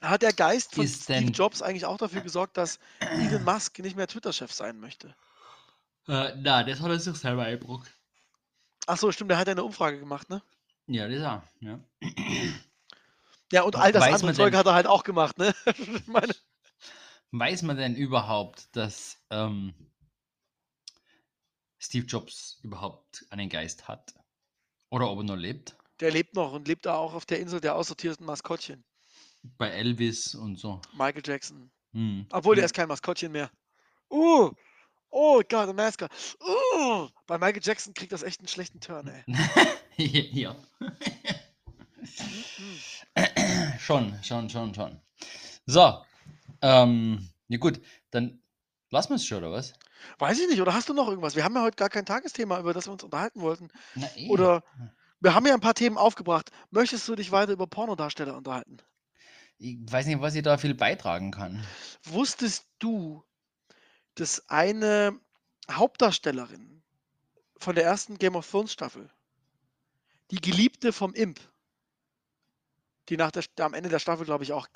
Hat 0.00 0.22
der 0.22 0.32
Geist 0.32 0.74
von 0.74 0.84
Ist 0.84 1.04
Steve 1.04 1.30
Jobs 1.30 1.62
eigentlich 1.62 1.86
auch 1.86 1.98
dafür 1.98 2.22
gesorgt, 2.22 2.56
dass 2.56 2.80
Elon 2.98 3.44
Musk 3.44 3.78
nicht 3.78 3.94
mehr 3.94 4.08
Twitter-Chef 4.08 4.52
sein 4.52 4.80
möchte? 4.80 5.14
Äh, 6.08 6.34
na, 6.38 6.64
das 6.64 6.80
hat 6.80 6.90
er 6.90 6.98
sich 6.98 7.14
selber 7.14 7.44
eingebrockt. 7.44 7.88
Ach 8.88 8.98
so, 8.98 9.12
stimmt, 9.12 9.30
der 9.30 9.38
hat 9.38 9.46
ja 9.46 9.52
eine 9.52 9.62
Umfrage 9.62 10.00
gemacht, 10.00 10.28
ne? 10.28 10.42
Ja, 10.88 11.06
das 11.06 11.22
auch. 11.22 11.42
Ja. 11.60 11.78
Ja, 13.52 13.62
und 13.62 13.76
all 13.76 13.92
das 13.92 14.02
Weiß 14.02 14.14
andere 14.14 14.34
Zeug 14.34 14.50
denn- 14.50 14.58
hat 14.58 14.66
er 14.66 14.74
halt 14.74 14.86
auch 14.86 15.04
gemacht, 15.04 15.38
ne? 15.38 15.54
Weiß 17.30 17.62
man 17.62 17.76
denn 17.76 17.94
überhaupt, 17.94 18.74
dass 18.76 19.18
ähm, 19.30 19.72
Steve 21.78 22.06
Jobs 22.06 22.58
überhaupt 22.62 23.24
einen 23.30 23.48
Geist 23.48 23.88
hat? 23.88 24.14
Oder 24.90 25.08
ob 25.10 25.18
er 25.20 25.24
noch 25.24 25.36
lebt? 25.36 25.76
der 26.00 26.10
lebt 26.10 26.34
noch 26.34 26.52
und 26.52 26.66
lebt 26.66 26.84
da 26.84 26.94
auch 26.96 27.14
auf 27.14 27.26
der 27.26 27.38
Insel 27.38 27.60
der 27.60 27.76
aussortierten 27.76 28.26
Maskottchen. 28.26 28.82
Bei 29.56 29.68
Elvis 29.68 30.34
und 30.34 30.58
so. 30.58 30.80
Michael 30.94 31.22
Jackson. 31.24 31.70
Hm. 31.92 32.26
Obwohl, 32.32 32.56
der 32.56 32.62
Hm. 32.64 32.66
ist 32.66 32.74
kein 32.74 32.88
Maskottchen 32.88 33.30
mehr. 33.30 33.50
Uh! 34.10 34.50
Oh 35.10 35.40
Gott, 35.48 35.68
der 35.68 35.74
Masker. 35.74 36.08
Uh! 36.40 37.08
Bei 37.28 37.38
Michael 37.38 37.60
Jackson 37.62 37.94
kriegt 37.94 38.10
das 38.10 38.24
echt 38.24 38.40
einen 38.40 38.48
schlechten 38.48 38.80
Turn, 38.80 39.06
ey. 39.06 39.22
ja. 40.32 40.56
Schon, 43.82 44.16
schon, 44.22 44.48
schon, 44.48 44.72
schon. 44.72 45.00
So. 45.66 46.04
Ähm, 46.60 47.28
ja 47.48 47.58
gut, 47.58 47.80
dann 48.12 48.40
lassen 48.90 49.08
wir 49.08 49.16
es 49.16 49.26
schon, 49.26 49.38
oder 49.38 49.50
was? 49.50 49.72
Weiß 50.18 50.38
ich 50.38 50.48
nicht, 50.48 50.60
oder 50.60 50.72
hast 50.72 50.88
du 50.88 50.94
noch 50.94 51.08
irgendwas? 51.08 51.34
Wir 51.34 51.42
haben 51.42 51.56
ja 51.56 51.62
heute 51.62 51.74
gar 51.74 51.88
kein 51.88 52.06
Tagesthema, 52.06 52.60
über 52.60 52.74
das 52.74 52.86
wir 52.86 52.92
uns 52.92 53.02
unterhalten 53.02 53.40
wollten. 53.40 53.70
Na, 53.96 54.06
eh. 54.14 54.28
Oder 54.28 54.62
wir 55.18 55.34
haben 55.34 55.46
ja 55.46 55.54
ein 55.54 55.60
paar 55.60 55.74
Themen 55.74 55.98
aufgebracht. 55.98 56.52
Möchtest 56.70 57.08
du 57.08 57.16
dich 57.16 57.32
weiter 57.32 57.50
über 57.50 57.66
Pornodarsteller 57.66 58.36
unterhalten? 58.36 58.76
Ich 59.58 59.78
weiß 59.84 60.06
nicht, 60.06 60.20
was 60.20 60.36
ich 60.36 60.42
da 60.44 60.58
viel 60.58 60.74
beitragen 60.74 61.32
kann. 61.32 61.64
Wusstest 62.04 62.68
du, 62.78 63.24
dass 64.14 64.48
eine 64.48 65.18
Hauptdarstellerin 65.68 66.84
von 67.56 67.74
der 67.74 67.84
ersten 67.84 68.16
Game 68.16 68.36
of 68.36 68.48
Thrones 68.48 68.72
Staffel, 68.72 69.10
die 70.30 70.40
Geliebte 70.40 70.92
vom 70.92 71.14
Imp, 71.14 71.40
die 73.08 73.16
nach 73.16 73.30
der, 73.30 73.44
am 73.60 73.74
Ende 73.74 73.88
der 73.88 73.98
Staffel, 73.98 74.24
glaube 74.24 74.44
ich, 74.44 74.52
auch, 74.52 74.68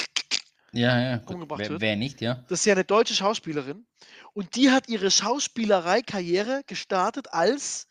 Ja, 0.72 1.00
ja. 1.00 1.22
Umgebracht 1.26 1.60
Wer, 1.60 1.70
wird. 1.70 1.80
wer 1.80 1.96
nicht, 1.96 2.20
ja? 2.20 2.44
das 2.48 2.60
ist 2.60 2.66
ja 2.66 2.74
eine 2.74 2.84
deutsche 2.84 3.14
Schauspielerin, 3.14 3.86
und 4.32 4.56
die 4.56 4.70
hat 4.70 4.88
ihre 4.88 5.10
Schauspielerei-Karriere 5.10 6.62
gestartet 6.66 7.32
als 7.32 7.86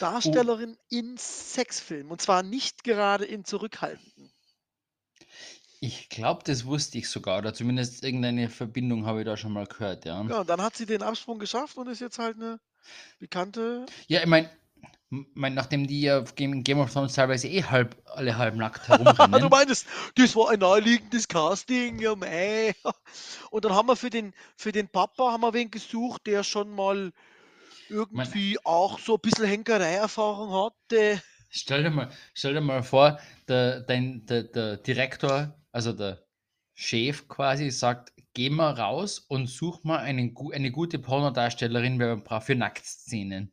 Darstellerin 0.00 0.76
in 0.88 1.16
Sexfilmen. 1.16 2.10
Und 2.12 2.20
zwar 2.20 2.42
nicht 2.42 2.84
gerade 2.84 3.24
in 3.24 3.44
zurückhaltenden. 3.44 4.32
Ich 5.80 6.08
glaube, 6.08 6.42
das 6.44 6.64
wusste 6.64 6.98
ich 6.98 7.08
sogar, 7.08 7.38
oder 7.38 7.54
zumindest 7.54 8.02
irgendeine 8.02 8.48
Verbindung 8.48 9.06
habe 9.06 9.20
ich 9.20 9.26
da 9.26 9.36
schon 9.36 9.52
mal 9.52 9.66
gehört, 9.66 10.04
ja. 10.04 10.22
Ja, 10.24 10.40
und 10.40 10.48
dann 10.48 10.60
hat 10.60 10.76
sie 10.76 10.86
den 10.86 11.02
Absprung 11.02 11.38
geschafft 11.38 11.76
und 11.76 11.86
ist 11.88 12.00
jetzt 12.00 12.18
halt 12.18 12.36
eine 12.36 12.58
bekannte. 13.18 13.86
Ja, 14.08 14.20
ich 14.20 14.26
meine, 14.26 14.50
mein, 15.10 15.54
nachdem 15.54 15.86
die 15.86 16.02
ja 16.02 16.20
auf 16.20 16.34
Game, 16.34 16.62
Game 16.62 16.78
of 16.78 16.92
Thrones 16.92 17.14
teilweise 17.14 17.48
eh 17.48 17.62
halb, 17.62 17.96
alle 18.06 18.36
halb 18.36 18.56
nackt 18.56 18.88
du 18.88 18.98
herumrennen. 18.98 19.48
meinst, 19.48 19.86
das 20.16 20.36
war 20.36 20.50
ein 20.50 20.60
naheliegendes 20.60 21.28
Casting, 21.28 21.98
ja 21.98 22.14
mei. 22.14 22.74
Und 23.50 23.64
dann 23.64 23.74
haben 23.74 23.88
wir 23.88 23.96
für 23.96 24.10
den, 24.10 24.34
für 24.56 24.72
den 24.72 24.88
Papa 24.88 25.32
haben 25.32 25.40
wir 25.40 25.54
wen 25.54 25.70
gesucht, 25.70 26.26
der 26.26 26.44
schon 26.44 26.70
mal 26.70 27.12
irgendwie 27.88 28.58
auch 28.64 28.98
so 28.98 29.14
ein 29.14 29.20
bisschen 29.20 29.46
Henkerei-Erfahrung 29.46 30.52
hatte. 30.52 31.22
Stell 31.48 31.82
dir 31.82 31.90
mal, 31.90 32.10
stell 32.34 32.52
dir 32.52 32.60
mal 32.60 32.82
vor, 32.82 33.18
der, 33.48 33.80
dein, 33.80 34.26
der, 34.26 34.42
der 34.42 34.76
Direktor, 34.76 35.54
also 35.72 35.94
der 35.94 36.22
Chef 36.74 37.26
quasi, 37.28 37.70
sagt, 37.70 38.12
geh 38.34 38.50
mal 38.50 38.72
raus 38.72 39.18
und 39.18 39.46
such 39.46 39.84
mal 39.84 39.98
einen, 40.00 40.36
eine 40.52 40.70
gute 40.70 40.98
Pornodarstellerin, 40.98 41.98
für 42.42 42.54
Nacktszenen. 42.54 43.52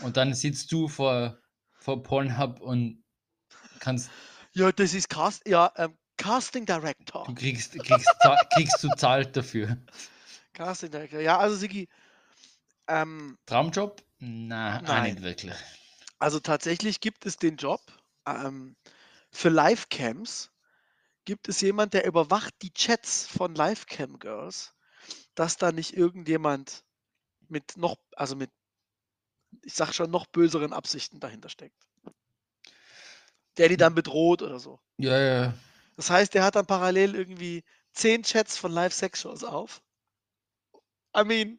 Und 0.00 0.16
dann 0.16 0.34
sitzt 0.34 0.70
du 0.72 0.88
vor, 0.88 1.38
vor 1.78 2.02
Pornhub 2.02 2.60
und 2.60 3.04
kannst, 3.80 4.10
Ja, 4.54 4.72
das 4.72 4.94
ist 4.94 5.08
Cast, 5.08 5.46
ja, 5.46 5.72
ähm, 5.76 5.96
Casting 6.16 6.64
Director. 6.66 7.24
du 7.26 7.34
kriegst, 7.34 7.72
kriegst, 7.72 8.08
kriegst 8.54 8.82
du 8.82 8.88
zahlt 8.96 9.36
dafür. 9.36 9.76
Casting 10.54 10.90
Director. 10.90 11.20
Ja, 11.20 11.38
also 11.38 11.56
Sigi, 11.56 11.88
ähm, 12.88 13.38
Traumjob? 13.46 14.02
Na, 14.18 14.80
Nein. 14.82 15.14
nicht 15.14 15.22
wirklich. 15.22 15.52
also 16.18 16.40
tatsächlich 16.40 17.00
gibt 17.00 17.26
es 17.26 17.36
den 17.36 17.56
Job 17.56 17.80
ähm, 18.26 18.76
für 19.30 19.48
Livecams. 19.50 20.50
Gibt 21.24 21.48
es 21.48 21.60
jemand, 21.60 21.92
der 21.94 22.06
überwacht 22.06 22.54
die 22.62 22.72
Chats 22.72 23.26
von 23.26 23.54
Livecam 23.54 24.18
Girls, 24.18 24.74
dass 25.34 25.56
da 25.56 25.72
nicht 25.72 25.94
irgendjemand 25.96 26.84
mit 27.48 27.76
noch, 27.76 27.96
also 28.16 28.36
mit, 28.36 28.50
ich 29.62 29.74
sag 29.74 29.92
schon, 29.92 30.10
noch 30.10 30.26
böseren 30.26 30.72
Absichten 30.72 31.20
dahinter 31.20 31.48
steckt. 31.48 31.76
Der 33.58 33.68
die 33.68 33.76
dann 33.76 33.94
bedroht 33.94 34.42
oder 34.42 34.58
so. 34.58 34.80
Ja, 34.98 35.18
ja. 35.18 35.54
Das 35.96 36.10
heißt, 36.10 36.34
der 36.34 36.44
hat 36.44 36.56
dann 36.56 36.66
parallel 36.66 37.14
irgendwie 37.14 37.64
zehn 37.92 38.22
Chats 38.22 38.58
von 38.58 38.72
Live-Sex-Shows 38.72 39.44
auf. 39.44 39.82
I 41.16 41.24
mean, 41.24 41.58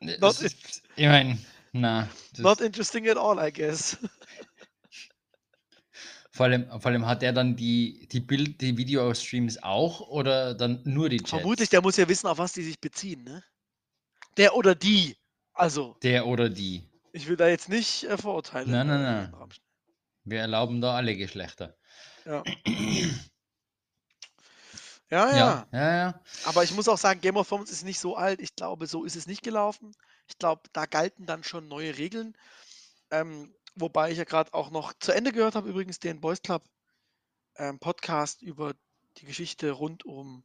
Das 0.00 0.18
Not 0.18 0.40
ist, 0.40 0.82
ich 0.96 1.06
meine, 1.06 1.38
na. 1.72 2.08
Not 2.38 2.60
interesting 2.60 3.08
at 3.08 3.16
all, 3.16 3.38
I 3.38 3.52
guess. 3.52 3.96
vor, 6.32 6.46
allem, 6.46 6.68
vor 6.80 6.90
allem 6.90 7.06
hat 7.06 7.22
er 7.22 7.32
dann 7.32 7.54
die, 7.54 8.08
die 8.10 8.20
Bild-, 8.20 8.60
die 8.60 8.76
Video-Streams 8.76 9.62
auch 9.62 10.00
oder 10.00 10.54
dann 10.54 10.80
nur 10.84 11.08
die 11.08 11.18
Chats? 11.18 11.30
Vermutlich, 11.30 11.68
der 11.68 11.82
muss 11.82 11.98
ja 11.98 12.08
wissen, 12.08 12.26
auf 12.26 12.38
was 12.38 12.52
die 12.52 12.62
sich 12.62 12.80
beziehen, 12.80 13.22
ne? 13.24 13.44
Der 14.38 14.56
oder 14.56 14.74
die. 14.74 15.16
Also, 15.62 15.96
Der 16.02 16.26
oder 16.26 16.48
die. 16.48 16.88
ich 17.12 17.28
will 17.28 17.36
da 17.36 17.48
jetzt 17.48 17.68
nicht 17.68 18.04
äh, 18.04 18.18
Vorurteile. 18.18 18.70
Nein, 18.70 18.86
nein, 18.86 19.00
in 19.00 19.30
nein. 19.30 19.48
Wir 20.24 20.40
erlauben 20.40 20.80
da 20.80 20.94
alle 20.94 21.16
Geschlechter. 21.16 21.76
Ja. 22.24 22.42
Ja, 25.10 25.30
ja, 25.30 25.36
Ja, 25.36 25.68
ja, 25.72 25.96
ja. 25.96 26.20
Aber 26.44 26.64
ich 26.64 26.72
muss 26.72 26.88
auch 26.88 26.96
sagen, 26.96 27.20
Game 27.20 27.36
of 27.36 27.46
Thrones 27.48 27.70
ist 27.70 27.84
nicht 27.84 27.98
so 28.00 28.16
alt. 28.16 28.40
Ich 28.40 28.56
glaube, 28.56 28.86
so 28.86 29.04
ist 29.04 29.14
es 29.14 29.26
nicht 29.26 29.42
gelaufen. 29.42 29.94
Ich 30.26 30.38
glaube, 30.38 30.62
da 30.72 30.86
galten 30.86 31.26
dann 31.26 31.44
schon 31.44 31.68
neue 31.68 31.98
Regeln. 31.98 32.34
Ähm, 33.10 33.54
wobei 33.74 34.10
ich 34.10 34.16
ja 34.18 34.24
gerade 34.24 34.54
auch 34.54 34.70
noch 34.70 34.94
zu 34.98 35.12
Ende 35.12 35.32
gehört 35.32 35.54
habe, 35.54 35.68
übrigens 35.68 35.98
den 35.98 36.20
Boys 36.20 36.40
Club 36.40 36.64
ähm, 37.56 37.78
Podcast 37.78 38.40
über 38.40 38.74
die 39.18 39.26
Geschichte 39.26 39.70
rund 39.72 40.06
um 40.06 40.44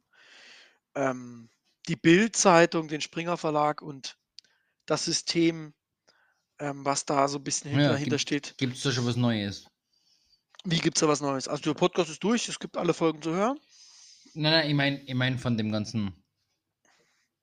ähm, 0.94 1.48
die 1.88 1.96
Bild-Zeitung, 1.96 2.88
den 2.88 3.00
Springer 3.00 3.38
Verlag 3.38 3.80
und 3.80 4.17
das 4.88 5.04
System, 5.04 5.74
ähm, 6.58 6.84
was 6.84 7.04
da 7.04 7.28
so 7.28 7.38
ein 7.38 7.44
bisschen 7.44 7.70
hinter, 7.70 7.84
Ja, 7.86 7.92
dahinter 7.92 8.10
gibt- 8.16 8.22
steht. 8.22 8.54
Gibt 8.58 8.76
es 8.76 8.82
da 8.82 8.90
schon 8.90 9.06
was 9.06 9.16
Neues? 9.16 9.66
Wie 10.64 10.78
gibt 10.78 10.96
es 10.96 11.00
da 11.02 11.08
was 11.08 11.20
Neues? 11.20 11.46
Also 11.46 11.62
der 11.62 11.74
Podcast 11.74 12.10
ist 12.10 12.22
durch, 12.24 12.48
es 12.48 12.58
gibt 12.58 12.76
alle 12.76 12.92
Folgen 12.94 13.22
zu 13.22 13.30
hören. 13.32 13.60
Nein, 14.34 14.52
nein, 14.52 14.68
ich 14.68 14.74
meine 14.74 15.02
ich 15.04 15.14
mein 15.14 15.38
von 15.38 15.56
dem 15.56 15.70
ganzen. 15.70 16.12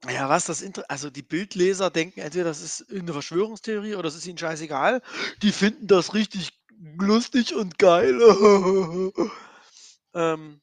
Ja, 0.10 0.28
was 0.30 0.46
das 0.46 0.62
Inter 0.62 0.84
also 0.90 1.10
die 1.10 1.24
Bildleser 1.24 1.90
denken 1.90 2.20
entweder 2.20 2.46
das 2.46 2.62
ist 2.62 2.82
irgendeine 2.82 3.14
Verschwörungstheorie 3.14 3.96
oder 3.96 4.08
es 4.10 4.16
ist 4.16 4.28
ihnen 4.28 4.38
scheißegal. 4.38 5.02
Die 5.42 5.52
finden 5.52 5.88
das 5.88 6.14
richtig 6.14 6.52
lustig 6.98 7.56
und 7.56 7.80
geil. 7.80 8.20
ähm, 10.14 10.62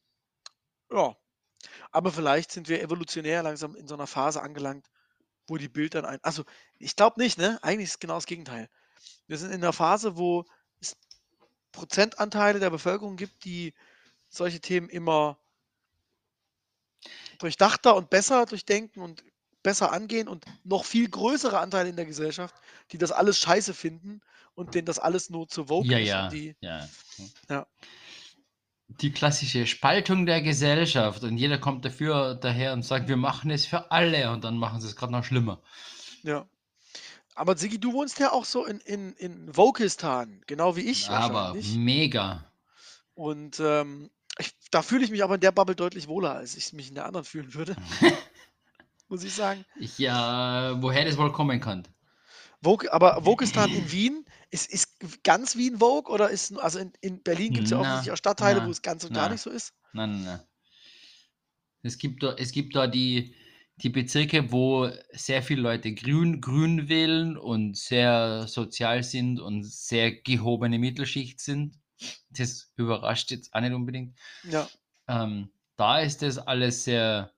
ja. 0.93 1.17
Aber 1.91 2.13
vielleicht 2.13 2.53
sind 2.53 2.69
wir 2.69 2.83
evolutionär 2.83 3.43
langsam 3.43 3.75
in 3.75 3.89
so 3.89 3.95
einer 3.95 4.07
Phase 4.07 4.43
angelangt, 4.43 4.87
wo 5.53 5.59
die 5.59 5.69
Bild 5.69 5.95
dann 5.95 6.07
ein. 6.07 6.19
Also, 6.23 6.45
ich 6.79 6.97
glaube 6.97 7.21
nicht, 7.21 7.37
ne? 7.37 7.59
Eigentlich 7.63 7.89
ist 7.89 7.95
es 7.95 8.01
genau 8.01 8.15
das 8.15 8.25
Gegenteil. 8.27 8.71
Wir 9.27 9.37
sind 9.37 9.51
in 9.51 9.63
einer 9.63 9.75
Phase, 9.75 10.17
wo 10.17 10.47
es 10.81 10.97
Prozentanteile 11.73 12.59
der 12.59 12.71
Bevölkerung 12.71 13.17
gibt, 13.17 13.45
die 13.45 13.75
solche 14.31 14.61
Themen 14.61 14.89
immer 14.89 15.39
durchdachter 17.39 17.95
und 17.97 18.09
besser 18.09 18.47
durchdenken 18.47 19.03
und 19.03 19.25
besser 19.63 19.93
angehen 19.93 20.27
und 20.27 20.47
noch 20.65 20.87
viel 20.87 21.09
größere 21.09 21.59
Anteile 21.59 21.91
in 21.91 21.97
der 21.97 22.07
Gesellschaft, 22.07 22.55
die 22.93 22.99
das 22.99 23.13
alles 23.13 23.39
scheiße 23.39 23.75
finden 23.75 24.23
und 24.55 24.75
denen 24.75 24.87
das 24.87 24.99
alles 24.99 25.29
nur 25.29 25.49
zu 25.49 25.67
Vogue 25.67 25.93
Ja, 25.93 25.99
ist. 25.99 26.09
ja, 26.09 26.29
die, 26.31 26.57
ja. 26.63 26.89
Ja. 27.51 27.67
Die 29.01 29.13
klassische 29.13 29.67
Spaltung 29.67 30.27
der 30.27 30.43
Gesellschaft 30.43 31.23
und 31.25 31.39
jeder 31.39 31.59
kommt 31.59 31.85
dafür 31.85 32.35
daher 32.35 32.73
und 32.73 32.85
sagt, 32.85 33.09
wir 33.09 33.17
machen 33.17 33.51
es 33.51 33.67
für 33.67 33.91
alle 33.91 34.31
und 34.31 34.45
dann 34.45 34.59
machen 34.59 34.81
sie 34.81 34.89
es 34.89 34.97
gerade 34.97 35.13
noch 35.13 35.25
schlimmer. 35.25 35.61
ja. 36.23 36.47
Aber 37.35 37.57
Sigi, 37.57 37.81
du 37.81 37.95
wohnst 37.95 38.19
ja 38.19 38.31
auch 38.33 38.45
so 38.45 38.67
in, 38.67 38.79
in, 38.81 39.15
in 39.15 39.57
Vokistan, 39.57 40.43
genau 40.47 40.77
wie 40.77 40.83
ich 40.83 41.09
Aber 41.09 41.57
mega. 41.75 42.45
Und 43.15 43.59
ähm, 43.61 44.11
ich, 44.39 44.55
da 44.71 44.83
fühle 44.83 45.05
ich 45.05 45.11
mich 45.11 45.25
aber 45.25 45.37
in 45.37 45.41
der 45.41 45.53
Bubble 45.53 45.75
deutlich 45.75 46.09
wohler, 46.09 46.35
als 46.35 46.57
ich 46.57 46.73
mich 46.73 46.89
in 46.89 46.95
der 46.95 47.07
anderen 47.07 47.25
fühlen 47.25 47.55
würde. 47.55 47.77
Muss 49.09 49.25
ich 49.25 49.35
sagen. 49.35 49.65
Ich, 49.77 49.99
ja, 49.99 50.77
woher 50.83 51.05
das 51.05 51.17
wohl 51.17 51.33
kommen 51.33 51.61
kann. 51.61 51.89
Vogue, 52.63 52.91
aber 52.93 53.25
Vokistan 53.25 53.71
in 53.71 53.91
Wien, 53.91 54.22
ist, 54.53 54.71
ist 54.71 55.25
ganz 55.25 55.57
Wien 55.57 55.79
Vogue 55.79 56.13
oder 56.13 56.31
ist, 56.31 56.57
also 56.59 56.79
in, 56.79 56.93
in 57.01 57.23
Berlin 57.23 57.55
gibt 57.55 57.65
es 57.65 57.71
ja 57.71 57.79
offensichtlich 57.79 58.13
auch 58.13 58.17
Stadtteile, 58.19 58.61
na, 58.61 58.67
wo 58.67 58.71
es 58.71 58.83
ganz 58.83 59.03
und 59.03 59.15
gar 59.15 59.27
na. 59.27 59.33
nicht 59.33 59.41
so 59.41 59.51
ist. 59.51 59.75
Nein, 59.93 60.13
nein, 60.13 60.25
nein. 60.25 60.41
Es 61.83 61.99
gibt 61.99 62.23
da, 62.23 62.35
es 62.35 62.53
gibt 62.53 62.77
da 62.77 62.87
die, 62.87 63.35
die 63.77 63.89
Bezirke, 63.89 64.53
wo 64.53 64.91
sehr 65.13 65.43
viele 65.43 65.63
Leute 65.63 65.95
grün, 65.95 66.41
grün 66.41 66.89
wählen 66.89 67.37
und 67.37 67.77
sehr 67.77 68.47
sozial 68.47 69.03
sind 69.03 69.41
und 69.41 69.65
sehr 69.65 70.13
gehobene 70.13 70.79
Mittelschicht 70.79 71.41
sind. 71.41 71.81
Das 72.31 72.73
überrascht 72.77 73.31
jetzt 73.31 73.55
auch 73.55 73.61
nicht 73.61 73.73
unbedingt. 73.73 74.19
Ja. 74.45 74.69
Ähm, 75.09 75.51
da 75.77 76.01
ist 76.01 76.21
das 76.21 76.39
alles 76.39 76.85
sehr 76.85 77.33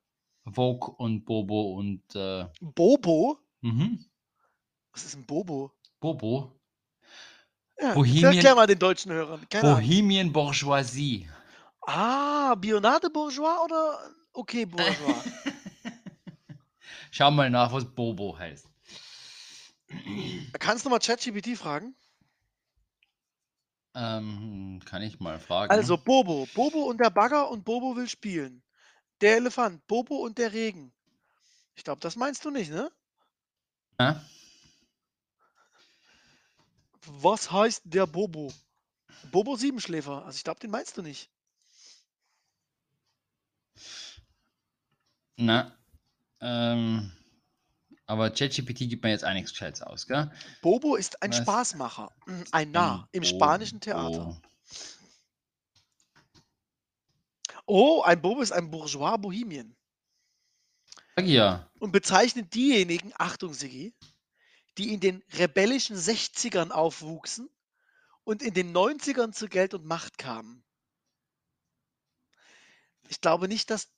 Vogue 0.44 0.94
und 0.96 1.24
Bobo 1.24 1.74
und 1.78 2.02
äh, 2.16 2.46
Bobo? 2.60 3.38
mhm, 3.62 4.04
Was 4.92 5.04
ist 5.04 5.16
ein 5.16 5.24
Bobo? 5.24 5.72
Bobo. 6.00 6.60
Ja, 7.80 7.94
Bohemian- 7.94 8.34
erklär 8.34 8.54
mal 8.54 8.66
den 8.66 8.78
deutschen 8.78 9.12
Hörern. 9.12 9.46
Keine 9.50 9.68
Ahnung. 9.68 9.80
Bohemian 9.80 10.32
Bourgeoisie. 10.32 11.28
Ah, 11.82 12.54
Bionade 12.54 13.10
Bourgeois 13.10 13.58
oder 13.64 14.10
okay 14.32 14.64
Bourgeois? 14.64 15.22
Schau 17.10 17.30
mal 17.30 17.50
nach, 17.50 17.72
was 17.72 17.84
Bobo 17.84 18.36
heißt. 18.38 18.66
Kannst 20.58 20.84
du 20.84 20.90
mal 20.90 20.98
ChatGPT 20.98 21.56
fragen? 21.56 21.94
Ähm, 23.94 24.80
kann 24.84 25.02
ich 25.02 25.20
mal 25.20 25.38
fragen. 25.38 25.70
Also 25.70 25.96
Bobo, 25.96 26.48
Bobo 26.54 26.84
und 26.84 26.98
der 26.98 27.10
Bagger 27.10 27.50
und 27.50 27.64
Bobo 27.64 27.94
will 27.94 28.08
spielen. 28.08 28.62
Der 29.20 29.36
Elefant, 29.36 29.86
Bobo 29.86 30.16
und 30.16 30.38
der 30.38 30.52
Regen. 30.52 30.92
Ich 31.76 31.84
glaube, 31.84 32.00
das 32.00 32.16
meinst 32.16 32.44
du 32.44 32.50
nicht, 32.50 32.70
ne? 32.72 32.90
Ja? 34.00 34.20
Was 37.06 37.50
heißt 37.50 37.82
der 37.84 38.06
Bobo? 38.06 38.52
Bobo 39.30 39.56
Siebenschläfer. 39.56 40.24
Also 40.24 40.36
ich 40.36 40.44
glaube, 40.44 40.60
den 40.60 40.70
meinst 40.70 40.96
du 40.96 41.02
nicht. 41.02 41.30
Na, 45.36 45.76
ähm, 46.40 47.10
aber 48.06 48.30
ChatGPT 48.30 48.88
gibt 48.88 49.02
mir 49.02 49.10
jetzt 49.10 49.24
auch 49.24 49.32
nichts 49.32 49.50
Gescheites 49.50 49.82
aus, 49.82 50.06
gell? 50.06 50.30
Bobo 50.62 50.94
ist 50.94 51.22
ein 51.22 51.30
Was? 51.30 51.38
Spaßmacher, 51.38 52.12
mm, 52.26 52.42
ein 52.52 52.70
Narr 52.70 53.08
im 53.12 53.24
spanischen 53.24 53.80
Theater. 53.80 54.40
Oh, 57.66 58.02
ein 58.02 58.20
Bobo 58.20 58.42
ist 58.42 58.52
ein 58.52 58.70
Bourgeois 58.70 59.16
Bohemien 59.16 59.74
ja. 61.22 61.68
und 61.78 61.92
bezeichnet 61.92 62.54
diejenigen, 62.54 63.12
Achtung 63.16 63.54
Sigi, 63.54 63.94
die 64.78 64.92
in 64.92 65.00
den 65.00 65.22
rebellischen 65.34 65.96
60ern 65.96 66.70
aufwuchsen 66.70 67.48
und 68.24 68.42
in 68.42 68.54
den 68.54 68.72
90ern 68.72 69.32
zu 69.32 69.48
Geld 69.48 69.74
und 69.74 69.84
Macht 69.84 70.18
kamen. 70.18 70.64
Ich 73.08 73.20
glaube 73.20 73.48
nicht, 73.48 73.70
dass 73.70 73.88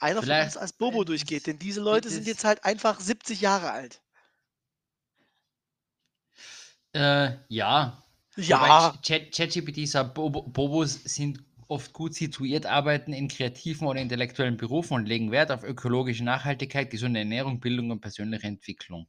einer 0.00 0.16
von 0.16 0.24
Vielleicht- 0.24 0.46
uns 0.46 0.56
als 0.56 0.72
Bobo 0.72 1.04
durchgeht, 1.04 1.46
denn 1.46 1.58
diese 1.58 1.80
Leute 1.80 2.08
sind 2.10 2.26
jetzt 2.26 2.44
halt 2.44 2.64
einfach 2.64 2.98
70 3.00 3.40
Jahre 3.40 3.70
alt. 3.70 4.02
Äh, 6.92 7.36
ja. 7.48 8.02
Ja, 8.36 8.98
ChatGPT 9.02 9.86
sagt, 9.86 10.14
Bobo- 10.14 10.42
Bobos 10.42 10.94
sind 11.04 11.44
oft 11.68 11.92
gut 11.92 12.14
situiert, 12.14 12.66
arbeiten 12.66 13.12
in 13.12 13.28
kreativen 13.28 13.86
oder 13.86 14.00
intellektuellen 14.00 14.56
Berufen 14.56 14.94
und 14.94 15.06
legen 15.06 15.30
Wert 15.30 15.50
auf 15.52 15.62
ökologische 15.62 16.24
Nachhaltigkeit, 16.24 16.90
gesunde 16.90 17.20
Ernährung, 17.20 17.60
Bildung 17.60 17.90
und 17.90 18.00
persönliche 18.00 18.46
Entwicklung. 18.46 19.06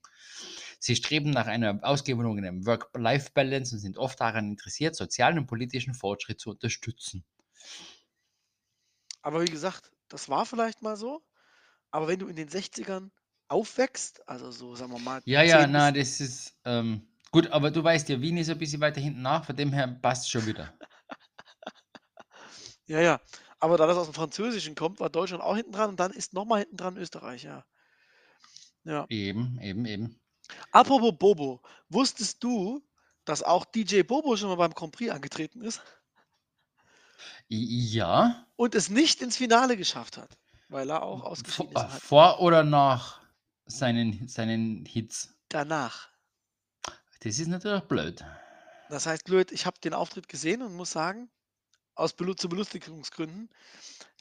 Sie 0.83 0.95
streben 0.95 1.29
nach 1.29 1.45
einer 1.45 1.79
ausgewogenen 1.83 2.65
Work-Life-Balance 2.65 3.75
und 3.75 3.81
sind 3.81 3.97
oft 3.99 4.19
daran 4.19 4.49
interessiert, 4.49 4.95
sozialen 4.95 5.37
und 5.37 5.45
politischen 5.45 5.93
Fortschritt 5.93 6.39
zu 6.39 6.49
unterstützen. 6.49 7.23
aber 9.21 9.43
wie 9.43 9.51
gesagt, 9.51 9.91
das 10.07 10.27
war 10.27 10.47
vielleicht 10.47 10.81
mal 10.81 10.97
so. 10.97 11.21
Aber 11.91 12.07
wenn 12.07 12.17
du 12.17 12.27
in 12.27 12.35
den 12.35 12.49
60ern 12.49 13.11
aufwächst, 13.47 14.27
also 14.27 14.49
so 14.49 14.75
sagen 14.75 14.91
wir 14.91 14.99
mal. 14.99 15.21
Ja, 15.25 15.43
ja, 15.43 15.61
10 15.61 15.71
na, 15.71 15.91
das 15.91 16.19
ist 16.19 16.57
ähm, 16.65 17.07
gut, 17.31 17.47
aber 17.51 17.69
du 17.69 17.83
weißt 17.83 18.09
ja, 18.09 18.19
Wien 18.19 18.37
ist 18.37 18.49
ein 18.49 18.57
bisschen 18.57 18.81
weiter 18.81 19.01
hinten 19.01 19.21
nach, 19.21 19.45
von 19.45 19.55
dem 19.55 19.71
her 19.71 19.87
passt 20.01 20.31
schon 20.31 20.47
wieder. 20.47 20.73
Ja, 22.87 22.99
ja. 22.99 23.21
Aber 23.59 23.77
da 23.77 23.87
das 23.87 23.97
aus 23.97 24.07
dem 24.07 24.13
Französischen 24.13 24.75
kommt, 24.75 24.99
war 24.99 25.09
Deutschland 25.09 25.41
auch 25.41 25.55
hinten 25.55 25.71
dran 25.71 25.91
und 25.91 25.99
dann 25.99 26.11
ist 26.11 26.33
nochmal 26.33 26.61
hinten 26.61 26.75
dran 26.75 26.97
Österreich, 26.97 27.43
ja. 27.43 27.63
Ja. 28.83 29.05
Eben, 29.07 29.59
eben, 29.61 29.85
eben. 29.85 30.20
Apropos 30.71 31.13
Bobo, 31.17 31.61
wusstest 31.89 32.43
du, 32.43 32.81
dass 33.25 33.43
auch 33.43 33.65
DJ 33.65 34.01
Bobo 34.01 34.35
schon 34.35 34.49
mal 34.49 34.55
beim 34.55 34.73
Grand 34.73 34.95
Prix 34.95 35.11
angetreten 35.11 35.61
ist 35.61 35.81
Ja, 37.47 38.45
und 38.55 38.75
es 38.75 38.89
nicht 38.89 39.21
ins 39.21 39.37
Finale 39.37 39.77
geschafft 39.77 40.17
hat, 40.17 40.37
weil 40.69 40.89
er 40.89 41.03
auch 41.03 41.21
vor, 41.21 41.31
ausgeschieden 41.31 41.75
äh, 41.75 41.85
ist. 41.87 42.01
Vor 42.01 42.39
oder 42.41 42.63
nach 42.63 43.21
seinen, 43.65 44.27
seinen 44.27 44.85
Hits. 44.85 45.35
danach. 45.49 46.09
Das 47.21 47.37
ist 47.37 47.47
natürlich 47.47 47.83
blöd. 47.83 48.23
Das 48.89 49.05
heißt, 49.05 49.25
blöd, 49.25 49.51
ich 49.51 49.65
habe 49.65 49.79
den 49.79 49.93
Auftritt 49.93 50.27
gesehen 50.27 50.61
und 50.61 50.75
muss 50.75 50.91
sagen, 50.91 51.29
aus 51.95 52.13
Belu 52.13 52.33
zu 52.33 52.49
Belustigungsgründen, 52.49 53.49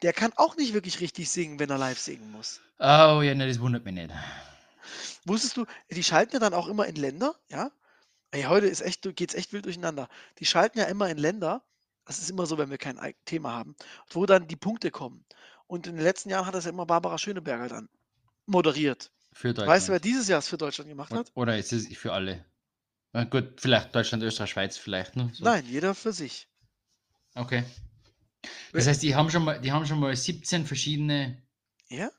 der 0.02 0.12
kann 0.12 0.32
auch 0.36 0.56
nicht 0.56 0.74
wirklich 0.74 1.00
richtig 1.00 1.30
singen, 1.30 1.58
wenn 1.58 1.70
er 1.70 1.78
live 1.78 1.98
singen 1.98 2.30
muss. 2.30 2.60
Oh 2.78 3.22
ja, 3.22 3.34
ne, 3.34 3.48
das 3.48 3.60
wundert 3.60 3.84
mich 3.84 3.94
nicht. 3.94 4.10
Wusstest 5.24 5.56
du, 5.56 5.66
die 5.90 6.02
schalten 6.02 6.32
ja 6.34 6.38
dann 6.40 6.54
auch 6.54 6.68
immer 6.68 6.86
in 6.86 6.96
Länder, 6.96 7.34
ja? 7.48 7.70
Ey, 8.32 8.42
heute 8.44 8.66
ist 8.66 8.80
echt, 8.80 9.02
geht's 9.16 9.34
echt 9.34 9.52
wild 9.52 9.64
durcheinander. 9.64 10.08
Die 10.38 10.46
schalten 10.46 10.78
ja 10.78 10.84
immer 10.84 11.08
in 11.10 11.18
Länder, 11.18 11.64
das 12.04 12.18
ist 12.20 12.30
immer 12.30 12.46
so, 12.46 12.58
wenn 12.58 12.70
wir 12.70 12.78
kein 12.78 12.98
eig- 12.98 13.16
Thema 13.24 13.52
haben, 13.52 13.74
wo 14.10 14.24
dann 14.26 14.46
die 14.46 14.56
Punkte 14.56 14.90
kommen. 14.90 15.24
Und 15.66 15.86
in 15.86 15.96
den 15.96 16.02
letzten 16.04 16.30
Jahren 16.30 16.46
hat 16.46 16.54
das 16.54 16.64
ja 16.64 16.70
immer 16.70 16.86
Barbara 16.86 17.18
Schöneberger 17.18 17.68
dann 17.68 17.88
moderiert. 18.46 19.10
Für 19.32 19.48
Weißt 19.56 19.88
du, 19.88 19.92
wer 19.92 19.98
Deutschland. 19.98 20.04
dieses 20.04 20.28
Jahr 20.28 20.38
es 20.40 20.48
für 20.48 20.58
Deutschland 20.58 20.88
gemacht 20.90 21.12
hat? 21.12 21.30
Oder 21.34 21.58
ist 21.58 21.72
es 21.72 21.86
für 21.96 22.12
alle? 22.12 22.44
Na 23.12 23.24
gut, 23.24 23.60
vielleicht 23.60 23.94
Deutschland, 23.94 24.22
Österreich, 24.22 24.50
Schweiz, 24.50 24.76
vielleicht. 24.76 25.16
Ne? 25.16 25.30
So. 25.32 25.44
Nein, 25.44 25.64
jeder 25.66 25.94
für 25.94 26.12
sich. 26.12 26.48
Okay. 27.34 27.64
Das 28.72 28.86
heißt, 28.86 29.02
die 29.02 29.14
haben 29.14 29.30
schon 29.30 29.44
mal, 29.44 29.60
die 29.60 29.70
haben 29.72 29.86
schon 29.86 29.98
mal 30.00 30.14
17 30.14 30.66
verschiedene. 30.66 31.42
Ja? 31.88 32.10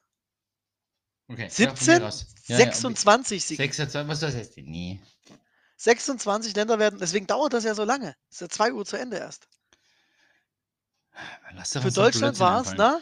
Okay. 1.31 1.43
ja, 1.43 1.67
von 1.69 1.77
17? 1.77 1.99
mir 1.99 2.07
aus. 2.07 2.25
Ja, 2.47 2.59
ja, 2.59 2.65
26 2.65 3.45
Siege. 3.45 3.63
26, 3.63 4.07
was 4.09 4.19
das 4.19 4.35
heißt? 4.35 4.57
Nee. 4.57 4.99
26 5.77 6.55
Länder 6.55 6.77
werden, 6.77 6.99
deswegen 6.99 7.25
dauert 7.25 7.53
das 7.53 7.63
ja 7.63 7.73
so 7.73 7.83
lange. 7.83 8.15
Es 8.29 8.35
ist 8.35 8.41
ja 8.41 8.49
2 8.49 8.73
Uhr 8.73 8.85
zu 8.85 8.97
Ende 8.97 9.17
erst. 9.17 9.47
Für 11.65 11.91
Deutschland 11.91 12.39
war 12.39 12.61
es? 12.61 12.77
Was 12.77 13.01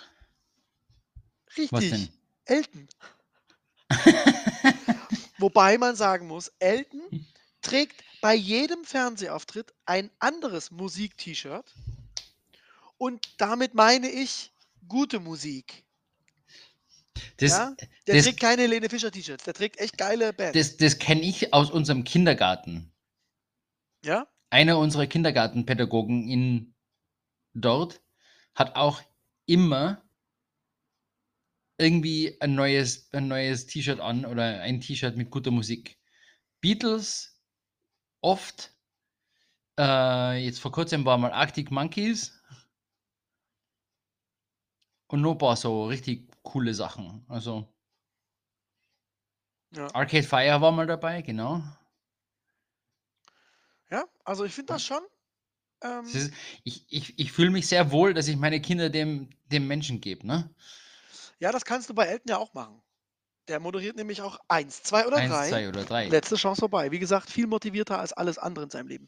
Richtig. 1.57 2.11
Elton. 2.45 2.88
Wobei 5.38 5.77
man 5.77 5.95
sagen 5.95 6.27
muss, 6.27 6.51
Elton 6.59 7.27
trägt 7.61 8.03
bei 8.21 8.36
jedem 8.36 8.84
Fernsehauftritt 8.84 9.73
ein 9.86 10.11
anderes 10.19 10.71
Musik-T-Shirt. 10.71 11.73
Und 12.97 13.30
damit 13.38 13.73
meine 13.73 14.09
ich 14.09 14.51
gute 14.88 15.19
Musik. 15.19 15.86
Das, 17.38 17.51
ja? 17.51 17.76
Der 18.07 18.15
das, 18.15 18.26
trägt 18.26 18.39
keine 18.39 18.63
Helene 18.63 18.89
Fischer 18.89 19.11
T-Shirts, 19.11 19.43
der 19.43 19.53
trägt 19.53 19.80
echt 19.80 19.97
geile 19.97 20.34
Bands. 20.34 20.53
das, 20.53 20.78
das 20.78 20.99
kenne 20.99 21.22
ich 21.22 21.53
aus 21.53 21.72
unserem 21.72 22.03
Kindergarten. 22.03 22.91
ja? 24.03 24.28
Einer 24.49 24.80
unserer 24.80 25.05
Kindergartenpädagogen 25.05 26.28
in 26.28 26.74
dort 27.53 28.01
hat 28.55 28.76
auch 28.76 29.01
immer 29.45 30.01
irgendwie 31.78 32.36
ein 32.41 32.55
neues, 32.55 33.11
ein 33.13 33.28
neues 33.28 33.65
T-Shirt 33.67 33.99
an 33.99 34.26
oder 34.26 34.61
ein 34.61 34.82
T-Shirt 34.82 35.15
mit 35.15 35.30
guter 35.30 35.51
Musik. 35.51 35.97
Beatles 36.61 37.41
oft. 38.22 38.74
Äh, 39.80 40.43
jetzt 40.43 40.59
vor 40.59 40.72
kurzem 40.72 41.05
war 41.05 41.17
mal 41.17 41.32
Arctic 41.32 41.72
Monkeys. 41.72 42.38
Und 45.10 45.22
noch 45.22 45.34
ein 45.34 45.38
paar 45.38 45.55
so 45.55 45.86
richtig 45.86 46.28
coole 46.43 46.74
Sachen. 46.74 47.26
Also 47.28 47.68
Ja. 49.72 49.88
Arcade 49.93 50.24
Fire 50.24 50.62
war 50.62 50.72
mal 50.72 50.88
dabei, 50.88 51.22
genau. 51.22 51.62
ja, 53.89 54.05
also 54.24 54.45
ich 54.45 54.53
finde 54.53 54.74
das 54.74 54.84
schon. 54.84 55.01
Ähm, 55.84 56.03
Das 56.03 56.16
ist, 56.16 56.34
ich 56.64 56.86
ich, 56.89 57.20
ich 57.20 57.32
fühle 57.32 57.51
mich 57.51 57.68
sehr 57.68 57.91
wohl, 57.91 58.14
dass 58.14 58.28
ich 58.28 58.38
meine 58.38 58.62
Kinder 58.62 58.89
dem, 58.89 59.30
dem 59.47 59.68
Menschen 59.68 60.01
gebe. 60.01 60.26
Ne? 60.28 60.53
ja, 61.39 61.51
das 61.51 61.66
kannst 61.66 61.89
du 61.89 61.93
bei 61.93 62.05
Elton 62.05 62.30
ja 62.30 62.38
auch 62.38 62.53
machen. 62.53 62.82
Der 63.47 63.60
moderiert 63.60 63.95
nämlich 63.95 64.22
auch 64.22 64.39
eins, 64.47 64.84
zwei 64.84 65.07
oder 65.07 65.18
Eins, 65.18 65.32
drei. 65.32 65.49
zwei 65.49 65.70
oder 65.70 65.84
drei. 65.86 66.07
Letzte 66.07 66.36
Chance 66.36 66.60
vorbei. 66.60 66.91
Wie 66.91 66.99
gesagt, 66.99 67.30
viel 67.32 67.47
motivierter 67.47 67.99
als 67.99 68.14
alles 68.14 68.38
andere 68.38 68.66
in 68.66 68.70
seinem 68.72 68.88
Leben. 68.88 69.07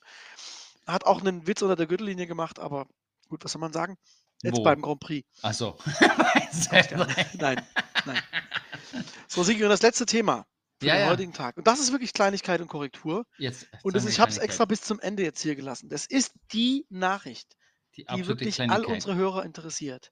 Hat 0.88 1.06
auch 1.06 1.22
einen 1.22 1.46
Witz 1.48 1.62
unter 1.62 1.76
der 1.76 1.88
Gürtellinie 1.88 2.28
gemacht, 2.28 2.60
aber 2.60 2.88
gut, 3.30 3.44
was 3.44 3.52
soll 3.52 3.62
man 3.62 3.74
sagen? 3.74 3.98
Jetzt 4.44 4.58
Wo? 4.58 4.64
beim 4.64 4.82
Grand 4.82 5.00
Prix. 5.00 5.28
Achso. 5.42 5.78
Nein, 7.38 7.66
nein. 8.06 8.22
So, 9.28 9.44
Sigi, 9.44 9.64
und 9.64 9.70
das 9.70 9.82
letzte 9.82 10.06
Thema 10.06 10.46
für 10.80 10.88
Ja, 10.88 10.96
den 10.96 11.02
ja. 11.04 11.10
heutigen 11.10 11.34
Tag. 11.34 11.58
Und 11.58 11.68
das 11.68 11.80
ist 11.80 11.92
wirklich 11.92 12.14
Kleinigkeit 12.14 12.60
und 12.60 12.68
Korrektur. 12.68 13.26
Jetzt 13.38 13.68
Und 13.84 13.96
das, 13.96 14.06
ich 14.06 14.20
habe 14.20 14.32
es 14.32 14.38
extra 14.38 14.66
bis 14.66 14.82
zum 14.82 15.00
Ende 15.00 15.24
jetzt 15.24 15.42
hier 15.42 15.56
gelassen. 15.56 15.90
Das 15.90 16.06
ist 16.06 16.34
die 16.54 16.86
Nachricht, 16.90 17.56
die 17.96 18.06
die 18.06 18.28
wirklich 18.28 18.60
all 18.62 18.86
unsere 18.86 19.16
Hörer 19.16 19.46
interessiert. 19.46 20.12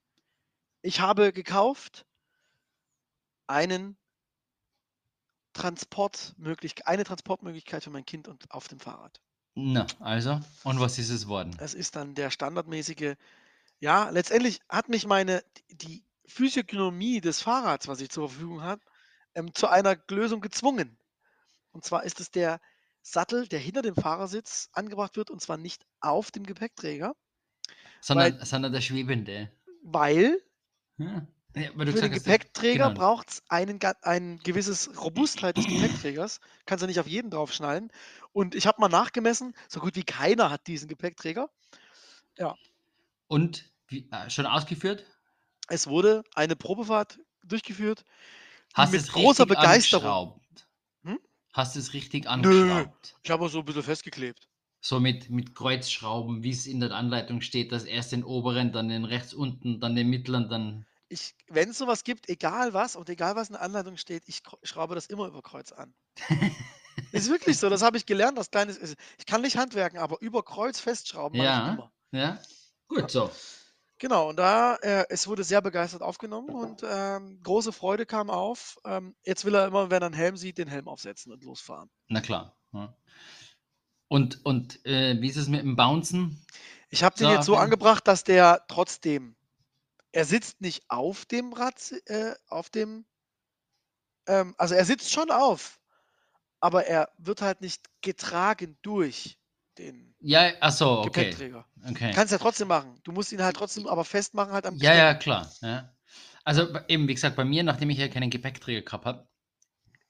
Ich 0.82 1.02
habe 1.02 1.34
gekauft 1.34 2.06
einen 3.48 3.98
Transportmöglichkeit, 5.54 6.88
eine 6.88 7.04
Transportmöglichkeit 7.04 7.84
für 7.84 7.90
mein 7.90 8.06
Kind 8.06 8.28
und 8.28 8.50
auf 8.52 8.68
dem 8.68 8.80
Fahrrad. 8.80 9.20
Na, 9.56 9.88
also, 10.00 10.40
und 10.64 10.80
was 10.80 11.00
ist 11.00 11.10
es 11.10 11.28
worden? 11.28 11.58
Es 11.60 11.74
ist 11.74 11.96
dann 11.96 12.14
der 12.16 12.30
standardmäßige, 12.32 13.16
ja, 13.80 14.10
letztendlich 14.10 14.62
hat 14.70 14.90
mich 14.90 15.06
meine, 15.06 15.44
die 15.70 16.04
Physiognomie 16.26 17.22
des 17.22 17.42
Fahrrads, 17.42 17.88
was 17.88 18.02
ich 18.02 18.10
zur 18.10 18.30
Verfügung 18.30 18.62
habe, 18.62 18.82
ähm, 19.36 19.54
zu 19.54 19.68
einer 19.68 19.98
Lösung 20.10 20.42
gezwungen. 20.42 20.98
Und 21.72 21.84
zwar 21.86 22.04
ist 22.04 22.20
es 22.20 22.32
der 22.32 22.60
Sattel, 23.02 23.48
der 23.48 23.60
hinter 23.60 23.82
dem 23.82 23.96
Fahrersitz 23.96 24.70
angebracht 24.74 25.18
wird, 25.18 25.30
und 25.30 25.42
zwar 25.42 25.58
nicht 25.58 25.86
auf 26.02 26.32
dem 26.32 26.46
Gepäckträger, 26.46 27.16
Sondern, 28.02 28.44
sondern 28.46 28.72
der 28.74 28.82
Schwebende. 28.82 29.52
weil 29.82 30.42
Ja. 30.98 31.28
Ja, 31.56 31.72
weil 31.74 31.88
du 31.88 31.94
für 31.94 32.02
den 32.02 32.12
Gepäckträger 32.12 32.90
genau. 32.90 33.00
braucht 33.00 33.30
es 33.30 33.44
ein 33.50 34.40
gewisses 34.44 35.02
Robustheit 35.02 35.58
des 35.58 35.66
Gepäckträgers. 35.66 36.42
Kannst 36.68 36.84
du 36.84 36.88
nicht 36.88 37.00
auf 37.00 37.08
jeden 37.08 37.32
draufschnallen. 37.32 37.92
Und 38.32 38.54
ich 38.54 38.68
habe 38.68 38.80
mal 38.80 38.88
nachgemessen, 38.88 39.56
so 39.68 39.80
gut 39.80 39.96
wie 39.96 40.04
keiner 40.04 40.52
hat 40.52 40.68
diesen 40.68 40.88
Gepäckträger. 40.88 41.50
Und 43.30 43.72
wie, 43.88 44.10
äh, 44.12 44.30
schon 44.30 44.46
ausgeführt? 44.46 45.06
Es 45.70 45.88
wurde 45.88 46.24
eine 46.36 46.56
Probefahrt 46.56 47.20
durchgeführt 47.44 48.04
Hast 48.74 48.92
mit 48.92 49.02
es 49.02 49.12
großer 49.12 49.46
Begeisterung. 49.46 50.42
Hm? 51.04 51.20
Hast 51.54 51.76
du 51.76 51.80
es 51.80 51.94
richtig 51.94 52.28
angeschraubt? 52.28 53.16
Ich 53.24 53.32
habe 53.32 53.48
so 53.50 53.60
ein 53.60 53.66
bisschen 53.66 53.84
festgeklebt. 53.84 54.48
So 54.82 55.00
mit, 55.00 55.30
mit 55.30 55.56
Kreuzschrauben, 55.56 56.42
wie 56.42 56.52
es 56.52 56.66
in 56.66 56.80
der 56.80 56.92
Anleitung 56.92 57.42
steht, 57.42 57.72
dass 57.72 57.84
erst 57.84 58.14
den 58.14 58.24
oberen, 58.24 58.72
dann 58.72 58.90
den 58.90 59.06
rechts 59.06 59.34
unten, 59.34 59.80
dann 59.80 59.96
den 59.96 60.10
mittleren, 60.10 60.50
dann. 60.50 60.86
Ich, 61.10 61.36
wenn 61.50 61.70
es 61.70 61.78
sowas 61.78 62.04
gibt, 62.04 62.30
egal 62.30 62.74
was 62.74 62.96
und 62.96 63.10
egal 63.10 63.36
was 63.36 63.50
in 63.50 63.54
der 63.54 63.62
Anleitung 63.62 63.98
steht, 63.98 64.24
ich 64.28 64.42
schraube 64.64 64.96
das 64.96 65.08
immer 65.08 65.28
über 65.28 65.42
Kreuz 65.42 65.72
an. 65.72 65.94
ist 67.12 67.30
wirklich 67.30 67.58
so, 67.58 67.70
das 67.70 67.82
habe 67.82 67.98
ich 67.98 68.06
gelernt, 68.06 68.38
das 68.38 68.52
kleines 68.52 68.78
ist. 68.78 68.96
Ich 69.18 69.26
kann 69.26 69.42
nicht 69.42 69.58
handwerken, 69.58 70.00
aber 70.00 70.22
über 70.22 70.44
Kreuz 70.44 70.80
festschrauben 70.80 71.38
mache 71.38 71.50
ich 71.50 71.56
Ja, 71.56 71.74
immer. 71.74 71.92
ja. 72.12 72.40
Gut, 72.90 73.10
so. 73.12 73.32
Genau, 74.00 74.30
und 74.30 74.38
da, 74.38 74.76
äh, 74.76 75.06
es 75.10 75.28
wurde 75.28 75.44
sehr 75.44 75.62
begeistert 75.62 76.02
aufgenommen 76.02 76.50
und 76.50 76.84
ähm, 76.90 77.42
große 77.44 77.74
Freude 77.74 78.06
kam 78.06 78.30
auf. 78.30 78.78
Ähm, 78.86 79.16
jetzt 79.26 79.44
will 79.44 79.54
er 79.56 79.68
immer, 79.68 79.92
wenn 79.92 80.02
er 80.02 80.08
einen 80.08 80.16
Helm 80.16 80.38
sieht, 80.38 80.58
den 80.58 80.70
Helm 80.70 80.88
aufsetzen 80.88 81.34
und 81.34 81.44
losfahren. 81.44 81.90
Na 82.08 82.22
klar. 82.22 82.58
Ja. 82.72 82.96
Und, 84.08 84.44
und 84.46 84.86
äh, 84.86 85.22
wie 85.22 85.28
ist 85.30 85.36
es 85.36 85.50
mit 85.50 85.62
dem 85.62 85.76
Bouncen? 85.76 86.46
Ich 86.90 87.04
habe 87.04 87.16
den 87.16 87.28
So, 87.28 87.34
jetzt 87.34 87.46
so 87.46 87.56
angebracht, 87.58 88.08
dass 88.08 88.24
der 88.24 88.66
trotzdem, 88.70 89.36
er 90.12 90.26
sitzt 90.26 90.62
nicht 90.62 90.90
auf 90.90 91.26
dem 91.26 91.54
Rad, 91.54 91.94
äh, 92.06 92.34
auf 92.48 92.70
dem, 92.70 93.06
ähm, 94.28 94.56
also 94.58 94.76
er 94.76 94.86
sitzt 94.86 95.12
schon 95.12 95.30
auf, 95.30 95.80
aber 96.62 96.86
er 96.86 97.12
wird 97.18 97.42
halt 97.42 97.62
nicht 97.62 97.86
getragen 98.02 98.78
durch 98.82 99.39
den 99.80 100.16
Ja, 100.20 100.52
achso, 100.60 101.00
okay. 101.00 101.08
Gepäckträger. 101.08 101.66
okay. 101.90 102.12
Kannst 102.14 102.32
ja 102.32 102.38
trotzdem 102.38 102.68
machen. 102.68 103.00
Du 103.04 103.12
musst 103.12 103.32
ihn 103.32 103.42
halt 103.42 103.56
trotzdem 103.56 103.88
aber 103.88 104.06
festmachen 104.06 104.54
halt 104.54 104.66
am 104.66 104.76
Ja, 104.78 104.94
ja, 104.94 105.14
klar. 105.16 105.52
Ja. 105.62 105.92
Also 106.44 106.68
eben, 106.88 107.08
wie 107.08 107.14
gesagt, 107.14 107.36
bei 107.36 107.46
mir, 107.46 107.64
nachdem 107.64 107.90
ich 107.90 107.98
ja 107.98 108.08
keinen 108.08 108.30
Gepäckträger 108.30 108.82
gehabt 108.82 109.06
habe, 109.06 109.28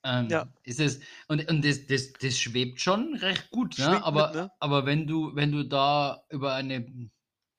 ähm, 0.03 0.29
Ja. 0.29 0.47
ist 0.63 0.79
es, 0.79 1.01
und, 1.27 1.49
und 1.49 1.65
das, 1.65 1.85
das, 1.87 2.13
das 2.13 2.37
schwebt 2.37 2.79
schon 2.79 3.15
recht 3.15 3.49
gut, 3.51 3.77
ne? 3.77 3.85
Schwingt 3.85 3.95
mit, 3.97 4.03
aber, 4.03 4.31
ne? 4.31 4.51
aber 4.59 4.85
wenn 4.85 5.07
du, 5.07 5.35
wenn 5.35 5.51
du 5.51 5.63
da 5.63 6.23
über 6.29 6.53
eine 6.53 7.09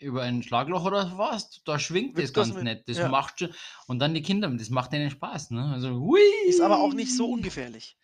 über 0.01 0.23
ein 0.23 0.43
Schlagloch 0.43 0.85
oder 0.87 1.19
was, 1.19 1.63
da 1.65 1.79
schwingt 1.79 2.17
das 2.17 2.29
Wippt 2.29 2.37
das 2.37 2.47
ganz 2.47 2.55
mit, 2.55 2.65
nett. 2.65 2.89
Das 2.89 2.97
ja. 2.97 3.09
macht 3.09 3.39
schon. 3.39 3.53
Und 3.87 3.99
dann 3.99 4.15
die 4.15 4.23
Kinder, 4.23 4.49
das 4.49 4.71
macht 4.71 4.93
denen 4.93 5.11
Spaß, 5.11 5.51
ne? 5.51 5.73
Also, 5.75 5.91
hui. 6.01 6.21
Ist 6.47 6.63
aber 6.63 6.79
auch 6.79 6.95
nicht 6.95 7.15
so 7.15 7.31
ungefährlich. 7.31 7.99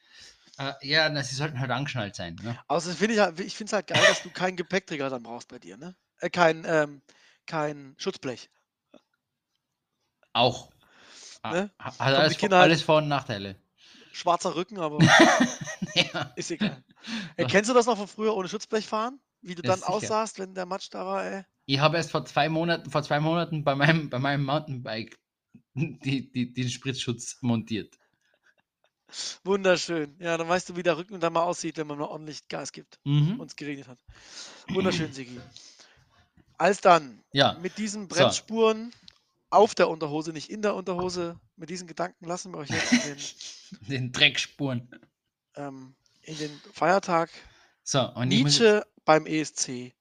Äh, 0.59 0.73
ja, 0.83 1.09
na, 1.09 1.23
sie 1.23 1.35
sollten 1.35 1.61
halt 1.61 1.71
angeschnallt 1.71 2.15
sein, 2.17 2.37
ne? 2.43 2.59
Außerdem 2.69 2.97
finde 2.97 3.15
ich, 3.15 3.21
halt- 3.21 3.41
ich 3.41 3.55
finde 3.57 3.71
es 3.71 3.73
halt 3.75 3.87
geil, 3.87 4.07
dass 4.07 4.23
du 4.23 4.31
keinen 4.31 4.57
Gepäckträger 4.57 5.11
dann 5.11 5.23
brauchst 5.23 5.49
bei 5.49 5.59
dir, 5.59 5.77
ne? 5.77 5.95
Äh, 6.19 6.31
kein, 6.31 6.65
ähm, 6.67 7.03
kein 7.47 7.95
Schutzblech. 7.99 8.49
Auch. 10.33 10.71
Ah, 11.43 11.53
Ne? 11.53 11.71
ha- 11.79 11.99
Hat 11.99 12.13
die 12.13 12.17
alles, 12.17 12.33
Vor- 12.35 12.41
Kinder 12.41 12.57
halt- 12.59 12.65
alles 12.71 12.83
Vor- 12.83 12.99
und 12.99 13.09
Nachteile. 13.09 13.57
Schwarzer 14.13 14.55
Rücken, 14.55 14.79
aber 14.79 14.99
ja. 15.95 16.33
ist 16.37 16.51
egal. 16.51 16.83
Äh, 17.37 17.45
kennst 17.45 17.69
du 17.69 17.75
das 17.75 17.87
noch 17.87 17.99
von 17.99 18.09
früher 18.09 18.35
ohne 18.35 18.49
Schutzblech 18.49 18.87
fahren? 18.87 19.21
Wie 19.43 19.55
du 19.55 19.63
Ja, 19.63 19.71
dann 19.71 19.81
sicher. 19.81 19.91
aussahst, 19.91 20.39
wenn 20.39 20.55
der 20.55 20.65
Matsch 20.67 20.89
da 20.91 21.05
war, 21.05 21.25
ey? 21.25 21.45
Ich 21.67 21.79
habe 21.79 21.97
erst 21.99 22.11
vor 22.13 22.25
zwei 22.25 22.49
Monaten, 22.49 22.91
vor 22.91 23.03
zwei 23.03 23.21
Monaten 23.21 23.63
bei 23.65 23.75
meinem, 23.75 24.09
bei 24.09 24.19
meinem 24.19 24.45
Mountainbike 24.45 25.19
die, 25.75 26.31
die, 26.33 26.53
den 26.55 26.71
Spritzschutz 26.71 27.39
montiert. 27.43 27.99
Wunderschön. 29.45 30.17
Ja, 30.19 30.37
dann 30.37 30.49
weißt 30.49 30.69
du, 30.69 30.77
wie 30.77 30.83
der 30.83 30.97
Rücken 30.97 31.21
dann 31.21 31.33
mal 31.33 31.43
aussieht, 31.45 31.77
wenn 31.77 31.87
man 31.87 31.99
mal 31.99 32.07
ordentlich 32.07 32.49
Gas 32.49 32.73
gibt 32.73 32.99
Mhm. 33.05 33.39
und 33.41 33.47
es 33.49 33.57
geregnet 33.57 33.89
hat. 33.89 33.99
Wunderschön, 34.69 35.13
Sigi. 35.13 35.41
Als 36.59 36.81
dann 36.81 37.23
Ja, 37.33 37.55
mit 37.61 37.79
diesen 37.79 38.09
So. 38.09 38.15
Bremsspuren 38.15 38.93
auf 39.51 39.75
der 39.75 39.89
Unterhose, 39.89 40.33
nicht 40.33 40.51
in 40.51 40.63
der 40.63 40.75
Unterhose, 40.75 41.39
mit 41.57 41.71
diesen 41.71 41.87
Gedanken 41.87 42.25
lassen 42.27 42.53
wir 42.53 42.59
euch 42.59 42.71
jetzt 42.71 42.93
in 42.93 43.01
den, 43.01 43.19
den 43.89 44.13
Dreckspuren. 44.13 44.89
ähm, 45.55 45.95
in 46.23 46.37
den 46.39 46.51
Feiertag. 46.73 47.31
So, 47.85 48.11
und 48.15 48.29
Nietzsche 48.29 48.85
beim 49.05 49.27
ESC. 49.27 49.95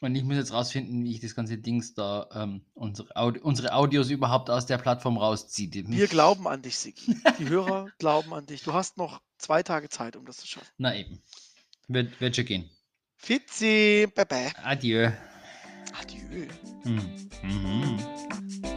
Und 0.00 0.14
ich 0.14 0.24
muss 0.24 0.36
jetzt 0.36 0.52
rausfinden, 0.52 1.04
wie 1.04 1.12
ich 1.12 1.20
das 1.20 1.34
ganze 1.34 1.58
Dings 1.58 1.94
da, 1.94 2.28
ähm, 2.34 2.62
unsere, 2.74 3.14
Audi 3.16 3.40
unsere 3.40 3.74
Audios 3.74 4.10
überhaupt 4.10 4.48
aus 4.48 4.66
der 4.66 4.78
Plattform 4.78 5.18
rausziehe. 5.18 5.70
Wir 5.72 6.06
glauben 6.08 6.48
an 6.48 6.62
dich, 6.62 6.78
Sigi. 6.78 7.16
Die 7.38 7.48
Hörer 7.48 7.88
glauben 7.98 8.32
an 8.32 8.46
dich. 8.46 8.62
Du 8.62 8.72
hast 8.72 8.96
noch 8.96 9.20
zwei 9.38 9.62
Tage 9.62 9.88
Zeit, 9.88 10.16
um 10.16 10.24
das 10.24 10.38
zu 10.38 10.46
schaffen. 10.46 10.68
Na 10.78 10.94
eben. 10.94 11.22
Wird, 11.88 12.20
wird 12.20 12.36
schon 12.36 12.46
gehen. 12.46 12.70
Fitzi, 13.16 14.08
bye 14.14 14.24
bye. 14.24 14.52
Adieu. 14.64 15.10
Adieu. 16.00 16.46
Mhm. 16.84 17.30
Mhm. 17.42 18.69